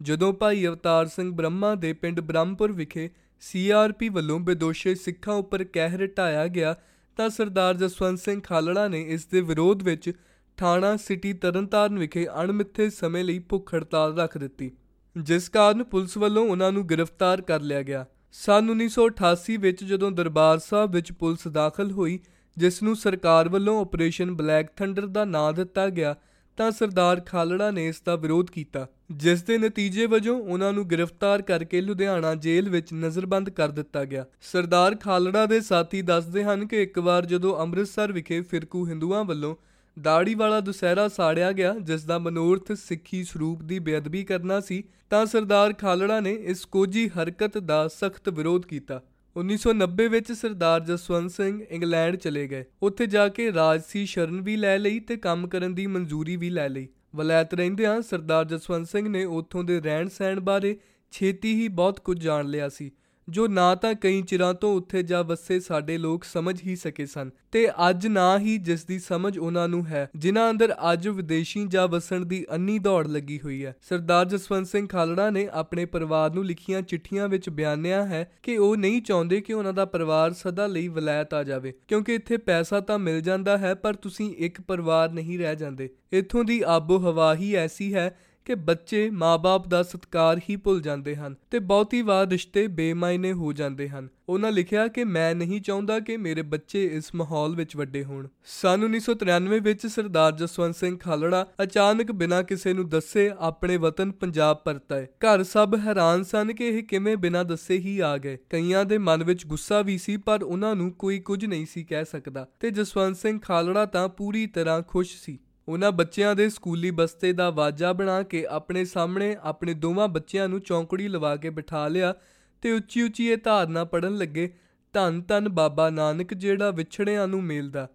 ਜਦੋਂ 0.03 0.31
ਭਾਈ 0.33 0.65
ਅਵਤਾਰ 0.67 1.05
ਸਿੰਘ 1.05 1.31
ਬ੍ਰਹਮਾ 1.31 1.73
ਦੇ 1.75 1.93
ਪਿੰਡ 1.93 2.19
ਬ੍ਰਹਮਪੁਰ 2.19 2.71
ਵਿਖੇ 2.71 3.09
ਸੀਆਰਪੀ 3.41 4.09
ਵੱਲੋਂ 4.09 4.39
ਬੇਦੋਸ਼ੇ 4.39 4.95
ਸਿੱਖਾਂ 4.95 5.33
ਉੱਪਰ 5.33 5.63
ਕਹਿਰ 5.63 6.05
ਢਾਇਆ 6.07 6.47
ਗਿਆ, 6.47 6.75
ਤਾਂ 7.17 7.29
ਸਰਦਾਰ 7.29 7.77
ਜਸਵੰਤ 7.77 8.19
ਸਿੰਘ 8.19 8.41
ਖਾਲੜਾ 8.41 8.87
ਨੇ 8.87 9.01
ਇਸ 9.01 9.25
ਦੇ 9.25 9.41
ਵਿਰੋਧ 9.41 9.83
ਵਿੱਚ 9.83 10.11
ਥਾਣਾ 10.57 10.95
ਸਿਟੀ 10.97 11.33
ਤਰਨਤਾਰਨ 11.33 11.99
ਵਿਖੇ 11.99 12.27
ਅਣਮਿੱਥੇ 12.43 12.89
ਸਮੇਂ 12.89 13.23
ਲਈ 13.23 13.39
ਭੁੱਖ 13.39 13.73
ਹੜਤਾਲ 13.75 14.17
ਰੱਖ 14.17 14.37
ਦਿੱਤੀ, 14.37 14.71
ਜਿਸ 15.15 15.49
ਕਾਰਨ 15.49 15.83
ਪੁਲਿਸ 15.83 16.17
ਵੱਲੋਂ 16.17 16.45
ਉਹਨਾਂ 16.45 16.71
ਨੂੰ 16.71 16.87
ਗ੍ਰਿਫਤਾਰ 16.87 17.41
ਕਰ 17.41 17.61
ਲਿਆ 17.61 17.81
ਗਿਆ। 17.81 18.05
ਸਨ 18.31 18.69
1988 18.71 19.57
ਵਿੱਚ 19.57 19.83
ਜਦੋਂ 19.83 20.11
ਦਰਬਾਰ 20.11 20.59
ਸਾਹਿਬ 20.59 20.91
ਵਿੱਚ 20.91 21.11
ਪੁਲਿਸ 21.11 21.47
ਦਾਖਲ 21.47 21.91
ਹੋਈ, 21.91 22.19
ਜਿਸ 22.57 22.83
ਨੂੰ 22.83 22.95
ਸਰਕਾਰ 22.95 23.49
ਵੱਲੋਂ 23.49 23.81
ਆਪਰੇਸ਼ਨ 23.81 24.35
ਬਲੈਕ 24.35 24.67
ਥੰਡਰ 24.77 25.07
ਦਾ 25.07 25.25
ਨਾਂ 25.25 25.51
ਦਿੱਤਾ 25.53 25.89
ਗਿਆ 25.89 26.15
ਤਾਂ 26.57 26.69
ਸਰਦਾਰ 26.71 27.19
ਖਾਲੜਾ 27.19 27.69
ਨੇ 27.71 27.87
ਇਸ 27.87 28.01
ਦਾ 28.05 28.15
ਵਿਰੋਧ 28.15 28.49
ਕੀਤਾ, 28.49 28.87
ਜਿਸ 29.11 29.43
ਦੇ 29.43 29.57
ਨਤੀਜੇ 29.57 30.05
ਵਜੋਂ 30.05 30.37
ਉਹਨਾਂ 30.39 30.71
ਨੂੰ 30.73 30.87
ਗ੍ਰਿਫਤਾਰ 30.87 31.41
ਕਰਕੇ 31.41 31.81
ਲੁਧਿਆਣਾ 31.81 32.33
ਜੇਲ੍ਹ 32.35 32.69
ਵਿੱਚ 32.69 32.93
ਨਜ਼ਰਬੰਦ 32.93 33.49
ਕਰ 33.49 33.69
ਦਿੱਤਾ 33.69 34.03
ਗਿਆ। 34.05 34.25
ਸਰਦਾਰ 34.41 34.95
ਖਾਲੜਾ 34.95 35.45
ਦੇ 35.45 35.61
ਸਾਥੀ 35.61 36.01
ਦੱਸਦੇ 36.01 36.43
ਹਨ 36.43 36.65
ਕਿ 36.67 36.81
ਇੱਕ 36.83 36.99
ਵਾਰ 36.99 37.25
ਜਦੋਂ 37.25 37.57
ਅੰਮ੍ਰਿਤਸਰ 37.59 38.11
ਵਿਖੇ 38.11 38.41
ਫਿਰਕੂ 38.41 38.87
ਹਿੰਦੂਆਂ 38.87 39.23
ਵੱਲੋਂ 39.23 39.55
ਦਾੜੀ 39.97 40.35
ਵਾਲਾ 40.35 40.59
ਦੁਸਹਿਰਾ 40.59 41.07
ਸਾੜਿਆ 41.07 41.51
ਗਿਆ, 41.51 41.73
ਜਿਸ 41.79 42.03
ਦਾ 42.03 42.17
ਮਨੋਰਥ 42.19 42.71
ਸਿੱਖੀ 42.71 43.23
ਸਰੂਪ 43.23 43.61
ਦੀ 43.61 43.79
ਬੇਅਦਬੀ 43.79 44.23
ਕਰਨਾ 44.23 44.59
ਸੀ, 44.59 44.83
ਤਾਂ 45.09 45.25
ਸਰਦਾਰ 45.25 45.73
ਖਾਲੜਾ 45.73 46.19
ਨੇ 46.19 46.31
ਇਸ 46.31 46.65
ਕੋਜੀ 46.65 47.07
ਹਰਕਤ 47.09 47.57
ਦਾ 47.57 47.87
ਸਖਤ 47.87 48.29
ਵਿਰੋਧ 48.29 48.65
ਕੀਤਾ। 48.65 49.01
1990 49.37 50.07
ਵਿੱਚ 50.07 50.31
ਸਰਦਾਰ 50.31 50.79
ਜਸਵੰਤ 50.79 51.31
ਸਿੰਘ 51.31 51.65
ਇੰਗਲੈਂਡ 51.69 52.15
ਚਲੇ 52.15 52.47
ਗਏ। 52.47 52.65
ਉੱਥੇ 52.81 53.05
ਜਾ 53.05 53.27
ਕੇ 53.29 53.53
ਰਾਜਸੀ 53.53 54.05
ਸ਼ਰਨ 54.05 54.41
ਵੀ 54.41 54.55
ਲੈ 54.55 54.77
ਲਈ 54.77 54.99
ਤੇ 54.99 55.17
ਕੰਮ 55.17 55.47
ਕਰਨ 55.47 55.75
ਦੀ 55.75 55.87
ਮਨਜ਼ੂਰੀ 55.87 56.35
ਵੀ 56.35 56.49
ਲੈ 56.49 56.69
ਲਈ। 56.69 56.87
ਵਲੈਤ 57.15 57.53
ਰਹਿੰਦਿਆਂ 57.53 58.01
ਸਰਦਾਰ 58.01 58.45
ਜਸਵੰਤ 58.45 58.87
ਸਿੰਘ 58.87 59.09
ਨੇ 59.09 59.23
ਉੱਥੋਂ 59.25 59.63
ਦੇ 59.63 59.79
ਰਹਿਣ 59.81 60.07
ਸਹਿਣ 60.07 60.39
ਬਾਰੇ 60.39 60.77
ਛੇਤੀ 61.11 61.53
ਹੀ 61.53 61.67
ਬਹੁਤ 61.67 61.99
ਕੁਝ 61.99 62.23
ਜਾਣ 62.23 62.45
ਲਿਆ 62.45 62.69
ਸੀ। 62.69 62.91
ਜੋ 63.27 63.47
ਨਾ 63.47 63.73
ਤਾਂ 63.75 63.93
ਕਈ 63.95 64.21
ਚਿਰਾਂ 64.21 64.53
ਤੋਂ 64.53 64.73
ਉੱਥੇ 64.75 65.03
ਜਾ 65.03 65.21
ਵਸੇ 65.21 65.59
ਸਾਡੇ 65.59 65.97
ਲੋਕ 65.97 66.23
ਸਮਝ 66.23 66.55
ਹੀ 66.63 66.75
ਸਕੇ 66.75 67.05
ਸਨ। 67.05 67.29
ਤੇ 67.51 67.67
ਅੱਜ 67.89 68.07
ਨਾ 68.07 68.37
ਹੀ 68.39 68.57
ਜਿਸ 68.57 68.83
ਦੀ 68.85 68.97
ਸਮਝ 68.99 69.37
ਉਹਨਾਂ 69.37 69.67
ਨੂੰ 69.67 69.85
ਹੈ, 69.85 70.09
ਜਿਨ੍ਹਾਂ 70.15 70.49
ਅੰਦਰ 70.51 70.73
ਅੱਜ 70.91 71.07
ਵਿਦੇਸ਼ੀ 71.07 71.65
ਜਾ 71.67 71.85
ਵਸਣ 71.85 72.25
ਦੀ 72.25 72.45
ਅੰਨੀ 72.53 72.77
ਦੌੜ 72.79 73.05
ਲੱਗੀ 73.07 73.39
ਹੋਈ 73.43 73.63
ਹੈ। 73.65 73.75
ਸਰਦਾਰ 73.81 74.25
ਜਸਵੰਤ 74.25 74.67
ਸਿੰਘ 74.67 74.87
ਖਾਲੜਾ 74.87 75.29
ਨੇ 75.29 75.47
ਆਪਣੇ 75.53 75.85
ਪਰਿਵਾਰ 75.85 76.33
ਨੂੰ 76.33 76.45
ਲਿਖੀਆਂ 76.45 76.81
ਚਿੱਠੀਆਂ 76.81 77.27
ਵਿੱਚ 77.27 77.49
ਬਿਆਨਿਆ 77.49 78.03
ਹੈ 78.05 78.31
ਕਿ 78.43 78.57
ਉਹ 78.57 78.75
ਨਹੀਂ 78.77 79.01
ਚਾਹੁੰਦੇ 79.01 79.41
ਕਿ 79.41 79.53
ਉਹਨਾਂ 79.53 79.73
ਦਾ 79.73 79.85
ਪਰਿਵਾਰ 79.85 80.33
ਸਦਾ 80.33 80.67
ਲਈ 80.67 80.87
ਵਲਾਇਤ 80.87 81.33
ਆ 81.33 81.43
ਜਾਵੇ, 81.43 81.73
ਕਿਉਂਕਿ 81.87 82.15
ਇੱਥੇ 82.15 82.37
ਪੈਸਾ 82.37 82.79
ਤਾਂ 82.79 82.99
ਮਿਲ 82.99 83.21
ਜਾਂਦਾ 83.21 83.57
ਹੈ, 83.57 83.73
ਪਰ 83.73 83.93
ਤੁਸੀਂ 83.93 84.33
ਇੱਕ 84.37 84.61
ਪਰਿਵਾਰ 84.61 85.11
ਨਹੀਂ 85.11 85.39
ਰਹਿ 85.39 85.55
ਜਾਂਦੇ। 85.55 85.89
ਇੱਥੋਂ 86.11 86.43
ਦੀ 86.43 86.61
ਆਬੋ 86.67 86.97
ਹਵਾ 86.99 87.33
ਹੀ 87.35 87.53
ਐਸੀ 87.55 87.93
ਹੈ 87.93 88.15
ਕਿ 88.45 88.55
ਬੱਚੇ 88.55 89.09
ਮਾਪੇ 89.09 89.69
ਦਾ 89.69 89.83
ਸਤਿਕਾਰ 89.83 90.39
ਹੀ 90.49 90.55
ਭੁੱਲ 90.55 90.81
ਜਾਂਦੇ 90.81 91.15
ਹਨ 91.15 91.35
ਤੇ 91.51 91.59
ਬਹੁਤੀ 91.59 92.01
ਵਾਰ 92.01 92.27
ਰਿਸ਼ਤੇ 92.27 92.67
ਬੇਮਾਇਨੇ 92.67 93.33
ਹੋ 93.33 93.53
ਜਾਂਦੇ 93.53 93.89
ਹਨ। 93.89 94.07
ਉਹਨਾਂ 94.29 94.51
ਲਿਖਿਆ 94.51 94.87
ਕਿ 94.87 95.03
ਮੈਂ 95.03 95.35
ਨਹੀਂ 95.35 95.61
ਚਾਹੁੰਦਾ 95.61 95.99
ਕਿ 95.99 96.17
ਮੇਰੇ 96.17 96.41
ਬੱਚੇ 96.41 96.85
ਇਸ 96.85 97.15
ਮਾਹੌਲ 97.15 97.55
ਵਿੱਚ 97.55 97.75
ਵੱਡੇ 97.75 98.03
ਹੋਣ। 98.03 98.27
ਸਨ 98.43 98.83
1993 98.83 99.59
ਵਿੱਚ 99.59 99.87
ਸਰਦਾਰ 99.87 100.31
ਜਸਵੰਤ 100.31 100.75
ਸਿੰਘ 100.75 100.97
ਖਾਲੜਾ 100.97 101.47
ਅਚਾਨਕ 101.63 102.11
ਬਿਨਾਂ 102.11 102.43
ਕਿਸੇ 102.43 102.73
ਨੂੰ 102.73 102.89
ਦੱਸੇ 102.89 103.31
ਆਪਣੇ 103.39 103.77
ਵਤਨ 103.77 104.11
ਪੰਜਾਬ 104.11 104.57
ਪਰਤ 104.57 104.93
ਆਏ 104.93 105.05
ਘਰ 105.05 105.43
ਸਭ 105.43 105.75
ਹੈਰਾਨ 105.77 106.23
ਸਨ 106.23 106.53
ਕਿ 106.53 106.67
ਇਹ 106.67 106.83
ਕਿਵੇਂ 106.83 107.17
ਬਿਨਾਂ 107.17 107.45
ਦੱਸੇ 107.45 107.77
ਹੀ 107.77 107.99
ਆ 107.99 108.17
ਗਏ। 108.17 108.37
ਕਈਆਂ 108.49 108.85
ਦੇ 108.85 108.97
ਮਨ 108.97 109.23
ਵਿੱਚ 109.23 109.47
ਗੁੱਸਾ 109.47 109.81
ਵੀ 109.81 109.97
ਸੀ, 109.97 110.17
ਪਰ 110.17 110.43
ਉਹਨਾਂ 110.43 110.75
ਨੂੰ 110.75 110.91
ਕੋਈ 110.91 111.19
ਕੁਝ 111.19 111.45
ਨਹੀਂ 111.45 111.65
ਸੀ 111.65 111.83
ਕਹਿ 111.83 112.05
ਸਕਦਾ 112.05 112.47
ਤੇ 112.59 112.71
ਜਸਵੰਤ 112.71 113.17
ਸਿੰਘ 113.17 113.39
ਖਾਲੜਾ 113.39 113.85
ਤਾਂ 113.85 114.07
ਪੂਰੀ 114.09 114.47
ਤਰ੍ਹਾਂ 114.47 114.81
ਖੁਸ਼ 114.81 115.15
ਸੀ। 115.21 115.39
ਉਹਨਾਂ 115.67 115.91
ਬੱਚਿਆਂ 115.91 116.35
ਦੇ 116.35 116.49
ਸਕੂਲੀ 116.49 116.91
ਬਸਤੇ 116.91 117.33
ਦਾ 117.33 117.49
ਵਾਜਾ 117.49 117.93
ਬਣਾ 117.93 118.23
ਕੇ 118.23 118.45
ਆਪਣੇ 118.45 118.85
ਸਾਹਮਣੇ 118.85 119.37
ਆਪਣੇ 119.41 119.73
ਦੋਵਾਂ 119.73 120.07
ਬੱਚਿਆਂ 120.07 120.49
ਨੂੰ 120.49 120.59
ਚੌਂਕੜੀ 120.61 121.07
ਲਵਾ 121.07 121.35
ਕੇ 121.35 121.49
ਬਿਠਾ 121.49 121.87
ਲਿਆ 121.87 122.15
ਤੇ 122.61 122.71
ਉੱਚੀ 122.71 123.01
ਉੱਚੀ 123.01 123.27
ਇਹ 123.27 123.37
ਧਾਰਨਾ 123.43 123.83
ਪੜਨ 123.83 124.15
ਲੱਗੇ, 124.15 124.53
ਧੰਨ 124.93 125.21
ਧੰਨ 125.21 125.49
ਬਾਬਾ 125.49 125.89
ਨਾਨਕ 125.89 126.33
ਜਿਹੜਾ 126.33 126.71
ਵਿਛੜਿਆਂ 126.71 127.27
ਨੂੰ 127.27 127.43
ਮੇਲਦਾ। 127.43 127.87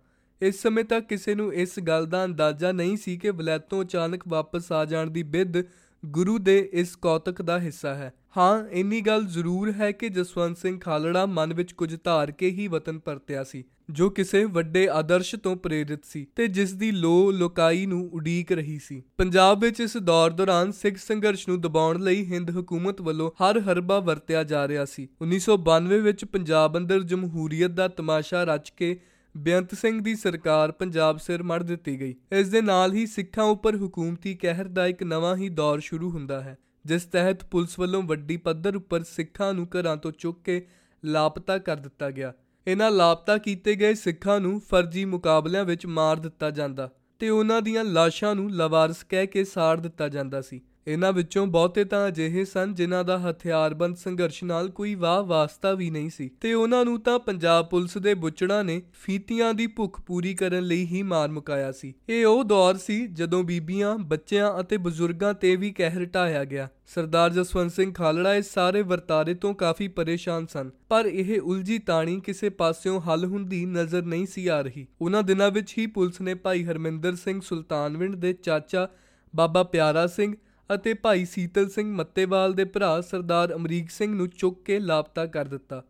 ਇਸ 0.43 0.63
ਸਮੇਂ 0.63 0.85
ਤੱਕ 0.85 1.07
ਕਿਸੇ 1.07 1.35
ਨੂੰ 1.35 1.55
ਇਸ 1.55 1.81
ਗੱਲ 1.81 2.07
ਦਾ 2.07 2.25
ਅੰਦਾਜ਼ਾ 2.25 2.73
ਨਹੀਂ 2.73 2.97
ਸੀ 2.97 3.17
ਕਿ 3.17 3.31
ਵਲੈਤੋਂ 3.31 3.83
ਅਚਾਨਕ 3.83 4.23
ਵਾਪਸ 4.29 4.73
ਆ 4.73 4.85
ਜਾਣ 4.85 5.11
ਦੀ 5.11 5.23
ਬਿੱਦ 5.23 5.63
ਗੁਰੂ 6.07 6.39
ਦੇ 6.39 6.71
ਇਸ 6.73 6.97
ਕੌਤਕ 6.97 7.43
ਦਾ 7.43 7.59
ਹਿੱਸਾ 7.59 7.95
ਹੈ। 7.95 8.13
ਹਾਂ, 8.37 8.64
ਇੰਨੀ 8.70 9.00
ਗੱਲ 9.00 9.25
ਜ਼ਰੂਰ 9.26 9.70
ਹੈ 9.73 9.90
ਕਿ 9.92 10.08
ਜਸਵੰਤ 10.08 10.58
ਸਿੰਘ 10.58 10.78
ਖਾਲੜਾ 10.80 11.25
ਮਨ 11.26 11.52
ਵਿੱਚ 11.54 11.73
ਕੁਝ 11.73 11.94
ਧਾਰ 12.04 12.30
ਕੇ 12.30 12.50
ਹੀ 12.50 12.66
ਵਤਨ 12.68 12.99
ਪਰਤਿਆ 12.99 13.44
ਸੀ, 13.44 13.62
ਜੋ 13.90 14.08
ਕਿਸੇ 14.11 14.44
ਵੱਡੇ 14.44 14.88
ਆਦਰਸ਼ 14.88 15.35
ਤੋਂ 15.37 15.54
ਪ੍ਰੇਰਿਤ 15.56 16.04
ਸੀ 16.04 16.26
ਤੇ 16.37 16.47
ਜਿਸ 16.49 16.73
ਦੀ 16.73 16.90
ਲੋ 16.90 17.30
ਲੋਕਾਈ 17.30 17.87
ਨੂੰ 17.87 18.08
ਉਡੀਕ 18.12 18.52
ਰਹੀ 18.52 18.78
ਸੀ। 18.78 19.02
ਪੰਜਾਬ 19.18 19.61
ਵਿੱਚ 19.61 19.80
ਇਸ 19.80 19.97
ਦੌਰ 19.97 20.30
ਦੌਰਾਨ 20.30 20.73
ਸਿੱਖ 20.73 20.97
ਸੰਘਰਸ਼ 20.97 21.49
ਨੂੰ 21.49 21.61
ਦਬਾਉਣ 21.61 22.00
ਲਈ 22.00 22.25
ਹਿੰਦ 22.25 22.50
ਹਕੂਮਤ 22.58 23.00
ਵੱਲੋਂ 23.00 23.30
ਹਰ 23.42 23.61
ਹਰਬਾ 23.61 23.99
ਵਰਤਿਆ 24.00 24.42
ਜਾ 24.44 24.66
ਰਿਹਾ 24.68 24.85
ਸੀ। 24.85 25.08
1992 25.23 26.00
ਵਿੱਚ 26.00 26.25
ਪੰਜਾਬ 26.25 26.76
ਅੰਦਰ 26.76 27.02
ਜਮਹੂਰੀਅਤ 27.04 27.70
ਦਾ 27.70 27.88
ਤਮਾਸ਼ਾ 27.88 28.44
ਰਚ 28.44 28.70
ਕੇ 28.70 28.97
ਬੇਅੰਤ 29.35 29.75
ਸਿੰਘ 29.75 30.00
ਦੀ 30.00 30.14
ਸਰਕਾਰ 30.16 30.73
ਪੰਜਾਬ 30.75 31.18
ਸਿਰ 31.18 31.42
ਮੜ 31.42 31.62
ਦਿੱਤੀ 31.62 31.99
ਗਈ। 32.00 32.14
ਇਸ 32.32 32.49
ਦੇ 32.49 32.61
ਨਾਲ 32.61 32.92
ਹੀ 32.92 33.06
ਸਿੱਖਾਂ 33.06 33.44
ਉੱਪਰ 33.47 33.76
ਹਕੂਮਤੀ 33.76 34.35
ਕਹਿਰ 34.35 34.68
ਦਾ 34.68 34.87
ਇੱਕ 34.87 35.02
ਨਵਾਂ 35.02 35.37
ਹੀ 35.37 35.49
ਦੌਰ 35.49 35.80
ਸ਼ੁਰੂ 35.80 36.11
ਹੁੰਦਾ 36.11 36.40
ਹੈ। 36.40 36.56
ਜਿਸ 36.88 37.04
ਤਹਿਤ 37.04 37.45
ਪੁਲਿਸ 37.45 37.78
ਵੱਲੋਂ 37.78 38.02
ਵੱਡੀ 38.02 38.37
ਪੱਧਰ 38.37 38.76
ਉੱਪਰ 38.76 39.02
ਸਿੱਖਾਂ 39.02 39.54
ਨੂੰ 39.54 39.66
ਘਰਾਂ 39.66 39.97
ਤੋਂ 39.97 40.12
ਚੁੱਕ 40.12 40.42
ਕੇ 40.45 40.66
ਲਾਪਤਾ 41.04 41.59
ਕਰ 41.59 41.76
ਦਿੱਤਾ 41.76 42.11
ਗਿਆ। 42.11 42.33
ਇਹਨਾਂ 42.66 42.90
ਲਾਪਤਾ 42.90 43.38
ਕੀਤੇ 43.38 43.75
ਗਏ 43.75 43.95
ਸਿੱਖਾਂ 43.95 44.40
ਨੂੰ 44.40 44.61
ਫਰਜ਼ੀ 44.61 45.04
ਮੁਕਾਬਲਿਆਂ 45.04 45.64
ਵਿੱਚ 45.64 45.87
ਮਾਰ 45.87 46.16
ਦਿੱਤਾ 46.16 46.50
ਜਾਂਦਾ 46.50 46.90
ਤੇ 47.18 47.28
ਉਹਨਾਂ 47.28 47.62
ਦੀਆਂ 47.62 47.85
ਲਾਸ਼ਾਂ 47.85 48.35
ਨੂੰ 48.35 48.50
ਲਵਾਰਸ 48.50 49.02
ਕਹਿ 49.04 49.26
ਕੇ 49.26 49.45
ਸਾੜ 49.45 49.80
ਦਿੱਤਾ 49.80 50.09
ਜਾਂਦਾ 50.09 50.40
ਸੀ। 50.40 50.61
ਇਹਨਾਂ 50.88 51.12
ਵਿੱਚੋਂ 51.12 51.47
ਬਹੁਤੇ 51.47 51.85
ਤਾਂ 51.85 52.09
ਅਜਿਹੇ 52.09 52.45
ਸਨ 52.45 52.75
ਜਿਨ੍ਹਾਂ 52.75 53.04
ਦਾ 53.04 53.18
ਹਥਿਆਰਬੰਦ 53.18 53.97
ਸੰਘਰਸ਼ 53.97 54.42
ਨਾਲ 54.45 54.68
ਕੋਈ 54.68 54.95
ਵਾਹ 54.95 55.23
ਵਾਸਤਾ 55.23 55.73
ਵੀ 55.73 55.90
ਨਹੀਂ 55.90 56.11
ਸੀ। 56.11 56.30
ਤੇ 56.40 56.52
ਉਹਨਾਂ 56.54 56.85
ਨੂੰ 56.85 57.00
ਤਾਂ 57.00 57.18
ਪੰਜਾਬ 57.18 57.68
ਪੁਲਿਸ 57.68 57.97
ਦੇ 57.99 58.14
ਬੁੱਚੜਾਂ 58.14 58.62
ਨੇ 58.64 58.80
ਫੀਤੀਆਂ 59.02 59.52
ਦੀ 59.54 59.66
ਭੁੱਖ 59.66 60.00
ਪੂਰੀ 60.00 60.35
ਕਰਨ 60.35 60.62
ਲਈ 60.62 60.87
ਹੀ 60.87 61.02
ਮਾਰ 61.02 61.28
ਮੁਕਾਇਆ 61.28 61.73
ਸੀ। 61.73 61.92
ਇਹ 62.09 62.26
ਉਹ 62.26 62.45
ਦੌਰ 62.45 62.76
ਸੀ 62.76 63.07
ਜਦੋਂ 63.07 63.42
ਬੀਬੀਆਂ, 63.45 63.97
ਬੱਚਿਆਂ 63.99 64.61
ਅਤੇ 64.61 64.76
ਬਜ਼ੁਰਗਾਂ 64.76 65.35
ਤੇ 65.35 65.54
ਵੀ 65.57 65.71
ਕਹਿਰ 65.71 66.04
ਢਾਇਆ 66.04 66.45
ਗਿਆ। 66.45 66.68
ਸਰਦਾਰ 66.87 67.30
ਜਸਵੰਤ 67.30 67.73
ਸਿੰਘ 67.73 67.92
ਖਾਲੜਾ 67.92 68.35
ਇਸ 68.35 68.52
ਸਾਰੇ 68.54 68.83
ਵਰਤਾਰੇ 68.83 69.35
ਤੋਂ 69.35 69.54
ਕਾਫੀ 69.54 69.88
ਪਰੇਸ਼ਾਨ 69.88 70.47
ਸਨ, 70.47 70.71
ਪਰ 70.88 71.07
ਇਹ 71.07 71.40
ਉਲਝੀ 71.40 71.78
ਤਾਣੀ 71.78 72.21
ਕਿਸੇ 72.21 72.49
ਪਾਸਿਓਂ 72.49 73.00
ਹੱਲ 73.00 73.25
ਹੁੰਦੀ 73.25 73.64
ਨਜ਼ਰ 73.66 74.02
ਨਹੀਂ 74.02 74.26
ਸੀ 74.26 74.47
ਆ 74.47 74.61
ਰਹੀ। 74.61 74.87
ਉਹਨਾਂ 75.00 75.23
ਦਿਨਾਂ 75.23 75.50
ਵਿੱਚ 75.50 75.75
ਹੀ 75.78 75.87
ਪੁਲਿਸ 75.87 76.21
ਨੇ 76.21 76.35
ਭਾਈ 76.35 76.64
ਹਰਮਿੰਦਰ 76.64 77.14
ਸਿੰਘ 77.14 77.40
ਸੁਲਤਾਨਵਿੰਡ 77.40 78.14
ਦੇ 78.14 78.33
ਚਾਚਾ 78.33 78.88
ਬਾਬਾ 79.37 79.62
ਪਿਆਰਾ 79.62 80.07
ਸਿੰਘ 80.07 80.35
ਅਤੇ 80.75 80.95
ਭਾਈ 80.95 81.25
ਸੀਤਲ 81.25 81.69
ਸਿੰਘ 81.69 81.93
ਮੱਤੇਵਾਲ 81.95 82.53
ਦੇ 82.53 82.65
ਭਰਾ 82.65 83.01
ਸਰਦਾਰ 83.01 83.55
ਅਮਰੀਕ 83.55 83.91
ਸਿੰਘ 83.91 84.15
ਨੂੰ 84.15 84.29
ਚੁੱਕ 84.29 84.63
ਕੇ 84.65 84.79
ਲਾਪਤਾ 84.79 85.27
ਕਰ 85.27 85.45
ਦਿੱਤਾ। 85.45 85.83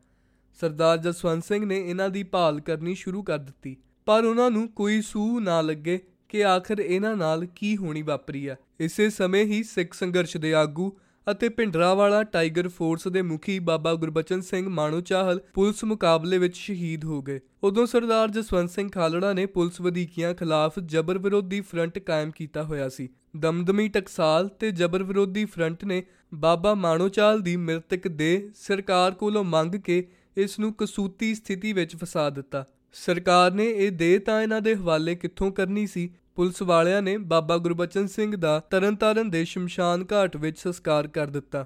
ਸਰਦਾਰ 0.61 0.99
ਜਸਵੰਤ 0.99 1.45
ਸਿੰਘ 1.45 1.65
ਨੇ 1.65 1.79
ਇਹਨਾਂ 1.91 2.09
ਦੀ 2.11 2.23
ਭਾਲ 2.23 2.61
ਕਰਨੀ 2.61 2.95
ਸ਼ੁਰੂ 2.95 3.23
ਕਰ 3.23 3.39
ਦਿੱਤੀ। 3.39 3.77
ਪਰ 4.07 4.25
ਉਹਨਾਂ 4.25 4.51
ਨੂੰ 4.51 4.69
ਕੋਈ 4.69 5.01
ਸੂਹ 5.03 5.41
ਨਾ 5.41 5.61
ਲੱਗੇ 5.61 5.99
ਕਿ 6.29 6.45
ਆਖਰ 6.45 6.79
ਇਹਨਾਂ 6.79 7.17
ਨਾਲ 7.17 7.45
ਕੀ 7.47 7.77
ਹੋਣੀ 7.77 8.03
ਵਾਪਰੀ 8.03 8.47
ਆ 8.47 8.57
ਇਸੇ 8.81 9.11
ਸਮੇਂ 9.11 9.45
ਹੀ 9.45 9.63
ਸਿੱਖ 9.63 9.95
ਸੰਘਰਸ਼ 9.95 10.37
ਦੇ 10.37 10.55
ਆਗੂ 10.55 10.93
ਅਤੇ 11.31 11.49
ਭਿੰਡਰਾਵਾਲਾ 11.49 12.23
ਟਾਈਗਰ 12.25 12.69
ਫੋਰਸ 12.69 13.09
ਦੇ 13.09 13.23
ਮੁਖੀ 13.23 13.59
ਬਾਬਾ 13.59 13.95
ਗੁਰਬਚਨ 13.95 14.41
ਸਿੰਘ 14.41 14.69
ਮਾਣੋ 14.69 15.01
ਚਾਹਲ 15.01 15.41
ਪੁਲਿਸ 15.55 15.85
ਮੁਕਾਬਲੇ 15.85 16.39
ਵਿੱਚ 16.39 16.57
ਸ਼ਹੀਦ 16.57 17.05
ਹੋ 17.05 17.23
ਗਏ। 17.23 17.41
ਉਦੋਂ 17.63 17.87
ਸਰਦਾਰ 17.87 18.29
ਜਸਵੰਤ 18.29 18.71
ਸਿੰਘ 18.71 18.89
ਖਾਲੜਾ 18.91 19.33
ਨੇ 19.33 19.47
ਪੁਲਿਸ 19.47 19.81
ਵਧੀਕੀਆਂ 19.81 20.35
ਖਿਲਾਫ 20.35 20.79
ਜਬਰ 20.79 21.19
ਵਿਰੋਧੀ 21.19 21.61
ਫਰੰਟ 21.61 21.99
ਕਾਇਮ 21.99 22.31
ਕੀਤਾ 22.31 22.63
ਹੋਇਆ 22.63 22.89
ਸੀ। 22.89 23.09
ਦਮਦਮੀ 23.37 23.89
ਟਕਸਾਲ 23.89 24.49
ਤੇ 24.49 24.71
ਜਬਰ 24.71 25.03
ਵਿਰੋਧੀ 25.03 25.45
ਫਰੰਟ 25.45 25.85
ਨੇ 25.85 26.03
ਬਾਬਾ 26.35 26.75
ਮਾਣੋਚਾਲ 26.75 27.41
ਦੀ 27.41 27.57
ਮ੍ਰਿਤਕ 27.57 28.09
ਦੇ 28.09 28.51
ਸਰਕਾਰ 28.55 29.13
ਕੋਲੋਂ 29.13 29.45
ਮੰਗ 29.45 29.75
ਕੇ 29.75 30.07
ਇਸ 30.37 30.59
ਨੂੰ 30.59 30.75
ਕਸੂਤੀ 30.79 31.35
ਸਥਿਤੀ 31.35 31.73
ਵਿੱਚ 31.73 31.97
ਫਸਾ 31.97 32.31
ਦਿੱਤਾ। 32.31 32.65
ਸਰਕਾਰ 32.93 33.51
ਨੇ 33.51 33.67
ਇਹ 33.67 33.93
ਦੇ 33.93 34.19
ਤਾਂ 34.19 34.43
ਇਹਨਾਂ 34.43 34.61
ਦੇ 34.61 34.75
ਹਵਾਲੇ 34.75 35.15
ਕਿੱਥੋਂ 35.15 35.53
ਕਰਨੀ 35.53 35.87
ਸੀ 35.87 36.11
ਪੁਲਿਸ 36.39 36.63
ਵਾਲਿਆਂ 36.63 37.03
ਨੇ 37.03 37.17
ਬਾਬਾ 37.19 37.57
ਗੁਰਬਚਨ 37.59 38.07
ਸਿੰਘ 38.07 38.37
ਦਾ 38.37 38.59
ਤਰਨਤਾਰਨ 38.61 39.31
ਦੇ 39.31 39.45
ਸ਼ਮਸ਼ਾਨ 39.45 40.05
ਘਾਟ 40.13 40.37
ਵਿੱਚ 40.37 40.59
ਸੰਸਕਾਰ 40.59 41.07
ਕਰ 41.07 41.27
ਦਿੱਤਾ। 41.27 41.65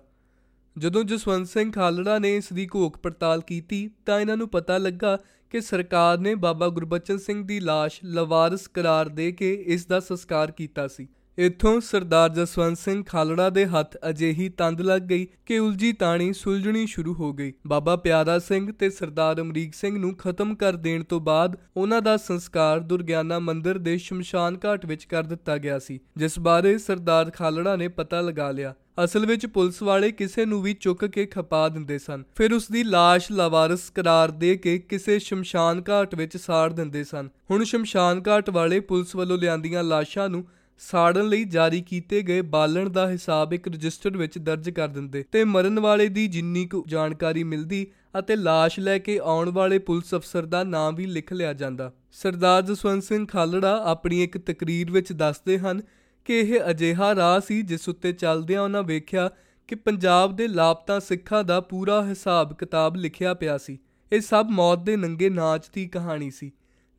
ਜਦੋਂ 0.79 1.03
ਜਸਵੰਤ 1.05 1.49
ਸਿੰਘ 1.49 1.73
ਖਾਲੜਾ 1.73 2.19
ਨੇ 2.19 2.37
ਇਸ 2.37 2.53
ਦੀ 2.53 2.67
ਘੋਖ 2.75 2.97
ਪੜਤਾਲ 2.99 3.41
ਕੀਤੀ, 3.41 3.91
ਤਾਂ 4.07 4.21
ਇਹਨਾਂ 4.21 4.37
ਨੂੰ 4.37 4.49
ਪਤਾ 4.49 4.79
ਲੱਗਾ 4.79 5.17
ਕਿ 5.51 5.61
ਸਰਕਾਰ 5.61 6.19
ਨੇ 6.19 6.35
ਬਾਬਾ 6.35 6.69
ਗੁਰਬਚਨ 6.69 7.19
ਸਿੰਘ 7.19 7.43
ਦੀ 7.47 7.61
লাশ 7.61 7.99
ਲਵਾਰਸ 8.05 8.67
ਕਰਾਰ 8.69 9.09
ਦੇ 9.09 9.33
ਕੇ 9.33 9.53
ਇਸ 9.67 9.87
ਦਾ 9.87 10.01
ਸੰਸਕਾਰ 10.01 10.51
ਕੀਤਾ 10.51 10.89
ਸੀ। 10.89 11.09
ਇੱਥੋਂ 11.39 11.81
ਸਰਦਾਰ 11.81 12.29
ਜਸਵੰਤ 12.29 12.79
ਸਿੰਘ 12.79 13.03
ਖਾਲੜਾ 13.05 13.49
ਦੇ 13.51 13.65
ਹੱਥ 13.67 13.97
ਅਜਿਹੀ 14.09 14.49
ਤੰਦ 14.49 14.81
ਲੱਗ 14.81 15.03
ਗਈ 15.03 15.27
ਕਿ 15.47 15.59
ਉਲਝੀ 15.59 15.93
ਤਾਣੀ 15.93 16.33
ਸੁਲਝਣੀ 16.33 16.87
ਸ਼ੁਰੂ 16.87 17.15
ਹੋ 17.15 17.33
ਗਈ। 17.33 17.53
ਬਾਬਾ 17.67 17.95
ਪਿਆਰਾ 17.97 18.39
ਸਿੰਘ 18.39 18.73
ਤੇ 18.73 18.91
ਸਰਦਾਰ 18.91 19.41
ਅਮਰੀਕ 19.41 19.75
ਸਿੰਘ 19.75 19.99
ਨੂੰ 19.99 20.15
ਖਤਮ 20.15 20.55
ਕਰ 20.55 20.77
ਦੇਣ 20.77 21.05
ਤੋਂ 21.05 21.21
ਬਾਅਦ 21.21 21.57
ਉਹਨਾਂ 21.77 22.03
ਦਾ 22.03 22.17
ਸੰਸਕਾਰ 22.17 22.81
ਦੁਰਗਿਆਨਾ 22.81 23.39
ਮੰਦਿਰ 23.39 23.79
ਦੇ 23.79 23.97
ਸ਼ਮਸ਼ਾਨ 23.99 24.59
ਘਾਟ 24.65 24.87
ਵਿੱਚ 24.87 25.05
ਕਰ 25.05 25.23
ਦਿੱਤਾ 25.23 25.59
ਗਿਆ 25.59 25.79
ਸੀ, 25.79 26.01
ਜਿਸ 26.17 26.39
ਬਾਰੇ 26.39 26.77
ਸਰਦਾਰ 26.79 27.31
ਖਾਲੜਾ 27.31 27.77
ਨੇ 27.77 27.89
ਪਤਾ 27.89 28.21
ਲਗਾ 28.21 28.51
ਲਿਆ। 28.51 28.75
ਅਸਲ 29.05 29.27
ਵਿੱਚ 29.27 29.47
ਪੁਲਿਸ 29.47 29.83
ਵਾਲੇ 29.83 30.11
ਕਿਸੇ 30.13 30.45
ਨੂੰ 30.45 30.63
ਵੀ 30.63 30.75
ਚੁੱਕ 30.75 31.05
ਕੇ 31.05 31.27
ਖਪਾ 31.27 31.69
ਦਿੰਦੇ 31.69 31.99
ਸਨ। 31.99 32.23
ਫਿਰ 32.37 32.53
ਉਸ 32.53 32.71
ਦੀ 32.71 32.83
লাশ 32.85 33.27
ਲਾਵਾਰਸ 33.33 33.91
ਕਰਾਰ 33.91 34.31
ਦੇ 34.31 34.57
ਕੇ 34.57 34.79
ਕਿਸੇ 34.79 35.19
ਸ਼ਮਸ਼ਾਨ 35.19 35.83
ਘਾਟ 35.89 36.15
ਵਿੱਚ 36.15 36.37
ਸਾੜ 36.37 36.73
ਦਿੰਦੇ 36.73 37.05
ਸਨ। 37.05 37.29
ਹੁਣ 37.51 37.65
ਸ਼ਮਸ਼ਾਨ 37.65 38.23
ਘਾਟ 38.29 38.51
ਵਾਲੇ 38.51 38.81
ਪੁਲਿਸ 38.81 39.15
ਵੱਲੋਂ 39.17 39.39
ਲਿਆਂਦੀਆਂ 39.39 39.85
ਲਾਸ਼ਾਂ 39.85 40.29
ਨੂੰ 40.29 40.45
ਸਾੜਨ 40.79 41.27
ਲਈ 41.27 41.45
ਜਾਰੀ 41.45 41.81
ਕੀਤੇ 41.81 42.23
ਗਏ 42.23 42.41
ਬਾਲਣ 42.41 42.89
ਦਾ 42.89 43.11
ਹਿਸਾਬ 43.11 43.53
ਇੱਕ 43.53 43.69
ਰਜਿਸਟਰ 43.69 44.17
ਵਿੱਚ 44.17 44.39
ਦਰਜ 44.39 44.71
ਕਰ 44.71 44.89
ਦਿੰਦੇ। 44.89 45.25
ਤੇ 45.33 45.45
ਮਰਨ 45.45 45.81
ਵਾਲੇ 45.81 46.09
ਦੀ 46.09 46.27
ਜਿੰਨੀ 46.27 46.67
ਕੁ 46.67 46.85
ਜਾਣਕਾਰੀ 46.89 47.45
ਮਿਲਦੀ 47.45 47.87
ਅਤੇ 48.19 48.35
লাশ 48.35 48.71
ਲੈ 48.79 48.99
ਕੇ 48.99 49.19
ਆਉਣ 49.19 49.51
ਵਾਲੇ 49.51 49.79
ਪੁਲਿਸ 49.79 50.15
ਅਫਸਰ 50.15 50.47
ਦਾ 50.47 50.65
ਨਾਮ 50.65 50.95
ਵੀ 50.95 51.07
ਲਿਖ 51.07 51.33
ਲਿਆ 51.33 51.53
ਜਾਂਦਾ। 51.53 51.93
ਸਰਦਾਰ 52.13 52.63
ਜਸਵੰਤ 52.63 53.03
ਸਿੰਘ 53.03 53.27
ਖਾਲੜਾ 53.27 53.83
ਆਪਣੀ 53.85 54.25
ਇੱਕ 54.25 54.39
ਤਕਰੀਰ 54.39 54.91
ਵਿੱਚ 54.91 55.13
ਦੱਸਦੇ 55.13 55.59
ਹਨ 55.59 55.83
ਕਿ 56.25 56.39
ਇਹ 56.39 56.61
ਅਜਿਹਾ 56.71 57.15
ਰਾਹ 57.15 57.41
ਸੀ 57.41 57.63
ਜਿਸ 57.63 57.89
ਉੱਤੇ 57.89 58.13
ਚੱਲਦਿਆਂ 58.13 58.63
ਉਹਨਾਂ 58.63 58.83
ਵੇਖਿਆ 58.83 59.31
ਕਿ 59.69 59.75
ਪੰਜਾਬ 59.75 60.37
ਦੇ 60.37 60.49
ਲਾਪਤਾ 60.49 60.99
ਸਿੱਖਾਂ 60.99 61.45
ਦਾ 61.45 61.61
ਪੂਰਾ 61.61 62.07
ਹਿਸਾਬ 62.07 62.53
ਕਿਤਾਬ 62.53 62.97
ਲਿਖਿਆ 62.97 63.35
ਪਿਆ 63.35 63.59
ਸੀ। 63.59 63.79
ਇਹ 64.13 64.21
ਸਭ 64.21 64.47
ਮੌਤ 64.51 64.79
ਦੇ 64.79 64.97
ਨੰਗੇ 64.97 65.29
ਨਾਚ 65.29 65.65
ਦੀ 65.75 65.89
ਕਹਾਣੀ 65.89 66.31
ਸੀ। 66.31 66.53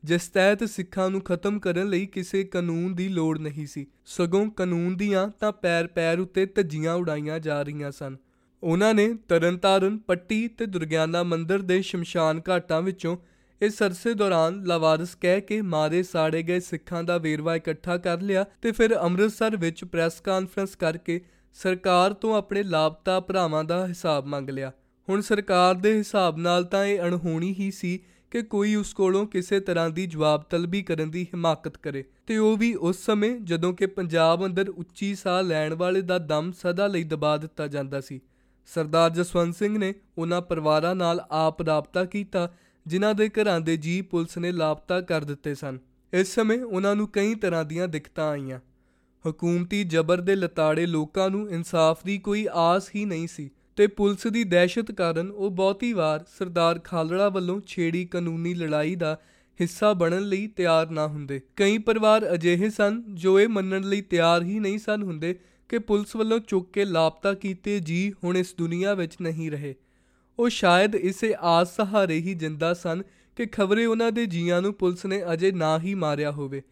ਜਿਸ 0.04 0.28
ਤਹਿਤ 0.28 0.64
ਸਿੱਖਾਂ 0.64 1.10
ਨੂੰ 1.10 1.20
ਖਤਮ 1.20 1.58
ਕਰਨ 1.58 1.88
ਲਈ 1.88 2.06
ਕਿਸੇ 2.06 2.44
ਕਾਨੂੰਨ 2.44 2.94
ਦੀ 2.94 3.08
ਲੋੜ 3.08 3.38
ਨਹੀਂ 3.38 3.66
ਸੀ। 3.66 3.86
ਸਗੋਂ 4.06 4.50
ਕਾਨੂੰਨ 4.50 4.96
ਦੀਆਂ 4.96 5.28
ਤਾਂ 5.28 5.52
ਪੈਰ-ਪੈਰ 5.52 6.18
ਉੱਤੇ 6.18 6.46
ਧੱਜੀਆਂ 6.46 6.94
ਉਡਾਈਆਂ 6.94 7.40
ਜਾ 7.40 7.62
ਰਹੀਆਂ 7.62 7.90
ਸਨ। 7.90 8.16
ਉਹਨਾਂ 8.62 8.94
ਨੇ 8.94 9.14
ਤਰਨਤਾਰਨ, 9.28 9.98
ਪੱਟੀ 9.98 10.48
ਤੇ 10.48 10.66
ਦੁਰਗਿਆਨਾ 10.66 11.22
ਮੰਦਿਰ 11.22 11.58
ਦੇ 11.58 11.82
ਸ਼ਮਸ਼ਾਨ 11.82 12.40
ਘਾਟਾਂ 12.48 12.82
ਵਿੱਚੋਂ 12.82 13.16
ਇਸ 13.62 13.82
ਅਰਸੇ 13.82 14.14
ਦੌਰਾਨ 14.14 14.64
ਲਵਾਰਸ 14.64 15.14
ਕਹਿ 15.14 15.40
ਕੇ 15.40 15.62
ਮਾਰੇ 15.62 16.02
ਸਾੜੇ 16.02 16.42
ਗਏ 16.42 16.60
ਸਿੱਖਾਂ 16.60 17.04
ਦਾ 17.04 17.18
ਵੇਰਵਾ 17.18 17.56
ਇਕੱਠਾ 17.56 17.96
ਕਰ 17.96 18.20
ਲਿਆ 18.20 18.44
ਤੇ 18.62 18.72
ਫਿਰ 18.72 18.96
ਅੰਮ੍ਰਿਤਸਰ 18.96 19.56
ਵਿੱਚ 19.56 19.84
ਪ੍ਰੈਸ 19.84 20.20
ਕਾਨਫਰੰਸ 20.20 20.76
ਕਰਕੇ 20.76 21.20
ਸਰਕਾਰ 21.54 22.12
ਤੋਂ 22.12 22.36
ਆਪਣੇ 22.36 22.62
ਲਾਪਤਾ 22.62 23.20
ਭਰਾਵਾਂ 23.20 23.64
ਦਾ 23.64 23.86
ਹਿਸਾਬ 23.86 24.26
ਮੰਗ 24.26 24.50
ਲਿਆ। 24.50 24.72
ਹੁਣ 25.08 25.20
ਸਰਕਾਰ 25.20 25.74
ਦੇ 25.74 25.98
ਹਿਸਾਬ 25.98 26.38
ਨਾਲ 26.38 26.64
ਤਾਂ 26.64 26.84
ਇਹ 26.84 27.00
ਅਣਹੋਣੀ 27.00 27.54
ਹੀ 27.58 27.70
ਸੀ 27.70 28.00
ਕਿ 28.34 28.42
ਕੋਈ 28.42 28.74
ਉਸ 28.74 28.94
ਕੋਲੋਂ 28.94 29.26
ਕਿਸੇ 29.26 29.60
ਤਰ੍ਹਾਂ 29.60 29.90
ਦੀ 29.90 30.06
ਜਵਾਬ 30.06 30.42
ਤਲਬੀ 30.42 30.82
ਕਰਨ 30.82 31.10
ਦੀ 31.10 31.24
ਹਿਮਾਕਤ 31.24 31.76
ਕਰੇ। 31.76 32.04
ਤੇ 32.26 32.36
ਉਹ 32.36 32.56
ਵੀ 32.56 32.74
ਉਸ 32.74 32.98
ਸਮੇਂ 32.98 33.40
ਜਦੋਂ 33.40 33.74
ਕਿ 33.74 33.86
ਪੰਜਾਬ 33.86 34.46
ਅੰਦਰ 34.46 34.68
ਉੱਚੀ 34.68 35.14
ਸਾਹ 35.14 35.42
ਲੈਣ 35.42 35.74
ਵਾਲੇ 35.74 36.00
ਦਾ 36.00 36.18
ਦਮ 36.18 36.52
ਸਦਾ 36.52 36.86
ਲਈ 36.86 37.04
ਦਬਾ 37.04 37.36
ਦਿੱਤਾ 37.36 37.66
ਜਾਂਦਾ 37.66 38.00
ਸੀ। 38.00 38.20
ਸਰਦਾਰ 38.66 39.10
ਜਸਵੰਤ 39.10 39.56
ਸਿੰਘ 39.56 39.78
ਨੇ 39.78 39.94
ਉਹਨਾਂ 40.18 40.40
ਪਰਿਵਾਰਾਂ 40.40 40.94
ਨਾਲ 40.94 41.26
ਆਪ 41.30 41.62
ਰਾਬਤਾ 41.62 42.04
ਕੀਤਾ, 42.04 42.52
ਜਿਨ੍ਹਾਂ 42.86 43.14
ਦੇ 43.14 43.28
ਘਰਾਂ 43.28 43.60
ਦੇ 43.60 43.76
ਜੀ 43.76 44.02
ਪੁਲਿਸ 44.02 44.38
ਨੇ 44.38 44.52
ਲਾਪਤਾ 44.52 45.00
ਕਰ 45.00 45.24
ਦਿੱਤੇ 45.24 45.54
ਸਨ। 45.54 45.78
ਇਸ 46.12 46.34
ਸਮੇਂ 46.34 46.58
ਉਹਨਾਂ 46.58 46.96
ਨੂੰ 46.96 47.08
ਕਈ 47.08 47.34
ਤਰ੍ਹਾਂ 47.34 47.64
ਦੀਆਂ 47.64 47.88
ਦਿੱਕਤਾਂ 47.88 48.28
ਆਈਆਂ। 48.28 48.60
ਹਕੂਮਤੀ 49.30 49.84
ਜ਼ਬਰ 49.84 50.20
ਦੇ 50.20 50.36
ਲਤਾੜੇ 50.36 50.86
ਲੋਕਾਂ 50.86 51.30
ਨੂੰ 51.30 51.50
ਇਨਸਾਫ 51.50 52.04
ਦੀ 52.04 52.18
ਕੋਈ 52.18 52.48
ਆਸ 52.52 52.90
ਹੀ 52.94 53.04
ਨਹੀਂ 53.04 53.28
ਸੀ। 53.28 53.50
ਤੇ 53.76 53.86
ਪੁਲਿਸ 53.86 54.26
ਦੀ 54.26 54.44
ਦਹਿਸ਼ਤ 54.44 54.92
ਕਾਰਨ 54.92 55.30
ਉਹ 55.30 55.50
ਬਹੁਤੀ 55.50 55.92
ਵਾਰ 55.92 56.24
ਸਰਦਾਰ 56.38 56.78
ਖਾਲੜਾ 56.78 57.28
ਵੱਲੋਂ 57.28 57.60
ਛੇੜੀ 57.66 58.04
ਕਾਨੂੰਨੀ 58.04 58.54
ਲੜਾਈ 58.54 58.94
ਦਾ 58.94 59.18
ਹਿੱਸਾ 59.60 59.92
ਬਣਨ 59.92 60.22
ਲਈ 60.22 60.46
ਤਿਆਰ 60.46 60.90
ਨਾ 60.90 61.06
ਹੁੰਦੇ। 61.06 61.40
ਕਈ 61.56 61.78
ਪਰਿਵਾਰ 61.78 62.34
ਅਜਿਹੇ 62.34 62.70
ਸਨ 62.70 63.02
ਜੋ 63.14 63.40
ਇਹ 63.40 63.48
ਮੰਨਣ 63.48 63.82
ਲਈ 63.82 64.00
ਤਿਆਰ 64.00 64.42
ਹੀ 64.42 64.58
ਨਹੀਂ 64.58 64.78
ਸਨ 64.78 65.02
ਹੁੰਦੇ 65.02 65.38
ਕਿ 65.68 65.78
ਪੁਲਿਸ 65.78 66.16
ਵੱਲੋਂ 66.16 66.38
ਚੁੱਕ 66.38 66.72
ਕੇ 66.72 66.84
ਲਾਪਤਾ 66.84 67.34
ਕੀਤੇ 67.34 67.80
ਜੀ 67.80 68.12
ਹੁਣ 68.24 68.36
ਇਸ 68.36 68.54
ਦੁਨੀਆ 68.58 68.94
ਵਿੱਚ 68.94 69.16
ਨਹੀਂ 69.22 69.50
ਰਹੇ। 69.50 69.74
ਉਹ 70.38 70.48
ਸ਼ਾਇਦ 70.48 70.94
ਇਸੇ 70.94 71.34
ਆਸ 71.40 71.76
ਸਹਾਰੇ 71.76 72.18
ਹੀ 72.18 72.34
ਜਿੰਦਾ 72.34 72.74
ਸਨ 72.74 73.02
ਕਿ 73.36 73.46
ਖਬਰੇ 73.46 73.86
ਉਹਨਾਂ 73.86 74.12
ਦੇ 74.12 74.26
ਜੀਆਂ 74.26 74.62
ਨੂੰ 74.62 74.74
ਪੁਲਿਸ 74.74 75.06
ਨੇ 75.06 75.22
ਅਜੇ 75.32 75.52
ਨਾ 75.52 75.78
ਹੀ 75.78 75.94
ਮਾਰਿਆ 75.94 76.30
ਹੋਵੇ। 76.30 76.62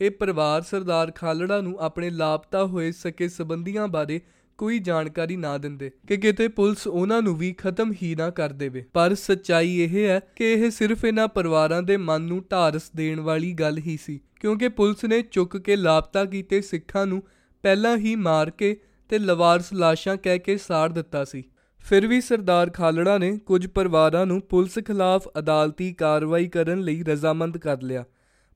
ਇਹ 0.00 0.10
ਪਰਿਵਾਰ 0.10 0.62
ਸਰਦਾਰ 0.62 1.10
ਖਾਲੜਾ 1.10 1.60
ਨੂੰ 1.60 1.76
ਆਪਣੇ 1.80 2.10
ਲਾਪਤਾ 2.10 2.64
ਹੋਏ 2.66 2.92
ਸਕੇ 2.92 3.28
ਸਬੰਧੀਆਂ 3.28 3.88
ਬਾਰੇ 3.88 4.20
ਕੋਈ 4.58 4.78
ਜਾਣਕਾਰੀ 4.78 5.36
ਨਾ 5.36 5.56
ਦਿੰਦੇ 5.58 5.90
ਕਿ 6.08 6.16
ਕਿਤੇ 6.16 6.48
ਪੁਲਿਸ 6.48 6.86
ਉਹਨਾਂ 6.86 7.20
ਨੂੰ 7.22 7.36
ਵੀ 7.36 7.52
ਖਤਮ 7.52 7.92
ਹੀ 8.02 8.14
ਨਾ 8.14 8.28
ਕਰ 8.30 8.52
ਦੇਵੇ। 8.52 8.84
ਪਰ 8.92 9.14
ਸੱਚਾਈ 9.14 9.74
ਇਹ 9.76 10.06
ਹੈ 10.06 10.20
ਕਿ 10.36 10.52
ਇਹ 10.52 10.70
ਸਿਰਫ 10.70 11.04
ਇਹਨਾਂ 11.04 11.26
ਪਰਿਵਾਰਾਂ 11.28 11.82
ਦੇ 11.82 11.96
ਮਨ 11.96 12.22
ਨੂੰ 12.22 12.42
ਢਾਰਸ 12.52 12.90
ਦੇਣ 12.96 13.20
ਵਾਲੀ 13.20 13.52
ਗੱਲ 13.52 13.78
ਹੀ 13.78 13.96
ਸੀ, 13.96 14.20
ਕਿਉਂਕਿ 14.40 14.68
ਪੁਲਿਸ 14.68 15.04
ਨੇ 15.04 15.20
ਚੁੱਕ 15.22 15.56
ਕੇ 15.56 15.76
ਲਾਪਤਾ 15.76 16.24
ਕੀਤੇ 16.24 16.60
ਸਿੱਖਾਂ 16.60 17.06
ਨੂੰ 17.06 17.22
ਪਹਿਲਾਂ 17.64 17.96
ਹੀ 17.96 18.14
ਮਾਰ 18.16 18.50
ਕੇ 18.50 18.76
ਤੇ 19.10 19.18
ਲਵਾਰਸ 19.18 19.72
ਲਾਸ਼ਾਂ 19.72 20.16
ਕਹਿ 20.16 20.38
ਕੇ 20.38 20.56
ਸਾੜ 20.56 20.90
ਦਿੱਤਾ 20.92 21.24
ਸੀ। 21.24 21.44
ਫਿਰ 21.82 22.06
ਵੀ 22.06 22.20
ਸਰਦਾਰ 22.20 22.70
ਖਾਲੜਾ 22.70 23.16
ਨੇ 23.18 23.36
ਕੁਝ 23.38 23.66
ਪਰਿਵਾਰਾਂ 23.66 24.24
ਨੂੰ 24.26 24.40
ਪੁਲਿਸ 24.40 24.78
ਖਿਲਾਫ 24.78 25.28
ਅਦਾਲਤੀ 25.38 25.92
ਕਾਰਵਾਈ 25.92 26.46
ਕਰਨ 26.48 26.80
ਲਈ 26.80 27.02
ਰਜ਼ਾਮੰਦ 27.02 27.58
ਕਰ 27.58 27.82
ਲਿਆ, 27.82 28.04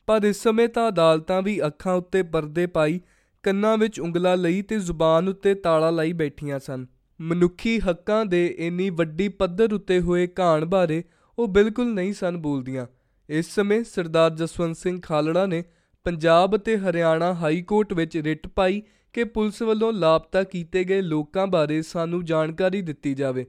ਪਰ 0.09 0.25
ਇਸ 0.25 0.43
ਸਮੇਂ 0.43 0.69
ਤਾਂ 0.69 0.89
ਅਦਾਲਤਾਂ 0.89 1.41
ਵੀ 1.43 1.61
ਅੱਖਾਂ 1.67 1.95
ਉੱਤੇ 1.95 2.23
ਪਰਦੇ 2.23 2.67
ਪਾਈ 2.67 3.01
ਕੰਨਾਂ 3.43 3.79
ਵਿੱਚ 3.79 4.01
ਉਂਗਲਾਂ 4.01 4.37
ਲਈ 4.37 4.63
ਤੇ 4.63 4.79
ਜ਼ੁਬਾਨ 4.79 5.29
ਉੱਤੇ 5.29 5.55
ਤਾਲਾ 5.55 5.91
ਲਾਈ 5.91 6.13
ਬੈਠੀਆਂ 6.13 6.59
ਸਨ। 6.59 6.87
ਮਨੁੱਖੀ 7.21 7.81
ਹੱਕਾਂ 7.81 8.27
ਦੇ 8.27 8.55
ਇੰਨੀ 8.59 8.91
ਵੱਡੀ 8.91 9.29
ਪੱਧਰ 9.29 9.73
ਉੱਤੇ 9.73 10.01
ਹੋਏ 10.01 10.29
ਘਾਣ 10.41 10.65
ਬਾਰੇ 10.65 11.05
ਉਹ 11.39 11.49
ਬਿਲਕੁਲ 11.49 11.95
ਨਹੀਂ 11.95 12.13
ਸਨ 12.13 12.37
ਬੋਲਦੀਆਂ। 12.37 12.87
ਇਸ 13.29 13.55
ਸਮੇਂ 13.55 13.85
ਸਰਦਾਰ 13.85 14.31
ਜਸਵੰਤ 14.31 14.77
ਸਿੰਘ 14.77 15.01
ਖਾਲੜਾ 15.03 15.47
ਨੇ 15.47 15.65
ਪੰਜਾਬ 16.05 16.57
ਅਤੇ 16.57 16.77
ਹਰਿਆਣਾ 16.77 17.35
ਹਾਈ 17.35 17.63
ਕੋਰਟ 17.63 17.93
ਵਿੱਚ 17.93 18.17
ਰਿਟ 18.17 18.49
ਪਾਈ 18.49 18.83
ਕਿ 19.13 19.25
ਪੁਲਿਸ 19.25 19.63
ਵੱਲੋਂ 19.63 19.93
ਲਾਪਤਾ 19.93 20.43
ਕੀਤੇ 20.43 20.85
ਗਏ 20.85 21.01
ਲੋਕਾਂ 21.01 21.47
ਬਾਰੇ 21.47 21.83
ਸਾਨੂੰ 21.83 22.25
ਜਾਣਕਾਰੀ 22.25 22.83
ਦਿੱਤੀ 22.83 23.15
ਜਾਵੇ। 23.15 23.47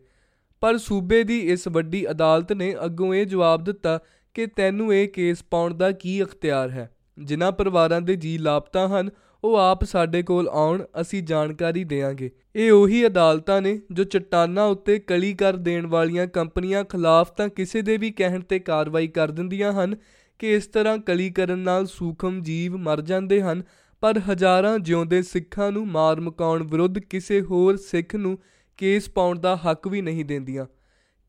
ਪਰ 0.61 0.77
ਸੂਬੇ 0.77 1.23
ਦੀ 1.23 1.39
ਇਸ 1.39 1.67
ਵੱਡੀ 1.67 2.11
ਅਦਾਲਤ 2.11 2.53
ਨੇ 2.53 2.75
ਅੱਗੋਂ 2.85 3.13
ਇਹ 3.13 3.25
ਜਵਾਬ 3.25 3.63
ਦਿੱਤਾ 3.63 3.99
ਕਿ 4.33 4.47
ਤੈਨੂੰ 4.47 4.93
ਇਹ 4.93 5.07
ਕੇਸ 5.07 5.43
ਪਾਉਣ 5.43 5.73
ਦਾ 5.73 5.91
ਕੀ 5.91 6.23
ਅਖਤਿਆਰ 6.23 6.69
ਹੈ? 6.69 6.95
ਜਿਨ੍ਹਾਂ 7.23 7.51
ਪਰਿਵਾਰਾਂ 7.51 8.01
ਦੇ 8.01 8.15
ਜੀ 8.15 8.37
ਲਾਪਤਾ 8.37 8.87
ਹਨ 8.87 9.09
ਉਹ 9.43 9.55
ਆਪ 9.55 9.83
ਸਾਡੇ 9.83 10.23
ਕੋਲ 10.23 10.49
ਆਉਣ, 10.49 10.83
ਅਸੀਂ 11.01 11.23
ਜਾਣਕਾਰੀ 11.23 11.83
ਦੇਵਾਂਗੇ। 11.83 12.31
ਇਹ 12.55 12.71
ਉਹੀ 12.71 13.05
ਅਦਾਲਤਾਂ 13.05 13.61
ਨੇ 13.61 13.79
ਜੋ 13.91 14.03
ਚਟਾਨਾਂ 14.03 14.65
ਉੱਤੇ 14.65 14.99
ਕਲੀ 14.99 15.33
ਕਰ 15.33 15.55
ਦੇਣ 15.55 15.85
ਵਾਲੀਆਂ 15.87 16.27
ਕੰਪਨੀਆਂ 16.27 16.83
ਖਿਲਾਫ 16.83 17.31
ਤਾਂ 17.31 17.49
ਕਿਸੇ 17.49 17.81
ਦੇ 17.81 17.97
ਵੀ 17.97 18.11
ਕਹਿਣ 18.11 18.41
ਤੇ 18.41 18.59
ਕਾਰਵਾਈ 18.59 19.07
ਕਰ 19.07 19.31
ਦਿੰਦੀਆਂ 19.31 19.71
ਹਨ 19.73 19.95
ਕਿ 20.39 20.53
ਇਸ 20.53 20.67
ਤਰ੍ਹਾਂ 20.67 20.97
ਕਲੀ 20.97 21.29
ਕਰਨ 21.29 21.59
ਨਾਲ 21.59 21.85
ਸੂਖਮ 21.85 22.41
ਜੀਵ 22.41 22.77
ਮਰ 22.77 23.01
ਜਾਂਦੇ 23.01 23.41
ਹਨ, 23.41 23.63
ਪਰ 24.01 24.19
ਹਜ਼ਾਰਾਂ 24.19 24.79
ਜਿਉਂਦੇ 24.79 25.21
ਸਿੱਖਾਂ 25.21 25.71
ਨੂੰ 25.71 25.87
ਮਾਰ 25.87 26.19
ਮੁਕਾਉਣ 26.19 26.63
ਵਿਰੁੱਧ 26.63 26.99
ਕਿਸੇ 26.99 27.41
ਹੋਰ 27.41 27.77
ਸਿੱਖ 27.77 28.15
ਨੂੰ 28.15 28.37
ਕੇਸ 28.77 29.09
ਪਾਉਣ 29.09 29.39
ਦਾ 29.39 29.55
ਹੱਕ 29.55 29.87
ਵੀ 29.87 30.01
ਨਹੀਂ 30.01 30.25
ਦਿੰਦੀਆਂ। 30.25 30.65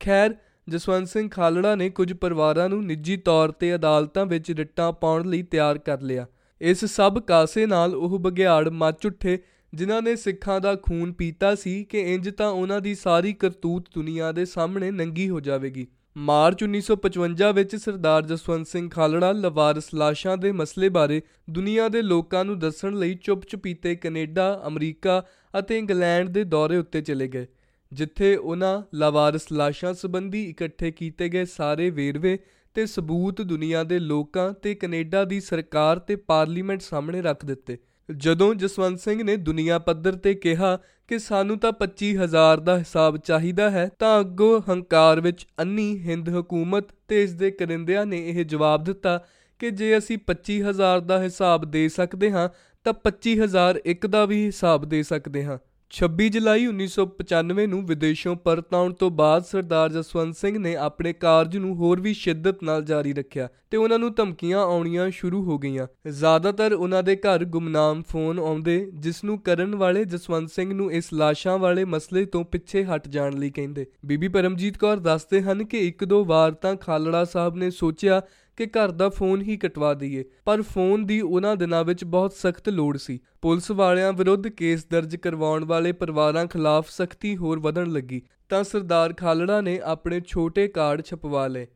ਖੈਰ, 0.01 0.35
ਜਸਵੰਤ 0.69 1.09
ਸਿੰਘ 1.09 1.29
ਖਾਲੜਾ 1.29 1.75
ਨੇ 1.75 1.91
ਕੁਝ 1.91 2.13
ਪਰਿਵਾਰਾਂ 2.13 2.69
ਨੂੰ 2.69 2.87
ਨਿੱਜੀ 2.87 3.17
ਤੌਰ 3.17 3.51
ਤੇ 3.51 3.75
ਅਦਾਲਤਾਂ 3.75 4.27
ਵਿੱਚ 4.27 4.51
ਰਿਟਾਂ 4.51 4.93
ਪਾਉਣ 4.93 5.29
ਲਈ 5.29 5.43
ਤਿਆਰ 5.43 5.79
ਕਰ 5.79 6.01
ਲਿਆ। 6.01 6.27
ਇਸ 6.63 6.85
ਸਭ 6.85 7.19
ਕਾਸੇ 7.19 7.67
ਨਾਲ 7.67 7.95
ਉਹ 7.95 8.19
ਬਗਿਆੜ 8.19 8.69
ਮੱਚ 8.69 9.07
ਉੱਠੇ 9.07 9.39
ਜਿਨ੍ਹਾਂ 9.75 10.03
ਨੇ 10.03 10.17
ਸਿੱਖਾਂ 10.17 10.61
ਦਾ 10.61 10.75
ਖੂਨ 10.75 11.13
ਪੀਤਾ 11.13 11.55
ਸੀ 11.55 11.85
ਕਿ 11.85 12.15
ਇੰਜ 12.15 12.31
ਤਾਂ 12.31 12.49
ਉਹਨਾਂ 12.49 12.81
ਦੀ 12.81 12.95
ਸਾਰੀ 12.95 13.33
ਕਰਤੂਤ 13.33 13.89
ਦੁਨੀਆ 13.95 14.33
ਦੇ 14.33 14.45
ਸਾਹਮਣੇ 14.45 14.91
ਨੰਗੀ 14.91 15.29
ਹੋ 15.29 15.41
ਜਾਵੇਗੀ। 15.41 15.87
ਮਾਰਚ 16.17 16.63
1955 16.63 17.53
ਵਿੱਚ 17.53 17.77
ਸਰਦਾਰ 17.77 18.27
ਜਸਵੰਤ 18.27 18.67
ਸਿੰਘ 18.67 18.91
ਖਾਲੜਾ 18.91 19.33
ਲਵਾਰਸ 19.33 19.85
ਲਾਸ਼ਾਂ 19.95 20.37
ਦੇ 20.37 20.53
ਮਸਲੇ 20.53 20.89
ਬਾਰੇ 20.89 21.23
ਦੁਨੀਆ 21.51 21.89
ਦੇ 21.89 22.03
ਲੋਕਾਂ 22.03 22.45
ਨੂੰ 22.45 22.59
ਦੱਸਣ 22.59 22.93
ਲਈ 22.95 23.15
ਚੁੱਪ-ਚੁਪੀਤੇ 23.15 23.97
ਕੈਨੇਡਾ, 23.97 24.63
ਅਮਰੀਕਾ 24.67 25.25
ਅਤੇ 25.59 25.79
ਇੰਗਲੈਂਡ 25.79 26.29
ਦੇ 26.29 26.45
ਦੌਰੇ 26.45 26.77
ਉੱਤੇ 26.77 27.01
ਚਲੇ 27.01 27.29
ਗਏ 27.29 27.47
ਜਿੱਥੇ 27.93 28.37
ਉਹਨਾਂ 28.37 28.97
ਲਵਾਰਸ 28.97 29.43
ਲਾਸ਼ਾਂ 29.53 29.95
ਸੰਬੰਧੀ 29.95 30.51
ਇਕੱਠੇ 30.51 30.91
ਕੀਤੇ 30.91 31.29
ਗਏ 31.29 31.45
ਸਾਰੇ 31.45 31.91
ਵੇਰਵੇ 31.91 32.39
ਤੇ 32.75 32.87
ਸਬੂਤ 32.87 33.43
ਦੁਨੀਆ 33.43 33.85
ਦੇ 33.85 33.99
ਲੋਕਾਂ 33.99 34.53
ਤੇ 34.53 34.75
ਕੈਨੇਡਾ 34.75 35.25
ਦੀ 35.25 35.41
ਸਰਕਾਰ 35.41 35.99
ਤੇ 35.99 36.17
ਪਾਰਲੀਮੈਂਟ 36.17 36.83
ਸਾਹਮਣੇ 36.83 37.23
ਰੱਖ 37.23 37.45
ਦਿੱਤੇ। 37.45 37.79
ਜਦੋਂ 38.17 38.55
ਜਸਵੰਤ 38.55 39.01
ਸਿੰਘ 39.01 39.23
ਨੇ 39.23 39.37
ਦੁਨੀਆ 39.37 39.79
ਪੱਧਰ 39.79 40.13
ਤੇ 40.13 40.35
ਕਿਹਾ 40.35 40.79
ਕਿ 41.09 41.19
ਸਾਨੂੰ 41.19 41.59
ਤਾਂ 41.59 41.73
25000 41.73 42.61
ਦਾ 42.61 42.79
ਹਿਸਾਬ 42.79 43.17
ਚਾਹੀਦਾ 43.17 43.71
ਹੈ, 43.71 43.91
ਤਾਂ 43.99 44.21
ਅੱਗੋਂ 44.21 44.61
ਹੰਕਾਰ 44.71 45.21
ਵਿੱਚ 45.21 45.47
ਅੰਨੀ 45.61 45.99
ਹਿੰਦ 45.99 46.29
ਹਕੂਮਤ 46.29 46.85
ਤੇ 47.09 47.23
ਇਸ 47.23 47.33
ਦੇ 47.33 47.51
ਕਰਿੰਦਿਆਂ 47.51 48.07
ਨੇ 48.07 48.31
ਇਹ 48.31 48.45
ਜਵਾਬ 48.45 48.85
ਦਿੱਤਾ 48.85 49.25
ਕਿ 49.59 49.71
ਜੇ 49.71 49.99
ਅਸੀਂ 49.99 50.19
25000 50.19 51.01
ਦਾ 51.01 51.23
ਹਿਸਾਬ 51.23 51.65
ਦੇ 51.65 51.89
ਸਕਦੇ 51.89 52.31
ਹਾਂ, 52.31 52.49
ਤਾਂ 52.85 52.93
25000 52.93 53.81
ਇੱਕ 53.85 54.07
ਦਾ 54.07 54.25
ਵੀ 54.25 54.47
ਹਿਸਾਬ 54.47 54.85
ਦੇ 54.85 55.03
ਸਕਦੇ 55.03 55.45
ਹਾਂ। 55.45 55.59
26 55.93 56.29
ਜੁਲਾਈ 56.29 56.67
1995 56.67 57.65
ਨੂੰ 57.67 57.87
ਵਿਦੇਸ਼ੋਂ 57.87 58.37
ਪਰਤ 58.37 58.75
ਆਉਣ 58.75 58.93
ਤੋਂ 58.93 59.11
ਬਾਅਦ 59.11 59.45
ਸਰਦਾਰ 59.45 59.91
ਜਸਵੰਤ 59.93 60.37
ਸਿੰਘ 60.37 60.59
ਨੇ 60.59 60.75
ਆਪਣੇ 60.77 61.13
ਕਾਰਜ 61.13 61.57
ਨੂੰ 61.57 61.75
ਹੋਰ 61.77 62.01
ਵੀ 62.01 62.15
ਸ਼ਿੱਦਤ 62.15 62.63
ਨਾਲ 62.63 62.85
ਜਾਰੀ 62.85 63.13
ਰੱਖਿਆ 63.13 63.49
ਤੇ 63.71 63.77
ਉਹਨਾਂ 63.77 63.99
ਨੂੰ 63.99 64.13
ਧਮਕੀਆਂ 64.15 64.59
ਆਉਣੀਆਂ 64.59 65.11
ਸ਼ੁਰੂ 65.11 65.43
ਹੋ 65.45 65.59
ਗਈਆਂ। 65.59 65.87
ਜ਼ਿਆਦਾਤਰ 66.11 66.73
ਉਹਨਾਂ 66.73 67.03
ਦੇ 67.03 67.17
ਘਰ 67.17 67.45
ਗੁਮਨਾਮ 67.45 68.03
ਫੋਨ 68.09 68.39
ਆਉਂਦੇ, 68.39 68.91
ਜਿਸ 68.95 69.25
ਨੂੰ 69.25 69.39
ਕਰਨ 69.39 69.75
ਵਾਲੇ 69.75 70.05
ਜਸਵੰਤ 70.05 70.51
ਸਿੰਘ 70.51 70.73
ਨੂੰ 70.75 70.93
ਇਸ 70.93 71.13
ਲਾਸ਼ਾਂ 71.13 71.59
ਵਾਲੇ 71.59 71.85
ਮਸਲੇ 71.85 72.25
ਤੋਂ 72.25 72.45
ਪਿੱਛੇ 72.45 72.85
ਹਟ 72.85 73.09
ਜਾਣ 73.09 73.33
ਲਈ 73.33 73.51
ਕਹਿੰਦੇ। 73.51 73.87
ਬੀਬੀ 74.07 74.29
ਪਰਮਜੀਤ 74.29 74.79
ਕੌਰ 74.79 74.97
ਦੱਸਦੇ 74.97 75.43
ਹਨ 75.43 75.65
ਕਿ 75.65 75.89
ਇੱਕ 75.89 76.05
ਦੋ 76.05 76.25
ਵਾਰ 76.25 76.53
ਤਾਂ 76.53 76.77
ਖਾਲੜਾ 76.77 77.25
ਸਾਹਿਬ 77.25 77.57
ਨੇ 77.57 77.71
ਸੋਚਿਆ 77.71 78.23
ਕਿ 78.57 78.67
ਘਰ 78.67 78.91
ਦਾ 78.91 79.09
ਫੋਨ 79.09 79.43
ਹੀ 79.43 79.57
ਕਟਵਾ 79.57 79.95
ਦਈਏ। 79.95 80.25
ਪਰ 80.45 80.63
ਫੋਨ 80.63 81.07
ਦੀ 81.07 81.21
ਉਹਨਾਂ 81.21 81.57
ਦਿਨਾਂ 81.57 81.85
ਵਿੱਚ 81.85 82.05
ਬਹੁਤ 82.05 82.33
ਸਖਤ 82.33 82.69
ਲੋੜ 82.69 82.97
ਸੀ। 82.97 83.19
ਪੁਲਿਸ 83.43 83.71
ਵਾਲਿਆਂ 83.71 84.13
ਵਿਰੁੱਧ 84.13 84.49
ਕੇਸ 84.49 84.87
ਦਰਜ 84.87 85.17
ਕਰਵਾਉਣ 85.17 85.65
ਵਾਲੇ 85.65 85.93
ਪਰਿਵਾਰਾਂ 85.93 86.47
ਖਿਲਾਫ 86.47 86.89
ਸਖਤੀ 86.89 87.37
ਹੋਰ 87.37 87.61
ਵਧਣ 87.61 87.87
ਲੱਗੀ। 87.87 88.23
ਤਾਂ 88.49 88.65
ਸਰਦਾਰ 88.65 89.13
ਖਾਲੜਾ 89.13 89.61
ਨੇ 89.61 89.81
ਆਪਣੇ 89.85 90.21
ਛੋਟੇ 90.27 90.69
ਕਾਰਡ 90.69 91.05
ਛਪਵਾ 91.05 91.47
ਲਏ। 91.47 91.67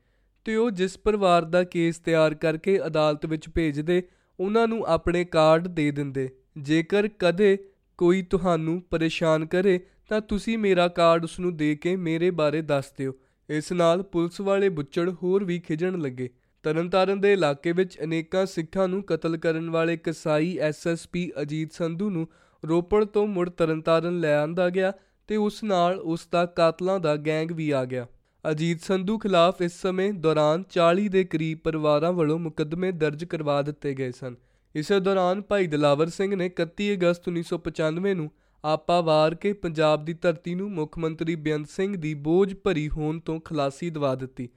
ਤੇ 0.44 0.56
ਉਹ 0.56 0.70
ਜਿਸ 0.70 0.98
ਪਰਿਵਾਰ 0.98 1.42
ਦਾ 1.42 1.64
ਕੇਸ 1.64 1.98
ਤਿਆਰ 1.98 2.34
ਕਰਕੇ 2.34 2.80
ਅਦਾਲਤ 2.86 3.26
ਵਿੱਚ 3.26 3.48
ਭੇਜਦੇ, 3.48 4.02
ਉਹਨਾਂ 4.40 4.68
ਨੂੰ 4.68 4.84
ਆਪਣੇ 4.86 5.24
ਕਾਰਡ 5.24 5.66
ਦੇ 5.66 5.90
ਦਿੰਦੇ। 5.90 6.28
ਜੇਕਰ 6.58 7.08
ਕਦੇ 7.18 7.58
ਕੋਈ 7.98 8.22
ਤੁਹਾਨੂੰ 8.22 8.82
ਪਰੇਸ਼ਾਨ 8.90 9.46
ਕਰੇ, 9.46 9.80
ਤਾਂ 10.08 10.20
ਤੁਸੀਂ 10.20 10.58
ਮੇਰਾ 10.58 10.88
ਕਾਰਡ 10.88 11.24
ਉਸ 11.24 11.40
ਨੂੰ 11.40 11.56
ਦੇ 11.56 11.76
ਕੇ 11.76 11.96
ਮੇਰੇ 11.96 12.30
ਬਾਰੇ 12.30 12.62
ਦੱਸ 12.62 12.84
ਦਿਓ। 12.98 13.12
ਇਸ 13.50 13.72
ਨਾਲ 13.72 14.02
ਪੁਲਿਸ 14.02 14.40
ਵਾਲੇ 14.40 14.68
ਬੁੱਚੜ 14.68 15.12
ਹੋਰ 15.22 15.44
ਵੀ 15.44 15.58
ਖਿਜਣ 15.58 15.98
ਲੱਗੇ। 15.98 16.30
ਤਰਨਤਾਰਨ 16.66 17.20
ਦੇ 17.20 17.32
ਇਲਾਕੇ 17.32 17.72
ਵਿੱਚ 17.72 17.98
ਅਨੇਕਾਂ 18.04 18.46
ਸਿੱਖਾਂ 18.46 18.88
ਨੂੰ 18.88 19.02
ਕਤਲ 19.02 19.36
ਕਰਨ 19.36 19.70
ਵਾਲੇ 19.70 19.96
ਕਸਾਈ 19.96 20.58
ਐਸਐਸਪੀ 20.58 21.32
ਅਜੀਤ 21.42 21.72
ਸੰਧੂ 21.72 22.10
ਨੂੰ 22.10 22.28
ਰੋਪੜ 22.64 23.04
ਤੋਂ 23.04 23.26
ਮੁੜ 23.26 23.50
ਤਰਨਤਾਰਨ 23.50 24.20
ਲੈ 24.20 24.36
ਆਂਦਾ 24.36 24.70
ਗਿਆ 24.70 24.92
ਤੇ 25.26 25.36
ਉਸ 25.36 25.64
ਨਾਲ 25.64 25.98
ਉਸ 25.98 26.28
ਦਾ 26.32 26.46
ਕਾਤਲਾਂ 26.46 27.00
ਦਾ 27.00 27.16
ਗੈਂਗ 27.16 27.52
ਵੀ 27.52 27.70
ਆ 27.70 27.84
ਗਿਆ। 27.84 28.06
ਅਜੀਤ 28.50 28.82
ਸੰਧੂ 28.82 29.18
ਖਿਲਾਫ 29.18 29.62
ਇਸ 29.62 29.82
ਸਮੇਂ 29.82 30.12
ਦੌਰਾਨ 30.12 30.64
40 30.70 31.08
ਦੇ 31.08 31.24
ਕਰੀਬ 31.24 31.58
ਪਰਿਵਾਰਾਂ 31.64 32.12
ਵੱਲੋਂ 32.12 32.38
ਮੁਕੱਦਮੇ 32.38 32.92
ਦਰਜ 32.92 33.24
ਕਰਵਾ 33.24 33.62
ਦਿੱਤੇ 33.62 33.94
ਗਏ 33.94 34.10
ਸਨ। 34.10 34.36
ਇਸੇ 34.74 35.00
ਦੌਰਾਨ 35.00 35.42
ਭਾਈ 35.42 35.66
ਦਲਾਵਰ 35.66 36.06
ਸਿੰਘ 36.06 36.36
ਨੇ 36.36 36.50
31 36.60 36.94
ਅਗਸਤ 36.94 37.28
1995 37.28 38.14
ਨੂੰ 38.14 38.30
ਆਪਾ 38.64 39.00
ਵਾਰ 39.00 39.34
ਕੇ 39.34 39.52
ਪੰਜਾਬ 39.52 40.04
ਦੀ 40.04 40.12
ਧਰਤੀ 40.12 40.54
ਨੂੰ 40.54 40.72
ਮੁੱਖ 40.72 40.98
ਮੰਤਰੀ 40.98 41.34
ਬੇਅੰਤ 41.34 41.68
ਸਿੰਘ 41.68 41.96
ਦੀ 41.96 42.14
ਬੋਝ 42.14 42.54
ਭਰੀ 42.54 42.88
ਹੋਣ 42.88 43.20
ਤੋਂ 43.20 43.40
ਖਲਾਸੀ 43.40 43.90
ਦਵਾ 43.90 44.14
ਦਿੱਤੀ। 44.14 44.48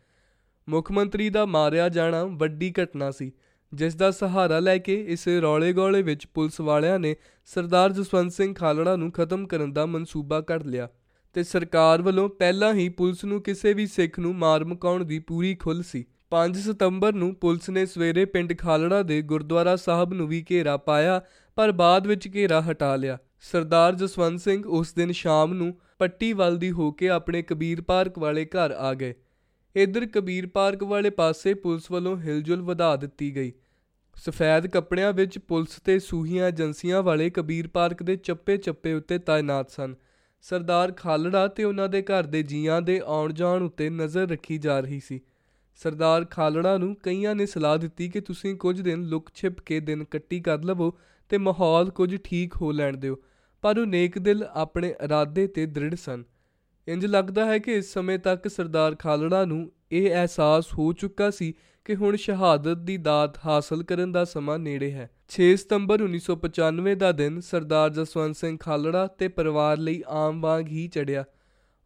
ਮੁੱਖ 0.70 0.92
ਮੰਤਰੀ 0.92 1.30
ਦਾ 1.30 1.46
ਮਾਰਿਆ 1.46 1.90
ਜਾਣਾ 1.90 2.24
ਵੱਡੀ 2.24 2.74
ਘਟਨਾ 2.84 3.12
ਸੀ, 3.12 3.32
ਜਿਸ 3.74 3.96
ਦਾ 3.96 4.12
ਸਹਾਰਾ 4.12 4.60
ਲੈ 4.60 4.78
ਕੇ 4.78 5.04
ਇਸ 5.04 5.28
ਰੌਲੇ-ਗੋਲੇ 5.28 6.02
ਵਿੱਚ 6.02 6.28
ਪੁਲਿਸ 6.28 6.60
ਵਾਲਿਆਂ 6.62 7.00
ਨੇ 7.00 7.16
ਸਰਦਾਰ 7.46 7.92
ਜਸਵੰਤ 7.92 8.32
ਸਿੰਘ 8.32 8.54
ਖਾਲੜਾ 8.54 8.96
ਨੂੰ 8.96 9.12
ਖਤਮ 9.12 9.48
ਕਰਨ 9.48 9.74
ਦਾ 9.74 9.86
ਮਨਸੂਬਾ 9.86 10.42
ਘੜ 10.42 10.64
ਲਿਆ 10.64 10.90
ਤੇ 11.34 11.44
ਸਰਕਾਰ 11.44 12.02
ਵੱਲੋਂ 12.02 12.30
ਪਹਿਲਾਂ 12.30 12.74
ਹੀ 12.74 12.90
ਪੁਲਿਸ 12.90 13.26
ਨੂੰ 13.26 13.42
ਕਿਸੇ 13.42 13.74
ਵੀ 13.74 13.88
ਸਿੱਖ 13.88 14.20
ਨੂੰ 14.20 14.36
ਮਾਰ 14.36 14.66
ਮੁਕਾਉਣ 14.66 15.06
ਦੀ 15.06 15.20
ਪੂਰੀ 15.20 15.56
ਖੁੱਲ੍ਹ 15.56 15.84
ਸੀ। 15.84 16.06
5 16.32 16.58
ਸਤੰਬਰ 16.58 17.14
ਨੂੰ 17.14 17.36
ਪੁਲਿਸ 17.36 17.70
ਨੇ 17.70 17.86
ਸਵੇਰੇ 17.86 18.26
ਪਿੰਡ 18.26 18.58
ਖਾਲੜਾ 18.58 19.04
ਦੇ 19.04 19.22
ਗੁਰਦੁਆਰਾ 19.22 19.76
ਸਾਹਿਬ 19.76 20.14
ਨੂੰ 20.14 20.28
ਵੀ 20.28 20.46
ਘੇਰਾ 20.52 20.78
ਪਾਇਆ, 20.78 21.22
ਪਰ 21.56 21.72
ਬਾਅਦ 21.72 22.08
ਵਿੱਚ 22.08 22.30
ਘੇਰਾ 22.34 22.62
ਹਟਾ 22.62 22.96
ਲਿਆ। 22.96 23.18
ਸਰਦਾਰ 23.40 23.96
ਜਸਵੰਤ 23.96 24.40
ਸਿੰਘ 24.40 24.64
ਉਸ 24.68 24.94
ਦਿਨ 24.94 25.12
ਸ਼ਾਮ 25.12 25.54
ਨੂੰ 25.54 25.78
ਪੱਟੀ 26.00 26.34
ਵੱਲ 26.34 26.58
ਦੀ 26.58 26.72
ਹੋ 26.72 26.92
ਕੇ 26.92 27.10
ਆਪਣੇ 27.10 27.42
ਕਬੀਰ 27.42 27.82
ਪਾਰਕ 27.82 28.20
ਵਾਲੇ 28.20 28.46
ਘਰ 28.46 28.72
ਆ 28.72 28.94
ਗਏ। 28.94 29.14
ਇਧਰ 29.76 30.06
ਕਬੀਰ 30.06 30.48
ਪਾਰਕ 30.48 30.84
ਵਾਲੇ 30.84 31.10
ਪਾਸੇ 31.10 31.54
ਪੁਲਿਸ 31.54 31.92
ਵੱਲੋਂ 31.92 32.18
ਹਿਲਜੁਲ 32.18 32.62
ਵਧਾ 32.62 32.96
ਦਿੱਤੀ 32.96 33.36
ਗਈ। 33.36 33.54
ਸਫੈਦ 34.16 34.68
ਕੱਪੜਿਆਂ 34.68 35.14
ਵਿੱਚ 35.14 35.40
ਪੁਲਿਸ 35.40 35.80
ਤੇ 35.84 36.00
ਸੂਹੀਆਂ 36.00 36.48
ਏਜੰਸੀਆਂ 36.48 37.04
ਵਾਲੇ 37.04 37.30
ਕਬੀਰ 37.30 37.68
ਪਾਰਕ 37.68 38.04
ਦੇ 38.04 38.16
ਚੱਪੇ-ਚੱਪੇ 38.16 38.94
ਉੱਤੇ 38.94 39.18
ਤਾਇਨਾਤ 39.18 39.70
ਸਨ। 39.70 39.96
ਸਰਦਾਰ 40.42 40.92
ਖਾਲੜਾ 40.92 41.48
ਤੇ 41.48 41.64
ਉਹਨਾਂ 41.64 41.90
ਦੇ 41.90 42.02
ਘਰ 42.02 42.24
ਦੇ 42.24 42.44
ਜੀਆਂ 42.44 42.82
ਦੇ 42.82 43.02
ਆਉਣ 43.06 43.34
ਜਾਣ 43.34 43.64
ਉੱਤੇ 43.64 43.90
ਨਜ਼ਰ 43.90 44.30
ਰੱਖੀ 44.30 44.58
ਜਾ 44.58 44.80
ਰਹੀ 44.80 45.00
ਸੀ। 45.00 45.22
ਸਰਦਾਰ 45.76 46.26
ਖਾਲੜਾ 46.26 46.78
ਨੂੰ 46.78 46.96
ਕਈਆਂ 47.04 47.36
ਨੇ 47.36 47.46
ਸਲਾਹ 47.46 47.78
ਦਿੱਤੀ 47.78 48.10
ਕਿ 48.10 48.22
ਤੁਸੀਂ 48.22 48.56
ਕੁਝ 48.56 48.82
ਦਿਨ 48.82 49.04
ਲੁਕ 49.04 49.30
ਛਿਪ 49.34 49.60
ਕੇ 49.62 49.80
ਦਿਨ 49.80 50.04
ਕੱਟੀ 50.04 50.40
ਕਰ 50.40 50.64
ਲਵੋ 50.64 50.98
ਤੇ 51.30 51.38
ਮਾਹੌਲ 51.38 51.90
ਕੁਝ 51.90 52.16
ਠੀਕ 52.24 52.56
ਹੋ 52.56 52.72
ਲੈਣ 52.72 52.98
ਦਿਓ, 52.98 53.18
ਪਰ 53.62 53.80
ਉਹ 53.80 53.86
ਨੇਕ 53.86 54.20
ਦਿਲ 54.20 54.44
ਆਪਣੇ 54.44 54.96
ਇਰਾਦੇ 55.04 55.48
ਤੇ 55.48 55.66
ਦ੍ਰਿੜ 55.66 55.96
ਸਨ। 55.96 56.24
ਇੰਜ 56.88 57.06
ਲੱਗਦਾ 57.06 57.46
ਹੈ 57.46 57.58
ਕਿ 57.58 57.74
ਇਸ 57.74 57.94
ਸਮੇਂ 57.94 58.20
ਤੱਕ 58.20 58.48
ਸਰਦਾਰ 58.48 58.96
ਖਾਲੜਾ 58.96 59.46
ਨੂੰ 59.46 59.72
ਇਹ 59.92 60.12
ਅਹਿਸਾਸ 60.12 60.66
ਹੋ 60.74 60.94
ਚੁੱਕਾ 60.94 61.30
ਸੀ 61.30 61.54
ਕਿ 61.86 61.96
ਹੁਣ 61.96 62.16
ਸ਼ਹਾਦਤ 62.16 62.78
ਦੀ 62.78 62.98
ਦਾਤ 62.98 63.38
ਹਾਸਲ 63.46 63.84
ਕਰਨ 63.84 64.12
ਦਾ 64.12 64.26
ਸਮਾਂ 64.26 64.60
ਨੇੜੇ 64.60 64.92
ਹੈ। 64.92 65.10
6 65.30 65.56
ਸਤੰਬਰ 65.56 66.02
1995 66.02 66.96
ਦਾ 66.96 67.12
ਦਿਨ 67.12 67.40
ਸਰਦਾਰ 67.40 67.90
ਜਸਵੰਤ 67.90 68.36
ਸਿੰਘ 68.36 68.58
ਖਾਲੜਾ 68.60 69.08
ਤੇ 69.08 69.28
ਪਰਿਵਾਰ 69.28 69.78
ਲਈ 69.78 70.04
ਆਮ 70.08 70.42
ਵਾਂਗ 70.42 70.68
ਹੀ 70.68 70.88
ਚੜਿਆ 70.88 71.26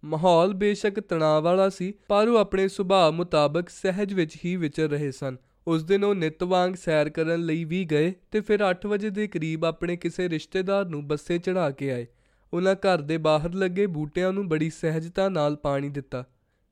ਮਾਹੌਲ 0.04 0.54
ਬੇਸ਼ੱਕ 0.54 1.00
ਤਣਾਅ 1.00 1.42
ਵਾਲਾ 1.42 1.70
ਸੀ, 1.70 1.94
ਪਰ 2.08 2.28
ਉਹ 2.28 2.38
ਆਪਣੇ 2.38 2.68
ਸੁਭਾਅ 2.68 3.12
ਮੁਤਾਬਕ 3.12 3.70
ਸਹਿਜ 3.70 4.14
ਵਿੱਚ 4.14 4.38
ਹੀ 4.46 4.56
ਵਿਚਰ 4.56 4.90
ਰਹੇ 4.90 5.12
ਸਨ। 5.12 5.38
ਉਸ 5.68 5.84
ਦਿਨ 5.84 6.04
ਉਹ 6.04 6.16
ਨਿਤ 6.16 6.44
ਵਾਂਗ 6.44 6.74
ਸੈਰ 6.74 7.10
ਕਰਨ 7.10 7.42
ਲਈ 7.42 7.64
ਵੀ 7.64 7.86
ਗਏ 7.86 8.14
ਤੇ 8.32 8.42
ਫਿਰ 8.42 8.60
8 8.72 8.88
ਵਜੇ 8.88 9.10
ਦੇ 9.10 9.28
ਕਰੀਬ 9.28 9.66
ਆਪਣੇ 9.66 9.98
ਕਿਸੇ 9.98 10.30
ਰਿਸ਼ਤੇਦਾਰ 10.30 10.86
ਨੂੰ 10.86 11.08
ਬੱਸੇ 11.08 11.38
ਚੜਾ 11.38 11.72
ਕੇ 11.72 11.92
ਆਏ। 11.92 12.08
ਉਹਨਾਂ 12.54 12.76
ਘਰ 12.76 13.02
ਦੇ 13.02 13.18
ਬਾਹਰ 13.18 13.54
ਲੱਗੇ 13.54 13.88
ਬੂਟਿਆਂ 13.88 14.34
ਨੂੰ 14.34 14.50
ਬੜੀ 14.50 14.70
ਸਹਿਜਤਾ 14.70 15.30
ਨਾਲ 15.30 15.56
ਪਾਣੀ 15.56 15.90
ਦਿੱਤਾ। 15.90 16.26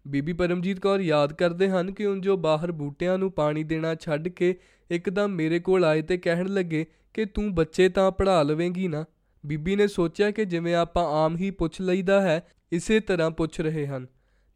ਬੀਬੀ 0.08 0.34
ਪਰਮਜੀਤ 0.34 0.80
ਕੌਰ 0.80 1.00
ਯਾਦ 1.00 1.34
ਕਰਦੇ 1.34 1.70
ਹਨ 1.70 1.92
ਕਿ 1.92 2.06
ਉਹ 2.06 2.16
ਜੋ 2.16 2.38
ਬਾਹਰ 2.38 2.72
ਬੂਟਿਆਂ 2.72 3.18
ਨੂੰ 3.18 3.32
ਪਾਣੀ 3.32 3.64
ਦੇਣਾ 3.64 3.96
ਛੱਡ 3.96 4.28
ਕੇ 4.28 4.56
ਇੱਕਦਮ 4.92 5.28
ਮੇਰੇ 5.28 5.60
ਕੋਲ 5.60 5.86
ਆਏ 5.86 6.02
ਤੇ 6.02 6.18
ਕਹਿਣ 6.18 6.48
ਲੱਗੇ 6.48 6.86
ਕਿ 7.14 7.26
ਤੂੰ 7.26 7.56
ਬੱਚੇ 7.56 7.90
ਤਾਂ 7.90 8.12
ਪੜ੍ਹਾ 8.12 8.44
ਲਵੇਂਗੀ 8.44 8.88
ਨਾ। 8.88 9.06
ਬੀਬੀ 9.46 9.76
ਨੇ 9.76 9.88
ਸੋਚਿਆ 9.88 10.32
ਕਿ 10.32 10.46
ਜਿਵੇਂ 10.46 10.76
ਆਪਾਂ 10.76 11.26
ਆਮ 11.26 11.38
ਹੀ 11.38 11.52
ਪੁੱਛ 11.52 11.82
ਲਈਦਾ 11.82 12.22
ਹੈ, 12.22 12.48
ਇਸੇ 12.72 13.00
ਤਰ੍ਹਾਂ 13.00 13.32
ਪੁੱਛ 13.32 13.62
ਰਹੇ 13.62 13.88
ਹਨ। 13.88 14.08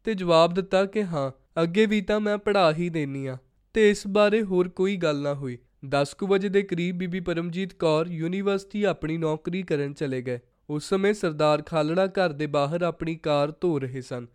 ਤੇ 0.04 0.14
ਜਵਾਬ 0.14 0.54
ਦਿੱਤਾ 0.54 0.84
ਕਿ 0.84 1.04
ਹਾਂ, 1.04 1.62
ਅੱਗੇ 1.62 1.86
ਵੀ 1.86 2.00
ਤਾਂ 2.00 2.20
ਮੈਂ 2.20 2.38
ਪੜ੍ਹਾ 2.38 2.72
ਹੀ 2.72 2.88
ਦੇਨੀ 2.88 3.26
ਆ। 3.26 3.38
ਤੇ 3.74 3.90
ਇਸ 3.90 4.06
ਬਾਰੇ 4.06 4.42
ਹੋਰ 4.42 4.68
ਕੋਈ 4.68 4.96
ਗੱਲ 4.96 5.22
ਨਾ 5.22 5.34
ਹੋਈ। 5.34 5.58
10:00 5.84 6.26
ਵਜੇ 6.26 6.48
ਦੇ 6.48 6.62
ਕਰੀਬ 6.62 6.96
ਬੀਬੀ 6.96 7.20
ਪਰਮਜੀਤ 7.20 7.72
ਕੌਰ 7.74 8.06
ਯੂਨੀਵਰਸਿਟੀ 8.06 8.84
ਆਪਣੀ 8.84 9.16
ਨੌਕਰੀ 9.16 9.62
ਕਰਨ 9.62 9.94
ਚਲੇ 9.94 10.22
ਗਏ। 10.22 10.40
ਉਸ 10.70 10.88
ਸਮੇਂ 10.88 11.14
ਸਰਦਾਰ 11.14 11.62
ਖਾਲੜਾ 11.62 12.06
ਘਰ 12.06 12.32
ਦੇ 12.32 12.46
ਬਾਹਰ 12.46 12.82
ਆਪਣੀ 12.82 13.14
ਕਾਰ 13.14 13.52
ਧੋ 13.60 13.78
ਰਹੇ 13.78 14.00
ਸਨ। 14.00 14.26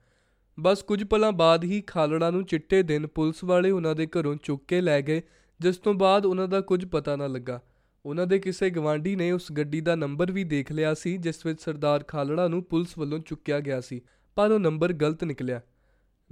ਬਸ 0.60 0.84
ਕੁਝ 0.84 1.04
ਪਲਾਂ 1.04 1.32
ਬਾਅਦ 1.32 1.63
ਹੀ 1.63 1.82
ਖਾਲੜਾ 1.82 2.32
ਨੂੰ 2.32 2.46
ਚਿੱਟੇ 2.46 2.84
ਦਿਨ 2.84 3.08
ਪੁਲਿਸ 3.08 3.44
ਵਾਲੇ 3.44 3.72
ਉਹਨਾਂ 3.72 3.96
ਦੇ 3.96 4.08
ਘਰੋਂ 4.08 4.36
ਚੁੱਕ 4.36 4.63
ਕੇ 4.67 4.82
ਲੈ 4.82 5.02
ਗਏ, 5.02 5.22
ਜਿਸ 5.60 5.78
ਤੋਂ 5.78 5.94
ਬਾਅਦ 5.94 6.26
ਉਹਨਾਂ 6.26 6.48
ਦਾ 6.48 6.62
ਕੁਝ 6.62 6.86
ਪਤਾ 6.86 7.15
ਨਾ 7.15 7.28
ਲੱਗਾ। 7.28 7.62
ਉਹਨਾਂ 8.06 8.28
ਦੇ 8.28 8.39
ਕਿਸੇ 8.39 8.70
ਗਵਾਂਢੀ 8.70 9.15
ਨੇ 9.15 9.32
ਉਸ 9.32 9.52
ਗੱਡੀ 9.52 9.82
ਦਾ 9.82 9.96
ਨੰਬਰ 9.96 10.32
ਵੀ 10.32 10.44
ਦੇਖ 10.44 10.72
ਲਿਆ 10.72 10.94
ਸੀ, 10.94 11.17
ਜਿਸ 11.17 11.46
ਵਿੱਚ 11.46 11.62
ਸਰਦਾਰ 11.62 12.04
ਖਾਲੜਾ 12.04 12.48
ਨੂੰ 12.48 12.63
ਪੁਲਿਸ 12.63 12.98
ਵੱਲੋਂ 12.98 13.20
ਚੁੱਕਿਆ 13.20 13.60
ਗਿਆ 13.60 13.82
ਸੀ, 13.82 14.02
ਪਰ 14.36 14.52
ਉਹ 14.52 14.60
ਨੰਬਰ 14.60 14.94
ਗਲਤ 14.94 15.24
ਨਿਕਲਿਆ। 15.24 15.62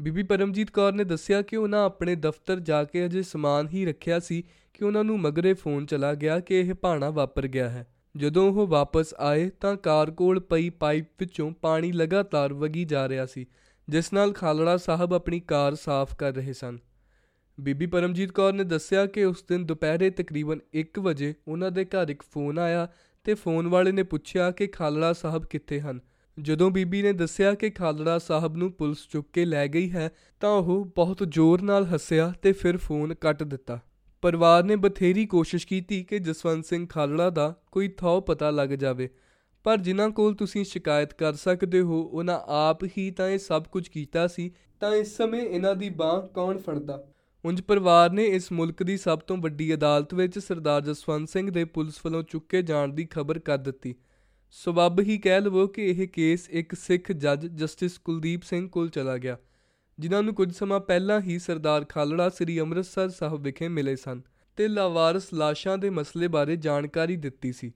ਬੀਬੀ 0.01 0.23
ਪਰਮਜੀਤ 0.23 0.71
ਕੌਰ 0.71 0.93
ਨੇ 0.93 1.03
ਦੱਸਿਆ 1.03 1.41
ਕਿ 1.41 1.55
ਉਹਨਾਂ 1.55 1.85
ਆਪਣੇ 1.85 2.15
ਦਫ਼ਤਰ 2.15 2.59
ਜਾ 2.59 2.83
ਕੇ 2.83 3.05
ਅਜੇ 3.05 3.21
ਸਮਾਨ 3.21 3.67
ਹੀ 3.67 3.85
ਰੱਖਿਆ 3.85 4.19
ਸੀ 4.19 4.43
ਕਿ 4.73 4.85
ਉਹਨਾਂ 4.85 5.03
ਨੂੰ 5.03 5.19
ਮਗਰੇ 5.19 5.53
ਫੋਨ 5.53 5.85
ਚਲਾ 5.85 6.13
ਗਿਆ 6.13 6.39
ਕਿ 6.39 6.59
ਇਹ 6.59 6.73
ਭਾਣਾ 6.73 7.09
ਵਾਪਰ 7.09 7.47
ਗਿਆ 7.47 7.69
ਹੈ। 7.69 7.87
ਜਦੋਂ 8.17 8.53
ਉਹ 8.53 8.67
ਵਾਪਸ 8.67 9.13
ਆਏ 9.17 9.49
ਤਾਂ 9.49 9.75
ਕਾਰ 9.75 10.11
ਕੋਲ 10.11 10.39
ਪਈ 10.39 10.69
ਪਾਈਪ 10.69 11.05
ਵਿੱਚੋਂ 11.19 11.51
ਪਾਣੀ 11.51 11.91
ਲਗਾਤਾਰ 11.91 12.53
ਵਗੀ 12.53 12.85
ਜਾ 12.85 13.09
ਰਿਹਾ 13.09 13.25
ਸੀ, 13.25 13.45
ਜਿਸ 13.89 14.13
ਨਾਲ 14.13 14.33
ਖਾਲੜਾ 14.33 14.77
ਸਾਹਿਬ 14.77 15.13
ਆਪਣੀ 15.13 15.39
ਕਾਰ 15.39 15.75
ਸਾਫ਼ 15.75 16.15
ਕਰ 16.15 16.33
ਰਹੇ 16.33 16.53
ਸਨ। 16.53 16.79
ਬੀਬੀ 17.59 17.85
ਪਰਮਜੀਤ 17.85 18.31
ਕੌਰ 18.31 18.53
ਨੇ 18.53 18.63
ਦੱਸਿਆ 18.63 19.05
ਕਿ 19.05 19.25
ਉਸ 19.25 19.43
ਦਿਨ 19.49 19.65
ਦੁਪਹਿਰੇ 19.65 20.09
ਤਕਰੀਬਨ 20.09 20.59
1 20.73 20.99
ਵਜੇ 20.99 21.33
ਉਹਨਾਂ 21.47 21.71
ਦੇ 21.71 21.85
ਘਰ 21.85 22.09
ਇੱਕ 22.09 22.23
ਫੋਨ 22.23 22.59
ਆਇਆ 22.59 22.87
ਤੇ 23.23 23.33
ਫੋਨ 23.33 23.67
ਵਾਲੇ 23.67 23.91
ਨੇ 23.91 24.03
ਪੁੱਛਿਆ 24.03 24.51
ਕਿ 24.51 24.67
ਖਾਲੜਾ 24.67 25.13
ਸਾਹਿਬ 25.13 25.45
ਕਿੱਥੇ 25.45 25.79
ਹਨ। 25.79 25.99
ਜਦੋਂ 26.39 26.71
ਬੀਬੀ 26.71 27.01
ਨੇ 27.01 27.13
ਦੱਸਿਆ 27.13 27.53
ਕਿ 27.53 27.69
ਖਾਲੜਾ 27.69 28.17
ਸਾਹਿਬ 28.19 28.57
ਨੂੰ 28.57 28.71
ਪੁਲਿਸ 28.71 28.97
ਚੁੱਕ 29.11 29.27
ਕੇ 29.33 29.45
ਲੈ 29.45 29.67
ਗਈ 29.67 29.91
ਹੈ 29.91 30.11
ਤਾਂ 30.39 30.49
ਉਹ 30.49 30.85
ਬਹੁਤ 30.85 31.23
ਜ਼ੋਰ 31.27 31.61
ਨਾਲ 31.61 31.85
ਹੱਸਿਆ 31.85 32.33
ਤੇ 32.41 32.51
ਫਿਰ 32.51 32.77
ਫੋਨ 32.77 33.13
ਕੱਟ 33.13 33.43
ਦਿੱਤਾ। 33.43 33.79
ਪਰਿਵਾਰ 34.21 34.63
ਨੇ 34.63 34.75
ਬਥੇਰੀ 34.75 35.25
ਕੋਸ਼ਿਸ਼ 35.25 35.67
ਕੀਤੀ 35.67 36.03
ਕਿ 36.03 36.19
ਜਸਵੰਤ 36.19 36.65
ਸਿੰਘ 36.65 36.85
ਖਾਲੜਾ 36.87 37.29
ਦਾ 37.29 37.53
ਕੋਈ 37.71 37.87
ਥਾਂ 37.87 38.19
ਪਤਾ 38.21 38.49
ਲੱਗ 38.51 38.69
ਜਾਵੇ, 38.69 39.09
ਪਰ 39.65 39.77
ਜਿਨ੍ਹਾਂ 39.77 40.09
ਕੋਲ 40.09 40.33
ਤੁਸੀਂ 40.35 40.63
ਸ਼ਿਕਾਇਤ 40.63 41.13
ਕਰ 41.13 41.33
ਸਕਦੇ 41.33 41.81
ਹੋ, 41.81 42.01
ਉਹਨਾਂ 42.03 42.39
ਆਪ 42.47 42.83
ਹੀ 42.97 43.09
ਤਾਂ 43.11 43.29
ਇਹ 43.29 43.37
ਸਭ 43.37 43.63
ਕੁਝ 43.63 43.87
ਕੀਤਾ 43.87 44.27
ਸੀ, 44.27 44.51
ਤਾਂ 44.79 44.95
ਇਸ 44.95 45.15
ਸਮੇਂ 45.17 45.41
ਇਹਨਾਂ 45.41 45.75
ਦੀ 45.75 45.89
ਬਾਹ 45.89 46.21
ਕੌਣ 46.27 46.57
ਫੜਦਾ? 46.57 47.03
ਉਂਝ 47.45 47.61
ਪਰਿਵਾਰ 47.61 48.11
ਨੇ 48.11 48.25
ਇਸ 48.25 48.51
ਮੁਲਕ 48.51 48.83
ਦੀ 48.83 48.97
ਸਭ 48.97 49.19
ਤੋਂ 49.19 49.37
ਵੱਡੀ 49.37 49.73
ਅਦਾਲਤ 49.73 50.13
ਵਿੱਚ 50.13 50.39
ਸਰਦਾਰ 50.39 50.81
ਜਸਵੰਤ 50.81 51.29
ਸਿੰਘ 51.29 51.49
ਦੇ 51.51 51.65
ਪੁਲਿਸ 51.65 52.05
ਵੱਲੋਂ 52.05 52.23
ਚੁੱਕੇ 52.23 52.61
ਜਾਣ 52.61 52.87
ਦੀ 52.87 53.05
ਖਬਰ 53.05 53.39
ਕਰ 53.39 53.57
ਦਿੱਤੀ। 53.57 53.95
ਸਬਬ 54.55 54.99
ਹੀ 54.99 55.17
ਕਹਿ 55.17 55.41
ਲਵੋ 55.41 55.67
ਕਿ 55.67 55.89
ਇਹ 55.89 56.07
ਕੇਸ 56.07 56.49
ਇੱਕ 56.49 56.73
ਸਿੱਖ 56.75 57.11
ਜੱਜ 57.11 57.45
ਜਸਟਿਸ 57.47 57.97
ਕੁਲਦੀਪ 57.97 58.43
ਸਿੰਘ 58.43 58.67
ਕੋਲ 58.69 58.89
ਚਲਾ 58.89 59.17
ਗਿਆ। 59.17 59.37
ਜਿਨ੍ਹਾਂ 59.99 60.23
ਨੂੰ 60.23 60.33
ਕੁਝ 60.35 60.53
ਸਮਾਂ 60.53 60.79
ਪਹਿਲਾਂ 60.79 61.21
ਹੀ 61.21 61.39
ਸਰਦਾਰ 61.39 61.85
ਖਾਲੜਾ 61.85 62.29
ਸ੍ਰੀ 62.29 62.59
ਅੰਮ੍ਰਿਤਸਰ 62.59 63.09
ਸਾਹਿਬ 63.09 63.41
ਵਿਖੇ 63.41 63.67
ਮਿਲੇ 63.67 63.95
ਸਨ 63.95 64.21
ਤੇ 64.57 64.67
ਲਾਵਾਰਸ 64.67 65.33
ਲਾਸ਼ਾਂ 65.33 65.77
ਦੇ 65.77 65.89
ਮਸਲੇ 65.89 66.27
ਬਾਰੇ 66.27 66.55
ਜਾਣਕਾਰੀ 66.55 67.15
ਦਿੱਤੀ 67.15 67.51
ਸੀ। 67.51 67.71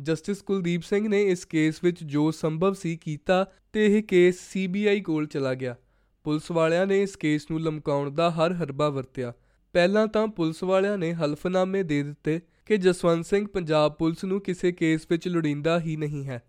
ਜਸਟਿਸ 0.00 0.42
ਕੁਲਦੀਪ 0.42 0.82
ਸਿੰਘ 0.82 1.08
ਨੇ 1.08 1.22
ਇਸ 1.22 1.44
ਕੇਸ 1.44 1.84
ਵਿੱਚ 1.84 2.04
ਜੋ 2.04 2.30
ਸੰਭਵ 2.30 2.72
ਸੀ 2.72 2.96
ਕੀਤਾ 2.96 3.46
ਤੇ 3.72 3.86
ਇਹ 3.86 4.02
ਕੇਸ 4.02 4.40
ਸੀਬੀਆਈ 4.40 5.00
ਕੋਲ 5.00 5.26
ਚਲਾ 5.26 5.54
ਗਿਆ। 5.54 5.76
ਪੁਲਿਸ 6.24 6.50
ਵਾਲਿਆਂ 6.50 6.86
ਨੇ 6.86 7.02
ਇਸ 7.02 7.16
ਕੇਸ 7.16 7.50
ਨੂੰ 7.50 7.60
ਲਮਕਾਉਣ 7.60 8.10
ਦਾ 8.10 8.30
ਹਰ 8.30 8.52
ਹਰਬਾ 8.52 8.88
ਵਰਤਿਆ। 8.88 9.32
ਪਹਿਲਾਂ 9.72 10.06
ਤਾਂ 10.06 10.26
ਪੁਲਿਸ 10.28 10.62
ਵਾਲਿਆਂ 10.62 10.98
ਨੇ 10.98 11.12
ਹਲਫਨਾਮੇ 11.12 11.82
ਦੇ 11.82 12.02
ਦਿੱਤੇ 12.02 12.40
ਕਿ 12.66 12.76
ਜਸਵੰਤ 12.76 13.26
ਸਿੰਘ 13.26 13.46
ਪੰਜਾਬ 13.46 13.92
ਪੁਲਿਸ 13.92 14.24
ਨੂੰ 14.24 14.40
ਕਿਸੇ 14.40 14.72
ਕੇਸ 14.72 15.06
ਵਿੱਚ 15.10 15.28
ਲੋੜੀਂਦਾ 15.28 15.80
ਹੀ 15.80 15.96
ਨਹੀਂ 15.96 16.24
ਹੈ। 16.24 16.42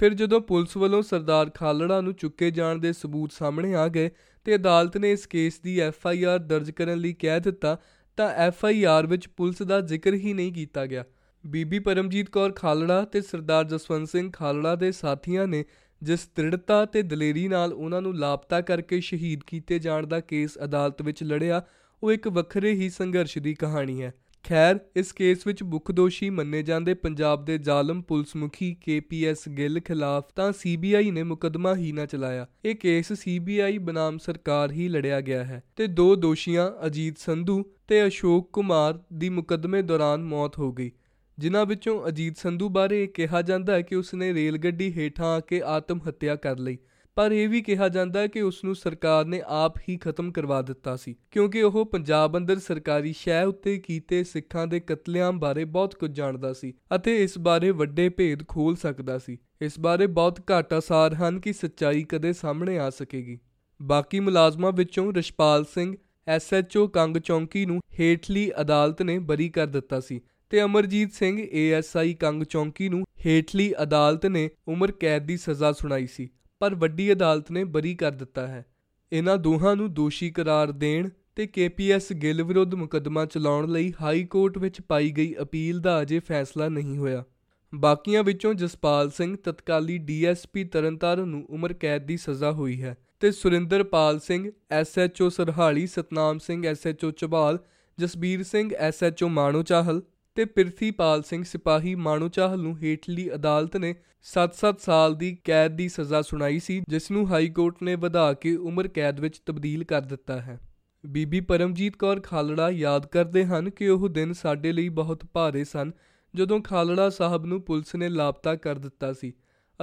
ਫਿਰ 0.00 0.14
ਜਦੋਂ 0.14 0.40
ਪੁਲਿਸ 0.40 0.76
ਵੱਲੋਂ 0.76 1.00
ਸਰਦਾਰ 1.02 1.50
ਖਾਲੜਾ 1.50 2.00
ਨੂੰ 2.00 2.12
ਚੁੱਕੇ 2.14 2.50
ਜਾਣ 2.50 2.78
ਦੇ 2.78 2.92
ਸਬੂਤ 2.92 3.32
ਸਾਹਮਣੇ 3.32 3.74
ਆ 3.74 3.86
ਗਏ 3.88 4.10
ਤੇ 4.46 4.54
ਅਦਾਲਤ 4.54 4.96
ਨੇ 4.96 5.10
ਇਸ 5.12 5.26
ਕੇਸ 5.26 5.60
ਦੀ 5.60 5.78
ਐਫ 5.80 6.06
ਆਈ 6.06 6.22
ਆਰ 6.24 6.38
ਦਰਜ 6.38 6.70
ਕਰਨ 6.70 6.98
ਲਈ 6.98 7.12
ਕਹਿ 7.12 7.40
ਦਿੱਤਾ, 7.40 7.76
ਤਾਂ 8.18 8.28
ਐਫ 8.28 8.64
ਆਈ 8.64 8.82
ਆਰ 8.84 9.06
ਵਿੱਚ 9.06 9.28
ਪੁਲਿਸ 9.28 9.62
ਦਾ 9.62 9.80
ਜ਼ਿਕਰ 9.80 10.14
ਹੀ 10.14 10.32
ਨਹੀਂ 10.32 10.52
ਕੀਤਾ 10.52 10.86
ਗਿਆ। 10.86 11.04
ਬੀਬੀ 11.44 11.78
ਪਰਮਜੀਤ 11.78 12.30
ਕੌਰ 12.30 12.52
ਖਾਲੜਾ 12.52 13.04
ਤੇ 13.04 13.20
ਸਰਦਾਰ 13.20 13.64
ਜਸਵੰਤ 13.64 14.08
ਸਿੰਘ 14.08 14.30
ਖਾਲੜਾ 14.32 14.74
ਦੇ 14.74 14.92
ਸਾਥੀਆਂ 14.92 15.46
ਨੇ 15.46 15.64
ਜਿਸ 16.02 16.28
ਦ੍ਰਿੜਤਾ 16.36 16.84
ਤੇ 16.84 17.02
ਦਲੇਰੀ 17.02 17.46
ਨਾਲ 17.48 17.72
ਉਹਨਾਂ 17.72 18.02
ਨੂੰ 18.02 18.16
ਲਾਪਤਾ 18.16 18.60
ਕਰਕੇ 18.60 19.00
ਸ਼ਹੀਦ 19.00 19.40
ਕੀਤੇ 19.46 19.78
ਜਾਣ 19.78 20.06
ਦਾ 20.06 20.20
ਕੇਸ 20.20 20.58
ਅਦਾਲਤ 20.64 21.02
ਵਿੱਚ 21.02 21.22
ਲੜਿਆ, 21.24 21.62
ਉਹ 22.02 22.12
ਇੱਕ 22.12 22.28
ਵੱਖਰੇ 22.28 22.72
ਹੀ 22.72 22.90
ਸੰਘਰਸ਼ 22.90 23.38
ਦੀ 23.38 23.54
ਕਹਾਣੀ 23.54 24.02
ਹੈ। 24.02 24.12
ਖੈਰ, 24.44 24.78
ਇਸ 24.96 25.12
ਕੇਸ 25.12 25.46
ਵਿੱਚ 25.46 25.62
ਮੁੱਖ 25.62 25.92
ਦੋਸ਼ੀ 25.92 26.30
ਮੰਨੇ 26.30 26.62
ਜਾਂਦੇ 26.62 26.94
ਪੰਜਾਬ 26.94 27.44
ਦੇ 27.44 27.58
ਜ਼ਾਲਮ 27.58 28.02
ਪੁਲਿਸ 28.02 28.36
ਮੁਖੀ 28.36 28.74
ਕੇਪੀਐਸ 28.74 29.48
ਗਿੱਲ 29.48 29.80
ਖਿਲਾਫ 29.80 30.24
ਤਾਂ 30.36 30.52
ਸੀਬੀਆਈ 30.52 31.10
ਨੇ 31.10 31.22
ਮੁਕਦਮਾ 31.22 31.74
ਹੀ 31.76 31.92
ਨਾ 31.92 32.06
ਚਲਾਇਆ। 32.06 32.46
ਇਹ 32.64 32.74
ਕੇਸ 32.74 33.12
ਸੀਬੀਆਈ 33.12 33.78
ਬਨਾਮ 33.78 34.18
ਸਰਕਾਰ 34.18 34.72
ਹੀ 34.72 34.88
ਲੜਿਆ 34.88 35.20
ਗਿਆ 35.20 35.44
ਹੈ 35.44 35.62
ਤੇ 35.76 35.86
ਦੋ 35.86 36.14
ਦੋਸ਼ੀਆਂ, 36.16 36.86
ਅਜੀਤ 36.86 37.18
ਸੰਧੂ 37.18 37.64
ਤੇ 37.88 38.06
ਅਸ਼ੋਕ 38.06 38.50
ਕੁਮਾਰ, 38.52 38.98
ਦੀ 39.12 39.28
ਮੁਕਦਮੇ 39.28 39.82
ਦੌਰਾਨ 39.82 40.24
ਮੌਤ 40.24 40.58
ਹੋ 40.58 40.72
ਗਈ। 40.72 40.90
ਜਿਨ੍ਹਾਂ 41.38 41.66
ਵਿੱਚੋਂ 41.66 42.08
ਅਜੀਤ 42.08 42.36
ਸੰਧੂ 42.36 42.68
ਬਾਰੇ 42.68 43.06
ਕਿਹਾ 43.06 43.42
ਜਾਂਦਾ 43.42 43.74
ਹੈ 43.74 43.82
ਕਿ 43.82 43.96
ਉਸਨੇ 43.96 44.34
ਰੇਲ 44.34 44.58
ਗੱਡੀ 44.58 44.92
ਹੇਠਾਂ 44.92 45.26
ਆ 45.26 45.40
ਕੇ 45.40 45.62
ਆਤਮ 45.64 46.00
ਹੱਤਿਆ 46.08 46.36
ਕਰ 46.36 46.58
ਲਈ। 46.58 46.78
ਪਰ 47.16 47.32
ਇਹ 47.32 47.48
ਵੀ 47.48 47.60
ਕਿਹਾ 47.62 47.88
ਜਾਂਦਾ 47.88 48.20
ਹੈ 48.20 48.26
ਕਿ 48.26 48.40
ਉਸ 48.40 48.62
ਨੂੰ 48.64 48.74
ਸਰਕਾਰ 48.74 49.24
ਨੇ 49.24 49.42
ਆਪ 49.46 49.78
ਹੀ 49.78 49.96
ਖਤਮ 49.96 50.30
ਕਰਵਾ 50.32 50.60
ਦਿੱਤਾ 50.62 50.96
ਸੀ, 50.96 51.14
ਕਿਉਂਕਿ 51.30 51.62
ਉਹ 51.62 51.84
ਪੰਜਾਬ 51.86 52.36
ਅੰਦਰ 52.36 52.58
ਸਰਕਾਰੀ 52.58 53.12
ਸ਼ਹਿ 53.12 53.44
ਉੱਤੇ 53.44 53.78
ਕੀਤੇ 53.78 54.22
ਸਿੱਖਾਂ 54.24 54.66
ਦੇ 54.66 54.80
ਕਤਲੇਆਮ 54.80 55.40
ਬਾਰੇ 55.40 55.64
ਬਹੁਤ 55.64 55.94
ਕੁਝ 55.94 56.10
ਜਾਣਦਾ 56.10 56.52
ਸੀ 56.52 56.72
ਅਤੇ 56.94 57.22
ਇਸ 57.24 57.38
ਬਾਰੇ 57.38 57.70
ਵੱਡੇ 57.70 58.08
ਭੇਦ 58.08 58.46
ਖੋਲ 58.48 58.76
ਸਕਦਾ 58.76 59.18
ਸੀ। 59.18 59.38
ਇਸ 59.62 59.78
ਬਾਰੇ 59.80 60.06
ਬਹੁਤ 60.06 60.40
ਘੱਟ 60.50 60.72
ਆਸਾਰ 60.72 61.14
ਹਨ 61.14 61.40
ਕਿ 61.40 61.52
ਸੱਚਾਈ 61.52 62.04
ਕਦੇ 62.04 62.32
ਸਾਹਮਣੇ 62.32 62.78
ਆ 62.78 62.90
ਸਕੇਗੀ। 62.90 63.38
ਬਾਕੀ 63.80 64.20
ਮੁਲਾਜ਼ਮਾਂ 64.20 64.72
ਵਿੱਚੋਂ 64.72 65.12
ਰਿਸ਼ਪਾਲ 65.12 65.64
ਸਿੰਘ 65.64 65.94
ਐਸਐਚਓ 66.28 66.86
ਕੰਗ 66.88 67.16
ਚੌਂਕੀ 67.16 67.66
ਨੂੰ 67.66 67.80
ਹੇਠਲੀ 68.00 68.50
ਅਦਾਲਤ 68.60 69.02
ਨੇ 69.02 69.18
ਬਰੀ 69.18 69.48
ਕਰ 69.48 69.66
ਦਿੱਤਾ 69.66 70.00
ਸੀ 70.00 70.20
ਤੇ 70.50 70.62
ਅਮਰਜੀਤ 70.62 71.12
ਸਿੰਘ 71.12 71.38
ਏਐਸਆਈ 71.52 72.14
ਕੰਗ 72.14 72.42
ਚੌਂਕੀ 72.42 72.88
ਨੂੰ 72.88 73.04
ਹੇਠਲੀ 73.26 73.72
ਅਦਾਲਤ 73.82 74.26
ਨੇ 74.26 74.48
ਉਮਰ 74.68 74.92
ਕੈਦ 74.92 75.26
ਦੀ 75.26 75.36
ਸਜ਼ਾ 75.36 75.72
ਸੁਣਾਈ 75.72 76.06
ਸੀ। 76.06 76.28
ਪਰ 76.60 76.74
ਵੱਡੀ 76.74 77.12
ਅਦਾਲਤ 77.12 77.50
ਨੇ 77.50 77.64
ਬਰੀ 77.64 77.94
ਕਰ 77.94 78.10
ਦਿੱਤਾ 78.10 78.46
ਹੈ। 78.46 78.64
ਇਹਨਾਂ 79.12 79.36
ਦੋਹਾਂ 79.38 79.74
ਨੂੰ 79.76 79.92
ਦੋਸ਼ੀ 79.94 80.30
ਕਰਾਰ 80.30 80.72
ਦੇਣ 80.72 81.08
ਤੇ 81.36 81.46
ਕੇਪੀਐਸ 81.46 82.12
ਗਿੱਲ 82.12 82.42
ਵਿਰੁੱਧ 82.42 82.74
ਮੁਕੱਦਮਾ 82.74 83.24
ਚਲਾਉਣ 83.26 83.68
ਲਈ 83.68 83.92
ਹਾਈ 84.00 84.24
ਕੋਰਟ 84.24 84.58
ਵਿੱਚ 84.58 84.80
ਪਾਈ 84.80 85.10
ਗਈ 85.10 85.34
ਅਪੀਲ 85.42 85.80
ਦਾ 85.80 86.00
ਅਜੇ 86.02 86.18
ਫੈਸਲਾ 86.18 86.68
ਨਹੀਂ 86.68 86.96
ਹੋਇਆ। 86.98 87.24
ਬਾਕੀਆਂ 87.72 88.22
ਵਿੱਚੋਂ 88.24 88.54
ਜਸਪਾਲ 88.54 89.10
ਸਿੰਘ, 89.10 89.36
ਤਤਕਾਲੀ 89.36 89.98
ਡੀਐਸਪੀ 89.98 90.64
ਤਰਨਤਾਰਨ 90.64 91.28
ਨੂੰ 91.28 91.46
ਉਮਰ 91.50 91.72
ਕੈਦ 91.72 92.06
ਦੀ 92.06 92.16
ਸਜ਼ਾ 92.16 92.50
ਹੋਈ 92.52 92.82
ਹੈ 92.82 92.96
ਤੇ 93.20 93.30
Surinderpal 93.30 94.18
Singh 94.20 94.50
SHO 94.70 95.28
Sarhali, 95.28 95.86
Satnam 95.86 96.38
Singh 96.38 96.66
SHO 96.66 97.10
Chabal, 97.10 97.58
Jasbir 97.98 98.42
Singh 98.42 98.72
SHO 98.74 99.28
Mano 99.28 99.62
Chahal 99.62 100.02
ਤੇ 100.34 100.44
ਪ੍ਰਿਥੀਪਾਲ 100.44 101.22
ਸਿੰਘ 101.22 101.44
ਸਿਪਾਹੀ 101.44 101.94
ਮਾਨੂ 101.94 102.28
ਚਾਹਲ 102.28 102.58
ਨੂੰ 102.58 102.78
ਹੇਠਲੀ 102.78 103.34
ਅਦਾਲਤ 103.34 103.76
ਨੇ 103.76 103.94
7-7 104.22 104.80
ਸਾਲ 104.80 105.14
ਦੀ 105.14 105.38
ਕੈਦ 105.44 105.76
ਦੀ 105.76 105.88
ਸਜ਼ਾ 105.88 106.22
ਸੁਣਾਈ 106.22 106.58
ਸੀ, 106.58 106.82
ਜਿਸ 106.88 107.10
ਨੂੰ 107.10 107.30
ਹਾਈ 107.30 107.48
ਕੋਰਟ 107.48 107.82
ਨੇ 107.82 107.94
ਵਧਾ 107.94 108.32
ਕੇ 108.32 108.56
ਉਮਰ 108.56 108.88
ਕੈਦ 108.88 109.20
ਵਿੱਚ 109.20 109.38
ਤਬਦੀਲ 109.46 109.84
ਕਰ 109.84 110.00
ਦਿੱਤਾ 110.00 110.40
ਹੈ। 110.40 110.60
ਬੀਬੀ 111.06 111.40
ਪਰਮਜੀਤ 111.40 111.96
ਕੌਰ 111.96 112.20
ਖਾਲੜਾ 112.20 112.70
ਯਾਦ 112.70 113.06
ਕਰਦੇ 113.06 113.44
ਹਨ 113.44 113.70
ਕਿ 113.70 113.88
ਉਹ 113.88 114.08
ਦਿਨ 114.08 114.32
ਸਾਡੇ 114.32 114.72
ਲਈ 114.72 114.88
ਬਹੁਤ 114.88 115.24
ਭਾਰੇ 115.32 115.64
ਸਨ, 115.64 115.92
ਜਦੋਂ 116.34 116.60
ਖਾਲੜਾ 116.60 117.10
ਸਾਹਿਬ 117.10 117.46
ਨੂੰ 117.46 117.62
ਪੁਲਿਸ 117.62 117.94
ਨੇ 117.94 118.08
ਲਾਪਤਾ 118.08 118.54
ਕਰ 118.54 118.74
ਦਿੱਤਾ 118.74 119.12
ਸੀ। 119.12 119.32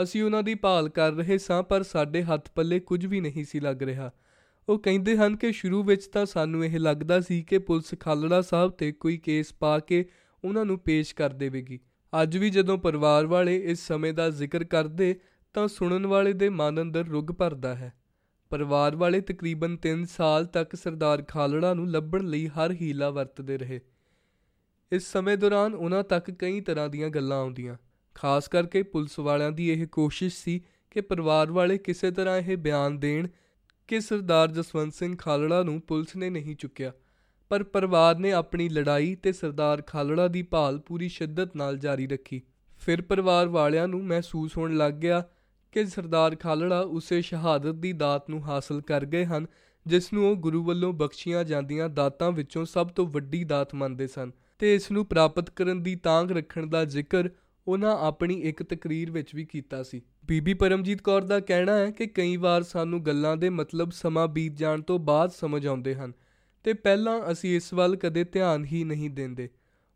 ਅਸੀਂ 0.04 0.24
ਉਹਨਾਂ 0.24 0.44
ਦੀ 0.44 0.56
ਭਾਲ 0.56 0.90
ਕਰ 0.90 1.12
ਰਹੇ 1.12 1.38
ਸਾਂ, 1.38 1.64
ਪਰ 1.64 1.84
ਸਾਡੇ 1.84 2.24
ਹੱਥ 2.24 2.50
ਪੱਲੇ 2.56 2.80
ਕੁਝ 2.80 3.06
ਵੀ 3.06 3.22
ਨਹੀਂ 3.22 3.46
ਸੀ 3.46 3.60
ਲੱਗ 3.60 3.84
ਰਿਹਾ। 3.84 4.12
ਉਹ 4.70 4.80
ਕਹਿੰਦੇ 4.80 5.18
ਹਨ 5.18 5.36
ਕਿ 5.36 5.52
ਸ਼ੁਰੂ 5.52 5.84
ਵਿੱਚ 5.84 6.08
ਤਾਂ 6.08 6.26
ਸਾਨੂੰ 6.26 6.66
ਇਹ 6.66 6.80
ਲੱਗਦਾ 6.80 7.20
ਸੀ 7.20 7.44
ਕਿ 7.44 7.58
ਪੁਲਿਸ 7.58 7.96
ਖਾਲੜਾ 8.00 8.42
ਸਾਹਿਬ 8.42 8.72
ਤੇ 8.72 8.92
ਕੋਈ 8.92 9.18
ਕੇਸ 9.18 9.54
ਪਾ 9.54 9.80
ਕੇ 9.80 10.06
ਉਹਨਾਂ 10.46 10.66
ਨੂੰ 10.66 10.80
ਪੇਸ਼ 10.80 11.16
ਕਰ 11.16 11.30
ਦੇਵੇਗੀ। 11.30 11.80
ਅੱਜ 12.22 12.38
ਵੀ 12.38 12.50
ਜਦੋਂ 12.50 12.78
ਪਰਿਵਾਰ 12.78 13.26
ਵਾਲੇ 13.26 13.58
ਇਸ 13.58 13.88
ਸਮੇਂ 13.88 14.14
ਦਾ 14.14 14.30
ਜ਼ਿਕਰ 14.30 14.64
ਕਰਦੇ, 14.64 15.20
ਤਾਂ 15.54 15.68
ਸੁਣਨ 15.68 16.06
ਵਾਲੇ 16.06 16.34
ਦੇ 16.34 16.50
ਮਨ 16.50 16.82
ਅੰਦਰ 16.82 17.06
ਰੁੱਗ 17.06 17.32
ਭਰਦਾ 17.32 17.76
ਹੈ। 17.76 17.94
ਪਰਿਵਾਰ 18.50 18.96
ਵਾਲੇ 18.96 19.22
ਤਕਰੀਬਨ 19.22 19.78
3 19.78 20.06
ਸਾਲ 20.06 20.46
ਤੱਕ 20.46 20.76
ਸਰਦਾਰ 20.76 21.22
ਖਾਲੜਾ 21.22 21.74
ਨੂੰ 21.74 21.90
ਲੱਭਣ 21.92 22.24
ਲਈ 22.24 22.48
ਹਰ 22.48 22.72
ਹੀਲਾ 22.72 23.10
ਵਰਤਦੇ 23.10 23.58
ਰਹੇ। 23.58 23.82
ਇਸ 24.92 25.12
ਸਮੇਂ 25.12 25.38
ਦੌਰਾਨ 25.38 25.74
ਉਹਨਾਂ 25.74 26.04
ਤੱਕ 26.04 26.32
ਕਈ 26.32 26.62
ਤਰ੍ਹਾਂ 26.62 26.90
ਦੀਆਂ 26.90 27.10
ਗੱਲਾਂ 27.10 27.38
ਆਉਂਦੀਆਂ। 27.38 27.78
ਖਾਸ 28.16 28.48
ਕਰਕੇ 28.48 28.84
ਪੁਲਿਸ 28.84 29.20
ਵਾਲਿਆਂ 29.20 29.52
ਦੀ 29.52 29.70
ਇਹ 29.70 29.88
ਕੋਸ਼ਿਸ਼ 29.88 30.38
ਸੀ 30.38 30.62
ਕਿ 30.92 31.02
ਪਰਿਵਾਰ 31.02 31.52
ਵਾਲੇ 31.52 31.78
ਕਿਸੇ 31.78 32.12
ਤਰ੍ਹਾਂ 32.12 32.38
ਇਹ 32.38 32.58
ਬਿਆਨ 32.58 33.00
ਦੇਣ 33.00 33.28
ਕਿ 33.88 34.02
ਸਰਦਾਰ 34.02 34.52
ਜਸਵੰਤ 34.52 34.94
ਸਿੰਘ 34.94 35.16
ਖਾਲੜਾ 35.18 35.64
ਨੂੰ 35.64 35.82
ਪੁਲਿਸ 35.82 36.16
ਨੇ 36.16 36.30
ਨਹੀਂ 36.30 36.56
ਚੁੱਕਿਆ। 36.56 36.94
ਪਰ 37.50 37.64
ਪਰਿਵਾਰ 37.64 38.18
ਨੇ 38.20 38.32
ਆਪਣੀ 38.32 38.70
ਲੜਾਈ 38.70 39.16
ਤੇ 39.16 39.32
ਸਰਦਾਰ 39.32 39.82
ਖਾਲੜਾ 39.82 40.28
ਦੀ 40.28 40.42
ਭਾਲ 40.42 40.80
ਪੂਰੀ 40.80 41.10
ਸ਼ਿੱਦਤ 41.10 41.56
ਨਾਲ 41.56 41.78
ਜਾਰੀ 41.78 42.08
ਰੱਖੀ। 42.08 42.42
ਫਿਰ 42.80 43.02
ਪਰਿਵਾਰ 43.02 43.48
ਵਾਲਿਆਂ 43.48 43.88
ਨੂੰ 43.88 44.04
ਮਹਿਸੂਸ 44.06 44.58
ਹੋਣ 44.58 44.78
ਲੱਗ 44.78 44.94
ਗਿਆ 44.94 45.24
ਕਿ 45.72 45.86
ਸਰਦਾਰ 45.86 46.36
ਖਾਲੜਾ 46.36 46.80
ਉਸੇ 46.80 47.22
ਸ਼ਹਾਦਤ 47.22 47.76
ਦੀ 47.76 47.94
ਦਾਤ 47.94 48.30
ਨੂੰ 48.30 48.46
ਹਾਸਲ 48.46 48.82
ਕਰ 48.82 49.06
ਗਏ 49.06 49.26
ਹਨ, 49.26 49.46
ਜਿਸ 49.88 50.14
ਨੂੰ 50.14 50.32
ਉਹ 50.32 50.36
ਗੁਰੂ 50.36 50.64
ਵੱਲੋਂ 50.64 50.94
ਬਖਸ਼ੀਆਂ 50.94 51.44
ਜਾਂਦੀਆਂ 51.44 51.90
ਦਾਤਾਂ 51.90 52.32
ਵਿੱਚੋਂ 52.32 52.66
ਸਭ 52.66 52.88
ਤੋਂ 52.88 53.08
ਵੱਡੀ 53.08 53.44
ਦਾਤ 53.44 53.76
ਮੰਨਦੇ 53.76 54.08
ਸਨ 54.08 54.32
ਤੇ 54.60 54.76
ਇਸ 54.76 54.92
ਨੂੰ 54.92 55.06
ਪ੍ਰਾਪਤ 55.06 55.50
ਕਰਨ 55.50 55.84
ਦੀ 55.84 55.96
ਤਾਂਘ 55.96 56.28
ਰੱਖਣ 56.28 56.68
ਦਾ 56.68 56.86
ਜ਼ਿਕਰ 56.86 57.30
ਉਹਨਾਂ 57.68 57.98
ਆਪਣੀ 57.98 58.42
ਇੱਕ 58.42 58.64
ਤਕਰੀਰ 58.64 59.12
ਵਿੱਚ 59.12 59.36
ਵੀ 59.36 59.46
ਕੀਤਾ 59.46 59.84
ਸੀ। 59.84 60.02
ਬੀਬੀ 60.26 60.54
ਪਰਮਜੀਤ 60.54 61.02
ਕੌਰ 61.02 61.22
ਦਾ 61.22 61.40
ਕਹਿਣਾ 61.40 61.74
ਹੈ 61.74 61.92
ਕਿ 61.92 62.08
ਕਈ 62.08 62.38
ਵਾਰ 62.38 62.64
ਸਾਨੂੰ 62.64 63.06
ਗੱਲਾਂ 63.06 63.38
ਦੇ 63.38 63.50
ਮਤਲਬ 63.50 63.92
ਸਮਾਂ 63.92 64.28
ਬੀਤ 64.28 64.58
ਜਾਣ 64.58 64.82
ਤੋਂ 64.82 65.00
ਬਾਅਦ 65.00 65.30
ਸਮਝ 65.30 65.68
ਆਉਂਦੇ 65.68 65.96
ਹਨ। 65.96 66.14
ਤੇ 66.64 66.74
ਪਹਿਲਾਂ 66.74 67.32
ਅਸੀਂ 67.32 67.56
ਇਸ 67.56 67.74
ਵੱਲ 67.74 67.96
ਕਦੇ 67.96 68.24
ਧਿਆਨ 68.24 68.66
ਹੀ 68.66 68.84
ਨਹੀਂ 68.84 69.10
ਦਿੰਦੇ। 69.10 69.50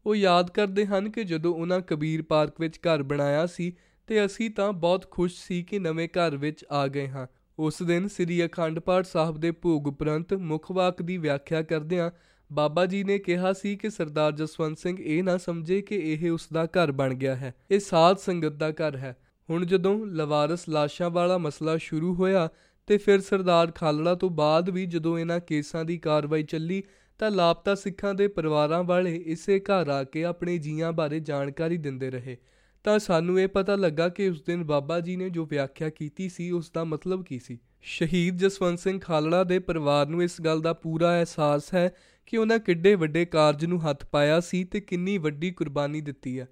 ਉਹ 0.06 0.15
ਯਾਦ 0.15 0.50
ਕਰਦੇ 0.50 0.86
ਹਨ 0.86 1.10
ਕਿ 1.10 1.24
ਜਦੋਂ 1.24 1.56
ਉਹਨਾਂ 1.56 1.82
ਕਬੀਰ 1.82 2.21
ਪਾਰਕ 2.21 2.60
ਵਿੱਚ 2.60 2.78
ਘਰ 2.78 3.04
ਬਣਾਇਆ 3.04 3.45
ਸੀ, 3.45 3.74
ਤੇ 4.08 4.26
ਅਸੀਂ 4.26 4.50
ਤਾਂ 4.50 4.74
ਬਹੁਤ 4.74 5.12
ਖੁਸ਼ 5.12 5.36
ਸੀ 5.36 5.63
ਕਿ 5.63 5.80
ਨਵੇਂ 5.80 6.08
ਘਰ 6.08 6.38
ਵਿੱਚ 6.38 6.65
ਆ 6.71 6.88
ਗਏ 6.88 7.08
ਹਾਂ। 7.08 7.28
ਉਸ 7.60 7.84
ਦਿਨ 7.84 8.08
ਸ੍ਰੀ 8.08 8.45
ਅਖੰਡ 8.45 8.80
ਪਾਠ 8.80 9.06
ਸਾਹਿਬ 9.06 9.38
ਦੇ 9.38 9.52
ਭੋਗ 9.52 9.88
ਉਪਰੰਤ 9.88 10.34
ਮੁੱਖ 10.34 10.71
ਵਾਕ 10.71 11.02
ਦੀ 11.02 11.17
ਵਿਆਖਿਆ 11.17 11.62
ਕਰਦਿਆਂ 11.62 12.12
ਬਾਬਾ 12.54 12.86
ਜੀ 12.86 13.04
ਨੇ 13.04 13.19
ਕਿਹਾ 13.19 13.54
ਸੀ 13.54 13.76
ਕਿ 13.76 13.89
ਸਰਦਾਰ 13.89 14.32
ਜਸਵੰਤ 14.32 14.78
ਸਿੰਘ 14.78 14.97
ਇਹ 15.02 15.24
ਨਾ 15.24 15.38
ਸਮਝੇ 15.38 15.82
ਕਿ 15.82 15.95
ਇਹ 15.95 16.32
ਉਸ 16.32 16.47
ਦਾ 16.54 16.65
ਘਰ 16.65 16.91
ਬਣ 16.91 17.13
ਗਿਆ 17.13 17.36
ਹੈ। 17.36 17.54
ਇਹ 17.71 17.80
ਸਾਧ 17.80 18.17
ਸੰਗਤ 18.17 18.52
ਦਾ 18.52 18.71
ਘਰ 18.71 18.95
ਹੈ। 18.97 19.17
ਹੁਣ 19.50 19.65
ਜਦੋਂ 19.65 20.06
ਲਵਾਰਸ 20.06 20.69
ਲਾਸ਼ਾਂ 20.69 21.10
ਵਾਲਾ 21.10 21.38
ਮਸਲਾ 21.38 21.78
ਸ਼ੁਰੂ 21.78 22.15
ਹੋਇਆ 22.15 22.50
ਤੇ 22.91 22.97
ਫਿਰ 22.97 23.21
ਸਰਦਾਰ 23.21 23.71
ਖਾਲੜਾ 23.71 24.15
ਤੋਂ 24.15 24.30
ਬਾਅਦ 24.30 24.69
ਵੀ 24.69 24.86
ਜਦੋਂ 24.86 25.19
ਇਹਨਾਂ 25.19 25.39
ਕੇਸਾਂ 25.39 25.86
ਦੀ 25.86 25.97
ਕਾਰਵਾਈ 25.97 26.43
ਚੱਲੀ, 26.43 26.84
ਤਾਂ 27.19 27.32
ਲਾਪਤਾ 27.32 27.75
ਸਿੱਖਾਂ 27.75 28.13
ਦੇ 28.13 28.27
ਪਰਿਵਾਰਾਂ 28.27 28.84
ਵਾਲੇ 28.84 29.15
ਇਸੇ 29.15 29.60
ਘਰ 29.60 29.89
ਆ 29.89 30.04
ਕੇ 30.04 30.25
ਆਪਣੇ 30.25 30.58
ਜੀਆਂ 30.58 30.91
ਬਾਰੇ 30.91 31.19
ਜਾਣਕਾਰੀ 31.19 31.77
ਦਿੰਦੇ 31.77 32.10
ਰਹੇ। 32.10 32.38
ਤਾਂ 32.84 32.99
ਸਾਨੂੰ 32.99 33.39
ਇਹ 33.39 33.47
ਪਤਾ 33.47 33.75
ਲੱਗਾ 33.75 34.10
ਕਿ 34.10 34.30
ਉਸ 34.30 34.41
ਦਿਨ 34.41 34.63
ਬਾਬਾ 34.63 34.99
ਜੀ 34.99 35.15
ਨੇ 35.15 35.30
ਜੋ 35.30 35.45
ਵਿਆਖਿਆ 35.45 35.89
ਕੀਤੀ 35.89 36.30
ਸੀ, 36.30 36.51
ਉਸ 36.51 36.71
ਦਾ 36.71 36.84
ਮਤਲਬ 36.84 37.23
ਕੀ 37.23 37.39
ਸੀ? 37.39 37.60
ਸ਼ਹੀਦ 37.82 38.38
ਜਸਵੰਤ 38.38 38.80
ਸਿੰਘ 38.80 38.99
ਖਾਲੜਾ 38.99 39.43
ਦੇ 39.43 39.60
ਪਰਿਵਾਰ 39.60 40.08
ਨੂੰ 40.08 40.23
ਇਸ 40.23 40.41
ਗੱਲ 40.41 40.62
ਦਾ 40.62 40.73
ਪੂਰਾ 40.73 41.17
ਅਹਿਸਾਸ 41.17 41.73
ਹੈ 41.73 41.95
ਕਿ 42.25 42.38
ਉਹਨਾਂ 42.38 42.60
ਕਿੱਡੇ 42.60 42.95
ਵੱਡੇ 42.95 43.25
ਕਾਰਜ 43.25 43.65
ਨੂੰ 43.65 43.89
ਹੱਥ 43.89 44.06
ਪਾਇਆ 44.06 44.39
ਸੀ 44.39 44.63
ਤੇ 44.63 44.80
ਕਿੰਨੀ 44.80 45.17
ਵੱਡੀ 45.17 45.51
ਕੁਰਬਾਨੀ 45.51 46.01
ਦਿੱਤੀ 46.01 46.39
ਹੈ। 46.39 46.47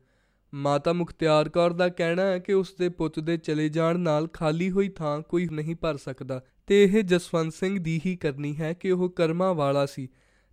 ਮਾਤਾ 0.53 0.93
ਮੁਖਤਿਆਰ 0.93 1.49
ਕੌਰ 1.49 1.73
ਦਾ 1.73 1.89
ਕਹਿਣਾ 1.89 2.21
ਹੈ 2.21 2.39
ਕਿ 2.39 2.53
ਉਸ 2.53 2.75
ਦੇ 2.79 2.89
ਪੁੱਤ 2.89 3.19
ਦੇ 3.19 3.37
ਚਲੇ 3.37 3.69
ਜਾਣ 3.69 3.99
ਨਾਲ 3.99 4.27
ਖਾਲੀ 4.27 4.71
ਹੋਈ 4.71 4.89
ਥਾਂ 4.89 5.21
ਕੋਈ 5.21 5.47
ਨਹੀਂ 5.51 5.75
ਭਰ 5.75 5.97
ਸਕਦਾ 5.97 6.43
ਤੇ 6.67 6.83
ਇਹ 6.83 7.03
ਜਸਵੰਤ 7.03 7.53
ਸਿੰਘ 7.53 7.79
ਦੀ 7.79 8.01
ਹੀ 8.05 8.15
ਕਰਨੀ 8.15 8.55
ਹੈ 8.55 8.73
ਕਿ 8.73 8.91
ਉਹ 8.91 9.09
ਕਰਮਾਂ 9.09 9.53
ਵਾਲਾ 9.53 9.85
ਸੀ। 9.85 10.07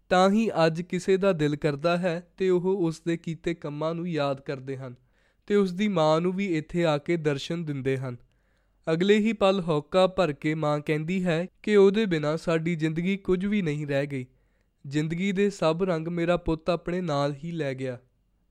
ਤਾਂ 0.09 0.31
ਹੀ 0.31 0.51
ਅੱਜ 0.67 0.83
ਕਿਸੇ 0.83 1.17
ਦਾ 1.17 1.33
ਦਿਲ 1.33 1.57
ਕਰਦਾ 1.57 1.97
ਹੈ 1.97 2.33
ਤੇ 2.37 2.51
ਉਹ 2.51 2.61
ਉਸ 2.61 3.01
ਦੇ 3.01 3.17
ਕੀਤੇ 3.17 3.55
ਕੰਮਾਂ 3.55 3.95
ਨੂੰ 3.95 4.09
ਯਾਦ 4.09 4.41
ਕਰਦੇ 4.41 4.77
ਹਨ 4.77 4.95
ਤੇ 5.47 5.55
ਉਸ 5.55 5.73
ਦੀ 5.73 5.89
ਮਾਂ 5.89 6.21
ਨੂੰ 6.21 6.33
ਵੀ 6.33 6.59
ਇੱਥੇ 6.59 6.85
ਆ 6.85 6.99
ਕੇ 6.99 7.17
ਦਰਸ਼ਨ 7.17 7.65
ਦਿੰਦੇ 7.65 7.97
ਹਨ। 7.97 8.17
ਅਗਲੇ 8.93 9.19
ਹੀ 9.19 9.33
ਪਲ 9.33 9.63
ਹੌਕਾ 9.69 10.07
ਭਰ 10.07 10.33
ਕੇ 10.33 10.55
ਮਾਂ 10.55 10.81
ਕਹਿੰਦੀ 10.81 11.25
ਹੈ 11.25 11.47
ਕਿ 11.63 11.77
ਉਹਦੇ 11.77 12.07
ਬਿਨਾ 12.07 12.37
ਸਾਡੀ 12.37 12.75
ਜ਼ਿੰਦਗੀ 12.77 13.17
ਕੁਝ 13.17 13.47
ਵੀ 13.47 13.63
ਨਹੀਂ 13.63 13.87
ਰਹਿ 13.87 14.07
ਗਈ। 14.07 14.27
ਜ਼ਿੰਦਗੀ 14.87 15.33
ਦੇ 15.33 15.51
ਸਭ 15.51 15.79
ਰੰਗ 15.83 16.09
ਮੇਰਾ 16.09 16.37
ਪੁੱਤ 16.37 16.71
ਆਪਣੇ 16.71 17.01
ਨਾਲ 17.01 17.35
ਹੀ 17.45 17.53
ਲੈ 17.53 17.75
ਗਿਆ। 17.75 17.99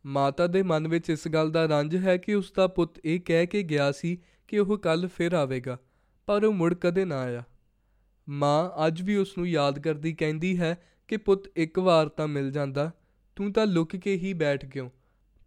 ਮਾਤਾ 0.06 0.48
ਦੇ 0.48 0.62
ਮਨ 0.63 0.88
ਵਿੱਚ 0.88 1.10
ਇਸ 1.10 1.28
ਗੱਲ 1.28 1.50
ਦਾ 1.52 1.65
ਰੰਜ 1.65 1.96
ਹੈ 1.96 2.15
ਕਿ 2.18 2.34
ਉਸ 2.36 2.52
ਦਾ 2.52 2.68
ਪੁੱਤ 2.68 3.00
ਇਹ 3.06 3.20
ਕਹਿ 3.20 3.46
ਕੇ 3.46 3.63
ਗਿਆ 3.63 3.91
ਸੀ 3.91 4.18
ਕਿ 4.48 4.60
ਉਹ 4.60 4.78
ਕੱਲ 4.78 5.08
ਫਿਰ 5.08 5.34
ਆਵੇਗਾ, 5.34 5.78
ਪਰ 6.28 6.44
ਉਹ 6.44 6.54
ਮੁੜ 6.54 6.74
ਕਦੇ 6.74 7.06
ਨਾ 7.06 7.20
ਆਇਆ। 7.20 7.44
ਮਾਂ 8.28 8.88
ਅੱਜ 8.88 9.02
ਵੀ 9.02 9.15
ਉਸ 9.15 9.38
ਨੂੰ 9.38 9.48
ਯਾਦ 9.48 9.80
ਕਰਦੀ 9.80 10.13
ਕਹਿੰਦੀ 10.13 10.58
ਹੈ 10.60 10.78
ਕਿ 11.08 11.18
ਪੁੱਤ 11.18 11.48
ਇੱਕ 11.56 11.80
ਵਾਰ 11.80 12.10
ਤਾਂ 12.10 12.28
ਮਿਲ 12.28 12.52
ਜਾਂਦਾ, 12.52 12.91
ਤੂੰ 13.38 13.52
ਤਾਂ 13.54 13.65
ਲੁਕ 13.65 13.96
ਕੇ 13.96 14.15
ਹੀ 14.15 14.34
ਬੈਠ 14.34 14.65
ਕਿਉਂ 14.65 14.89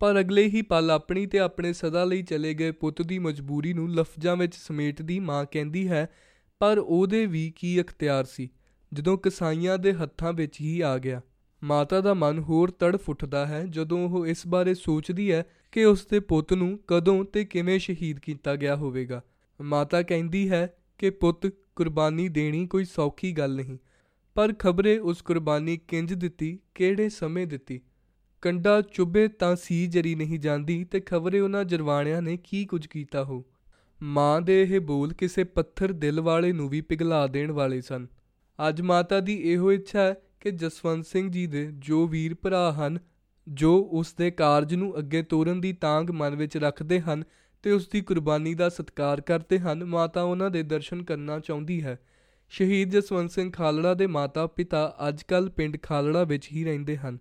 ਪਰ 0.00 0.20
ਅਗਲੇ 0.20 0.46
ਹੀ 0.46 0.62
ਪਲ 0.62 0.90
ਆਪਣੀ 0.90 1.26
ਤੇ 1.26 1.38
ਆਪਣੇ 1.38 1.72
ਸਦਾ 1.72 2.04
ਲਈ 2.04 2.22
ਚਲੇ 2.22 2.54
ਗਏ 2.54 2.70
ਪੁੱਤ 2.70 3.02
ਦੀ 3.02 3.18
ਮਜਬੂਰੀ 3.18 3.72
ਨੂੰ 3.72 3.88
ਲਫ਼ਜ਼ਾਂ 3.90 4.36
ਵਿੱਚ 4.36 4.54
ਸਮੇਟਦੀ 4.54 5.20
ਮਾਂ 5.20 5.44
ਕਹਿੰਦੀ 5.44 5.88
ਹੈ, 5.88 6.06
ਪਰ 6.60 6.78
ਉਹਦੇ 6.78 7.24
ਵੀ 7.26 7.50
ਕੀ 7.56 7.80
ਅਖਤਿਆਰ 7.80 8.24
ਸੀ, 8.24 8.48
ਜਦੋਂ 8.92 9.18
ਕਸਾਈਆਂ 9.18 9.78
ਦੇ 9.78 9.92
ਹੱਥਾਂ 9.92 10.32
ਵਿੱਚ 10.32 10.60
ਹੀ 10.60 10.80
ਆ 10.80 10.98
ਗਿਆ। 10.98 11.20
ਮਾਤਾ 11.62 12.00
ਦਾ 12.00 12.14
ਮਨ 12.14 12.38
ਹੋਰ 12.38 12.70
ਤੜਫ 12.70 13.08
ਉੱਠਦਾ 13.08 13.46
ਹੈ 13.46 13.64
ਜਦੋਂ 13.66 14.08
ਉਹ 14.08 14.26
ਇਸ 14.26 14.46
ਬਾਰੇ 14.46 14.74
ਸੋਚਦੀ 14.74 15.30
ਹੈ 15.32 15.44
ਕਿ 15.72 15.84
ਉਸ 15.84 16.06
ਦੇ 16.06 16.20
ਪੁੱਤ 16.20 16.52
ਨੂੰ 16.52 16.78
ਕਦੋਂ 16.86 17.24
ਤੇ 17.24 17.44
ਕਿਵੇਂ 17.44 17.78
ਸ਼ਹੀਦ 17.78 18.18
ਕੀਤਾ 18.18 18.56
ਗਿਆ 18.56 18.76
ਹੋਵੇਗਾ। 18.76 19.22
ਮਾਤਾ 19.60 20.02
ਕਹਿੰਦੀ 20.02 20.48
ਹੈ 20.50 20.66
ਕਿ 20.98 21.10
ਪੁੱਤ, 21.10 21.46
ਕੁਰਬਾਨੀ 21.76 22.28
ਦੇਣੀ 22.28 22.66
ਕੋਈ 22.66 22.84
ਸੌਖੀ 22.84 23.32
ਗੱਲ 23.32 23.54
ਨਹੀਂ, 23.56 23.78
ਪਰ 24.36 24.52
ਖਬਰੇ 24.58 24.98
ਉਸ 24.98 25.22
ਕੁਰਬਾਨੀ 25.22 25.76
ਕਿੰਜ 25.88 26.14
ਦਿੱਤੀ, 26.14 26.58
ਕਿਹੜੇ 26.74 27.08
ਸਮੇਂ 27.08 27.46
ਦਿੱਤੀ? 27.46 27.80
ਕੰਡਾ 28.42 28.80
ਚੁੱਬੇ 28.82 29.26
ਤਾਂ 29.28 29.54
ਸੀ 29.56 29.86
ਜਰੀ 29.86 30.14
ਨਹੀਂ 30.14 30.38
ਜਾਂਦੀ 30.38 30.84
ਤੇ 30.84 31.00
ਖਬਰੇ 31.00 31.40
ਉਹਨਾਂ 31.40 31.64
ਜਰਵਾਣਿਆਂ 31.64 32.22
ਨੇ 32.22 32.36
ਕੀ 32.36 32.64
ਕੁਝ 32.64 32.86
ਕੀਤਾ 32.86 33.24
ਹੋ? 33.24 33.44
ਮਾਂ 34.00 34.40
ਦੇ 34.40 34.62
ਇਹ 34.62 34.80
ਬੋਲ 34.80 35.12
ਕਿਸੇ 35.12 35.44
ਪੱਥਰ 35.44 35.92
ਦਿਲ 35.92 36.20
ਵਾਲੇ 36.20 36.52
ਨੂੰ 36.52 36.68
ਵੀ 36.68 36.80
ਪਿਘਲਾ 36.80 37.26
ਦੇਣ 37.26 37.52
ਵਾਲੇ 37.52 37.80
ਸਨ। 37.80 38.06
ਅੱਜ 38.58 38.80
ਮਾਤਾ 38.80 39.20
ਦੀ 39.20 39.34
ਇਹੋ 39.42 39.72
ਇੱਛਾ 39.72 40.00
ਹੈ 40.00 40.14
ਕਿ 40.40 40.50
ਜਸਵੰਤ 40.50 41.06
ਸਿੰਘ 41.06 41.30
ਜੀ 41.30 41.46
ਦੇ 41.46 41.70
ਜੋ 41.72 42.06
ਵੀਰ 42.06 42.34
ਭਰਾ 42.34 42.72
ਹਨ, 42.72 42.98
ਜੋ 43.48 43.88
ਉਸ 43.92 44.14
ਦੇ 44.14 44.30
ਕਾਰਜ 44.30 44.74
ਨੂੰ 44.74 44.98
ਅੱਗੇ 44.98 45.22
ਤੋਰਨ 45.22 45.60
ਦੀ 45.60 45.72
ਤਾਂਗ 45.72 46.10
ਮਨ 46.10 46.36
ਵਿੱਚ 46.36 46.56
ਰੱਖਦੇ 46.56 47.00
ਹਨ 47.00 47.24
ਤੇ 47.62 47.72
ਉਸ 47.72 47.88
ਦੀ 47.88 48.00
ਕੁਰਬਾਨੀ 48.00 48.54
ਦਾ 48.54 48.68
ਸਤਿਕਾਰ 48.68 49.20
ਕਰਦੇ 49.20 49.58
ਹਨ, 49.58 49.84
ਮਾਤਾ 49.84 50.22
ਉਹਨਾਂ 50.22 50.50
ਦੇ 50.50 50.62
ਦਰਸ਼ਨ 50.62 51.02
ਕਰਨਾ 51.02 51.40
ਚਾਹੁੰਦੀ 51.40 51.82
ਹੈ। 51.82 51.98
ਸ਼ਹੀਦ 52.48 52.90
ਜਸਵੰਤ 52.90 53.30
ਸਿੰਘ 53.30 53.50
ਖਾਲੜਾ 53.50 53.94
ਦੇ 53.94 54.06
ਮਾਤਾ 54.06 54.46
ਪਿਤਾ 54.46 54.96
ਅੱਜਕੱਲ 55.08 55.50
ਪਿੰਡ 55.50 55.76
ਖਾਲੜਾ 55.82 56.24
ਵਿੱਚ 56.24 56.52
ਹੀ 56.52 56.64
ਰਹਿੰਦੇ 56.64 56.96
ਹਨ 56.96 57.18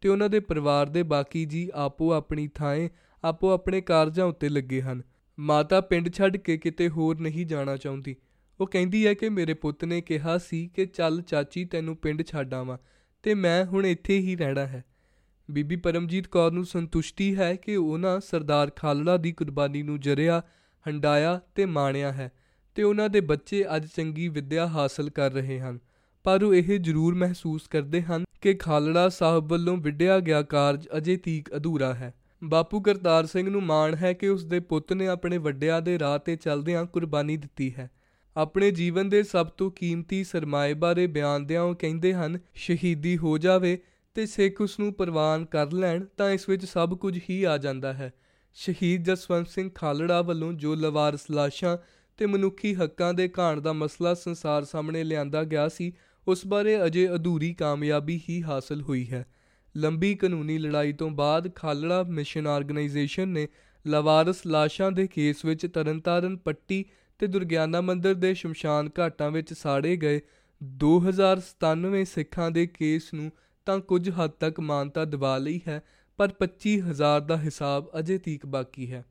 ਤੇ 0.00 0.08
ਉਹਨਾਂ 0.08 0.28
ਦੇ 0.28 0.40
ਪਰਿਵਾਰ 0.40 0.86
ਦੇ 0.86 1.02
ਬਾਕੀ 1.02 1.44
ਜੀ 1.44 1.70
ਆਪੋ 1.74 2.12
ਆਪਣੀ 2.12 2.48
ਥਾਂ 2.48 2.88
ਆਪੋ 3.24 3.50
ਆਪਣੇ 3.50 3.80
ਕਾਰਜਾਂ 3.80 4.26
ਉੱਤੇ 4.26 4.48
ਲੱਗੇ 4.48 4.82
ਹਨ। 4.82 5.02
ਮਾਤਾ 5.38 5.80
ਪਿੰਡ 5.80 6.12
ਛੱਡ 6.12 6.36
ਕੇ 6.36 6.58
ਕਿਤੇ 6.58 6.88
ਹੋਰ 6.88 7.18
ਨਹੀਂ 7.18 7.46
ਜਾਣਾ 7.46 7.76
ਚਾਹੁੰਦੀ। 7.76 8.16
ਉਹ 8.60 8.66
ਕਹਿੰਦੀ 8.66 9.06
ਹੈ 9.06 9.14
ਕਿ 9.14 9.28
ਮੇਰੇ 9.28 9.54
ਪੁੱਤ 9.54 9.84
ਨੇ 9.84 10.00
ਕਿਹਾ 10.00 10.38
ਸੀ 10.38 10.70
ਕਿ 10.74 10.86
ਚੱਲ 10.86 11.22
ਚਾਚੀ 11.22 11.64
ਤੈਨੂੰ 11.64 11.96
ਪਿੰਡ 11.96 12.22
ਛੱਡ 12.26 12.54
ਆਵਾਂ 12.54 12.78
ਤੇ 13.22 13.34
ਮੈਂ 13.34 13.64
ਹੁਣ 13.64 13.86
ਇੱਥੇ 13.86 14.18
ਹੀ 14.18 14.36
ਰਹਿਣਾ 14.36 14.66
ਹੈ। 14.66 14.84
ਬੀਬੀ 15.50 15.76
ਪਰਮਜੀਤ 15.76 16.26
ਕੌਰ 16.26 16.52
ਨੂੰ 16.52 16.64
ਸੰਤੁਸ਼ਟੀ 16.64 17.36
ਹੈ 17.36 17.54
ਕਿ 17.54 17.76
ਉਹਨਾਂ 17.76 18.20
ਸਰਦਾਰ 18.20 18.70
ਖਾਲੜਾ 18.76 19.16
ਦੀ 19.16 19.32
ਕੁਰਬਾਨੀ 19.32 19.82
ਨੂੰ 19.82 20.00
ਜਰਿਆ, 20.00 20.42
ਹੰਡਾਇਆ 20.88 21.40
ਤੇ 21.54 21.66
ਮਾਣਿਆ 21.66 22.12
ਹੈ 22.12 22.32
ਤੇ 22.74 22.82
ਉਹਨਾਂ 22.82 23.08
ਦੇ 23.08 23.20
ਬੱਚੇ 23.20 23.64
ਅੱਜ 23.76 23.86
ਚੰਗੀ 23.96 24.28
ਵਿੱਦਿਆ 24.28 24.66
ਹਾਸਲ 24.66 25.10
ਕਰ 25.10 25.32
ਰਹੇ 25.32 25.60
ਹਨ। 25.60 25.78
ਪਰ 26.24 26.42
ਉਹ 26.42 26.54
ਇਹ 26.54 26.78
ਜ਼ਰੂਰ 26.78 27.14
ਮਹਿਸੂਸ 27.14 27.68
ਕਰਦੇ 27.68 28.02
ਹਨ 28.02 28.24
ਕਿ 28.40 28.54
ਖਾਲੜਾ 28.54 29.08
ਸਾਹਿਬ 29.08 29.48
ਵੱਲੋਂ 29.48 29.76
ਵਿੱਢਿਆ 29.76 30.20
ਗਿਆ 30.20 30.42
ਕਾਰਜ 30.42 30.86
ਅਜੇ 30.96 31.16
ਤੀਕ 31.16 31.56
ਅਧੂਰਾ 31.56 31.94
ਹੈ। 31.94 32.14
ਬਾਪੂ 32.44 32.80
ਕਰਤਾਰ 32.80 33.26
ਸਿੰਘ 33.26 33.50
ਨੂੰ 33.50 33.62
ਮਾਣ 33.62 33.94
ਹੈ 33.94 34.12
ਕਿ 34.12 34.28
ਉਸ 34.28 34.44
ਦੇ 34.44 34.60
ਪੁੱਤ 34.60 34.92
ਨੇ 34.92 35.06
ਆਪਣੇ 35.06 35.38
ਵੱਡਿਆਂ 35.38 35.82
ਦੇ 35.82 35.98
ਰਾਹ 35.98 36.18
ਤੇ 36.18 36.36
ਚੱਲਦਿਆਂ 36.36 36.84
ਕੁਰਬਾਨੀ 36.84 37.36
ਦਿੱਤੀ 37.36 37.74
ਹੈ। 37.78 37.90
ਆਪਣੇ 38.38 38.70
ਜੀਵਨ 38.70 39.08
ਦੇ 39.08 39.22
ਸਭ 39.22 39.46
ਤੋਂ 39.46 39.70
ਕੀਮਤੀ 39.70 40.24
ਸਰਮਾਏ 40.24 40.74
ਬਾਰੇ 40.74 41.06
ਬਿਆਨਦਿਆਂ 41.06 41.62
ਉਹ 41.62 41.74
ਕਹਿੰਦੇ 41.74 42.14
ਹਨ, 42.14 42.38
ਸ਼ਹੀਦੀ 42.54 43.18
ਹੋ 43.18 43.38
ਜਾਵੇ 43.38 43.78
ਤੇ 44.14 44.26
ਸਿੱਖ 44.26 44.60
ਉਸ 44.60 44.80
ਨੂੰ 44.80 44.92
ਪ੍ਰਵਾਨ 44.94 45.44
ਕਰ 45.44 45.72
ਲੈਣ 45.72 46.04
ਤਾਂ 46.16 46.30
ਇਸ 46.30 46.48
ਵਿੱਚ 46.48 46.64
ਸਭ 46.64 46.94
ਕੁਝ 46.94 47.18
ਹੀ 47.30 47.44
ਆ 47.44 47.58
ਜਾਂਦਾ 47.58 47.92
ਹੈ। 47.92 48.12
ਸ਼ਹੀਦ 48.54 49.04
ਜਸਵੰਤ 49.04 49.48
ਸਿੰਘ 49.48 49.70
ਖਾਲੜਾ 49.74 50.22
ਵੱਲੋਂ 50.22 50.52
ਜੋ 50.52 50.74
ਲਵਾਰਸ 50.74 51.30
ਲਾਸ਼ਾਂ 51.30 51.78
ਤੇ 52.16 52.26
ਮਨੁੱਖੀ 52.26 52.74
ਹੱਕਾਂ 52.74 53.14
ਦੇ 53.14 53.30
ਘਾਣ 53.38 53.60
ਦਾ 53.60 53.72
ਮਸਲਾ 53.72 54.14
ਸੰਸਾਰ 54.14 54.64
ਸਾਹਮਣੇ 54.64 55.04
ਲਿਆਂਦਾ 55.04 55.44
ਗਿਆ 55.44 55.68
ਸੀ, 55.68 55.92
ਉਸ 56.28 56.46
ਬਾਰੇ 56.46 56.84
ਅਜੇ 56.84 57.14
ਅਧੂਰੀ 57.14 57.54
ਕਾਮਯਾਬੀ 57.54 58.20
ਹੀ 58.28 58.42
ਹਾਸਲ 58.42 58.82
ਹੋਈ 58.82 59.10
ਹੈ। 59.10 59.26
ਲੰਬੀ 59.76 60.14
ਕਾਨੂੰਨੀ 60.14 60.58
ਲੜਾਈ 60.58 60.92
ਤੋਂ 60.92 61.10
ਬਾਅਦ 61.10 61.54
ਖਾਲੜਾ 61.54 62.02
ਮਿਸ਼ਨ 62.02 62.46
ਆਰਗੇਨਾਈਜੇਸ਼ਨ 62.46 63.28
ਨੇ 63.28 63.48
ਲਵਾਰਸ 63.86 64.46
ਲਾਸ਼ਾਂ 64.46 64.92
ਦੇ 64.92 65.06
ਕੇਸ 65.06 65.44
ਵਿੱਚ 65.44 65.66
ਤਰਨਤਾਰਨ 65.66 66.36
ਪੱਟੀ 66.36 66.84
ਤੇ 67.18 67.26
ਦੁਰਗਿਆਨਾ 67.26 67.80
ਮੰਦਿਰ 67.80 68.14
ਦੇ 68.14 68.34
ਸ਼ਮਸ਼ਾਨ 68.34 68.90
ਘਾਟਾਂ 68.98 69.30
ਵਿੱਚ 69.30 69.52
ਸਾੜੇ 69.52 69.96
ਗਏ 69.96 70.20
2097 70.62 72.04
ਸਿੱਖਾਂ 72.04 72.50
ਦੇ 72.50 72.66
ਕੇਸ 72.66 73.14
ਨੂੰ 73.14 73.32
ਤਾਂ 73.66 73.78
ਕੁਝ 73.78 74.10
ਹੱਦ 74.10 74.30
ਤੱਕ 74.30 74.60
ਮਾਨਤਾ 74.60 75.04
ਦਿਵਾ 75.04 75.38
ਲਈ 75.38 75.60
ਹੈ, 75.68 75.82
ਪਰ 76.16 76.28
25000 76.28 77.20
ਦਾ 77.20 77.36
ਹਿਸਾਬ 77.36 77.90
ਅਜੇ 77.98 78.18
ਤੀਕ 78.18 78.46
ਬਾਕੀ 78.46 78.92
ਹੈ। 78.92 79.04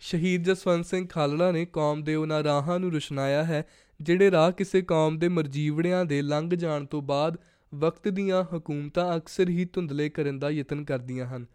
ਸ਼ਹੀਦ 0.00 0.42
ਜਸਵੰਤ 0.42 0.86
ਸਿੰਘ 0.86 1.06
ਖਾਲੜਾ 1.06 1.52
ਨੇ 1.52 1.64
ਕੌਮ 1.64 2.02
ਦੇ 2.02 2.14
ਉਹਨਾਂ 2.14 2.44
ਰਾਹਾਂ 2.44 2.80
ਨੂੰ 2.80 2.92
ਰੁਸ਼ਨਾਇਆ 2.92 3.44
ਹੈ, 3.44 3.66
ਜਿਹੜੇ 4.00 4.30
ਰਾਹ 4.30 4.52
ਕਿਸੇ 4.52 4.82
ਕੌਮ 4.82 5.18
ਦੇ 5.18 5.28
ਮਰਜੀਵੜਿਆਂ 5.28 6.04
ਦੇ 6.04 6.22
ਲੰਘ 6.22 6.50
ਜਾਣ 6.50 6.84
ਤੋਂ 6.84 7.02
ਬਾਅਦ 7.02 7.36
ਵਕਤ 7.74 8.08
ਦੀਆਂ 8.08 8.44
ਹਕੂਮਤਾਂ 8.56 9.16
ਅਕਸਰ 9.16 9.48
ਹੀ 9.48 9.64
ਧੁੰਦਲੇ 9.64 10.08
ਕਰਨ 10.08 10.38
ਦਾ 10.38 10.50
ਯਤਨ 10.50 10.84
ਕਰਦੀਆਂ 10.84 11.26
ਹਨ। 11.26 11.46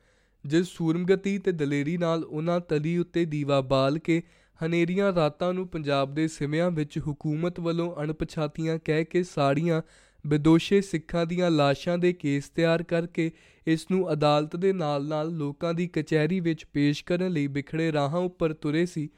ਜਿਸ 0.46 0.68
ਸੂਰਮਗਤੀ 0.68 1.38
ਤੇ 1.38 1.52
ਦਲੇਰੀ 1.52 1.98
ਨਾਲ 1.98 2.24
ਉਹਨਾਂ 2.24 2.60
ਤਲੀ 2.60 2.98
ਉੱਤੇ 2.98 3.26
ਦੀਵਾ 3.26 3.62
ਬਾਲ 3.62 3.98
ਕੇ 3.98 4.24
ਹਨੇਰੀਆਂ 4.66 5.14
ਰਾਤਾਂ 5.14 5.54
ਨੂੰ 5.54 5.68
ਪੰਜਾਬ 5.68 6.14
ਦੇ 6.14 6.28
ਸਿਮਿਆਂ 6.28 6.72
ਵਿੱਚ 6.72 7.00
ਹਕੂਮਤ 7.00 7.60
ਵੱਲੋਂ 7.60 7.96
ਅਣਪਛਾਤੀਆਂ 8.04 8.80
ਕਹਿ 8.86 9.06
ਕੇ 9.06 9.24
ਸਾੜੀਆਂ 9.24 9.82
ਬੇਦੋਸ਼ੇ 10.28 10.82
ਸਿੱਖਾਂ 10.82 11.26
ਦੀਆਂ 11.26 11.52
ਲਾਸ਼ਾਂ 11.52 11.98
ਦੇ 11.98 12.14
ਕੇਸ 12.14 12.50
ਤਿਆਰ 12.50 12.84
ਕਰਕੇ 12.84 13.32
ਇਸ 13.68 13.88
ਨੂੰ 13.92 14.14
ਅਦਾਲਤ 14.14 14.56
ਦੇ 14.56 14.74
ਨਾਲ-ਨਾਲ 14.74 15.30
ਲੋਕਾਂ 15.30 15.74
ਦੀ 15.74 15.88
ਕਚਹਿਰੀ 15.88 16.40
ਵਿੱਚ 16.40 16.66
ਪੇਸ਼ 16.66 17.06
ਕਰਨ 17.06 17.32
ਲਈ 17.32 17.48
ਵਿਖੜੇ 17.48 17.92
ਰਾਹਾਂ 17.92 18.20
ਉੱਪਰ 18.20 18.54
ਤੁਰੇ 18.54 18.86
ਸੀ। 18.86 19.10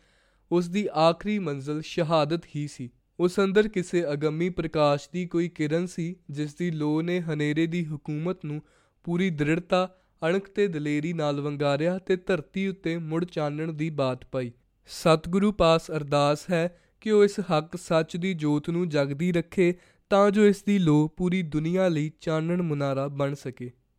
ਉਸ 0.52 0.70
ਦੀ 0.70 0.88
ਆਖਰੀ 0.98 1.40
ਮੰਜ਼ਲ 1.40 1.82
ਸ਼ਹਾਦਤ 1.82 2.46
ਹੀ 2.56 2.68
ਸੀ। 2.68 2.90
ਉਸ 3.20 3.40
ਅੰਦਰ 3.40 3.68
ਕਿਸੇ 3.68 4.04
ਅਗੰਮੀ 4.14 4.50
ਪ੍ਰਕਾਸ਼ 4.50 5.10
ਦੀ 5.14 5.26
ਕੋਈ 5.26 5.50
ਕਿਰਨ 5.50 5.86
ਸੀ, 5.86 6.16
ਜਿਸ 6.30 6.56
ਦੀ 6.56 6.72
ਲੋ 6.72 7.02
ਨੇ 7.02 7.22
ਹਨੇਰੇ 7.22 7.66
ਦੀ 7.66 7.86
ਹਕੂਮਤ 7.86 8.46
ਨੂੰ 8.46 8.62
ਪੂਰੀ 9.04 9.30
ਦ੍ਰਿੜਤਾ, 9.30 9.96
ਅਣਖ 10.28 10.50
ਤੇ 10.50 10.68
ਦਲੇਰੀ 10.68 11.14
ਨਾਲ 11.14 11.42
ਵੰਗਾਰਿਆ 11.42 11.98
ਤੇ 11.98 12.16
ਧਰਤੀ 12.16 12.68
ਉੱਤੇ 12.68 12.98
ਮੁੜ 12.98 13.26
ਚਾਨਣ 13.26 13.74
ਦੀ 13.74 13.90
ਬਾਤ 13.90 14.26
ਪਾਈ। 14.26 14.52
ਸਤਿਗੁਰੂ 14.92 15.52
ਪਾਸ 15.52 15.92
ਅਰਦਾਸ 15.92 16.50
ਹੈ 16.52 16.80
ਕਿ 17.02 17.12
ਉਹ 17.12 17.24
ਇਸ 17.24 17.40
ਹੱਕ 17.40 17.76
ਸੱਚ 17.76 18.18
ਦੀ 18.18 18.34
ਜੋਤ 18.34 18.70
ਨੂੰ 18.70 18.90
ਜਗਦੀ 18.90 19.32
ਰੱਖੇ, 19.32 19.74
ਤਾਂ 20.10 20.32
ਜੋ 20.32 20.46
ਇਸ 20.46 20.64
ਦੀ 20.64 20.80
ਲੋ 20.80 21.08
ਪੂਰੀ 21.08 21.42
ਦੁਨੀਆ 21.42 21.88
ਲਈ 21.88 22.12
ਚਾਨਣ 22.22 22.62
ਮੁਨਾਰਾ 22.62 23.08
ਬਣ 23.08 23.34
ਸਕੇ। 23.34 23.72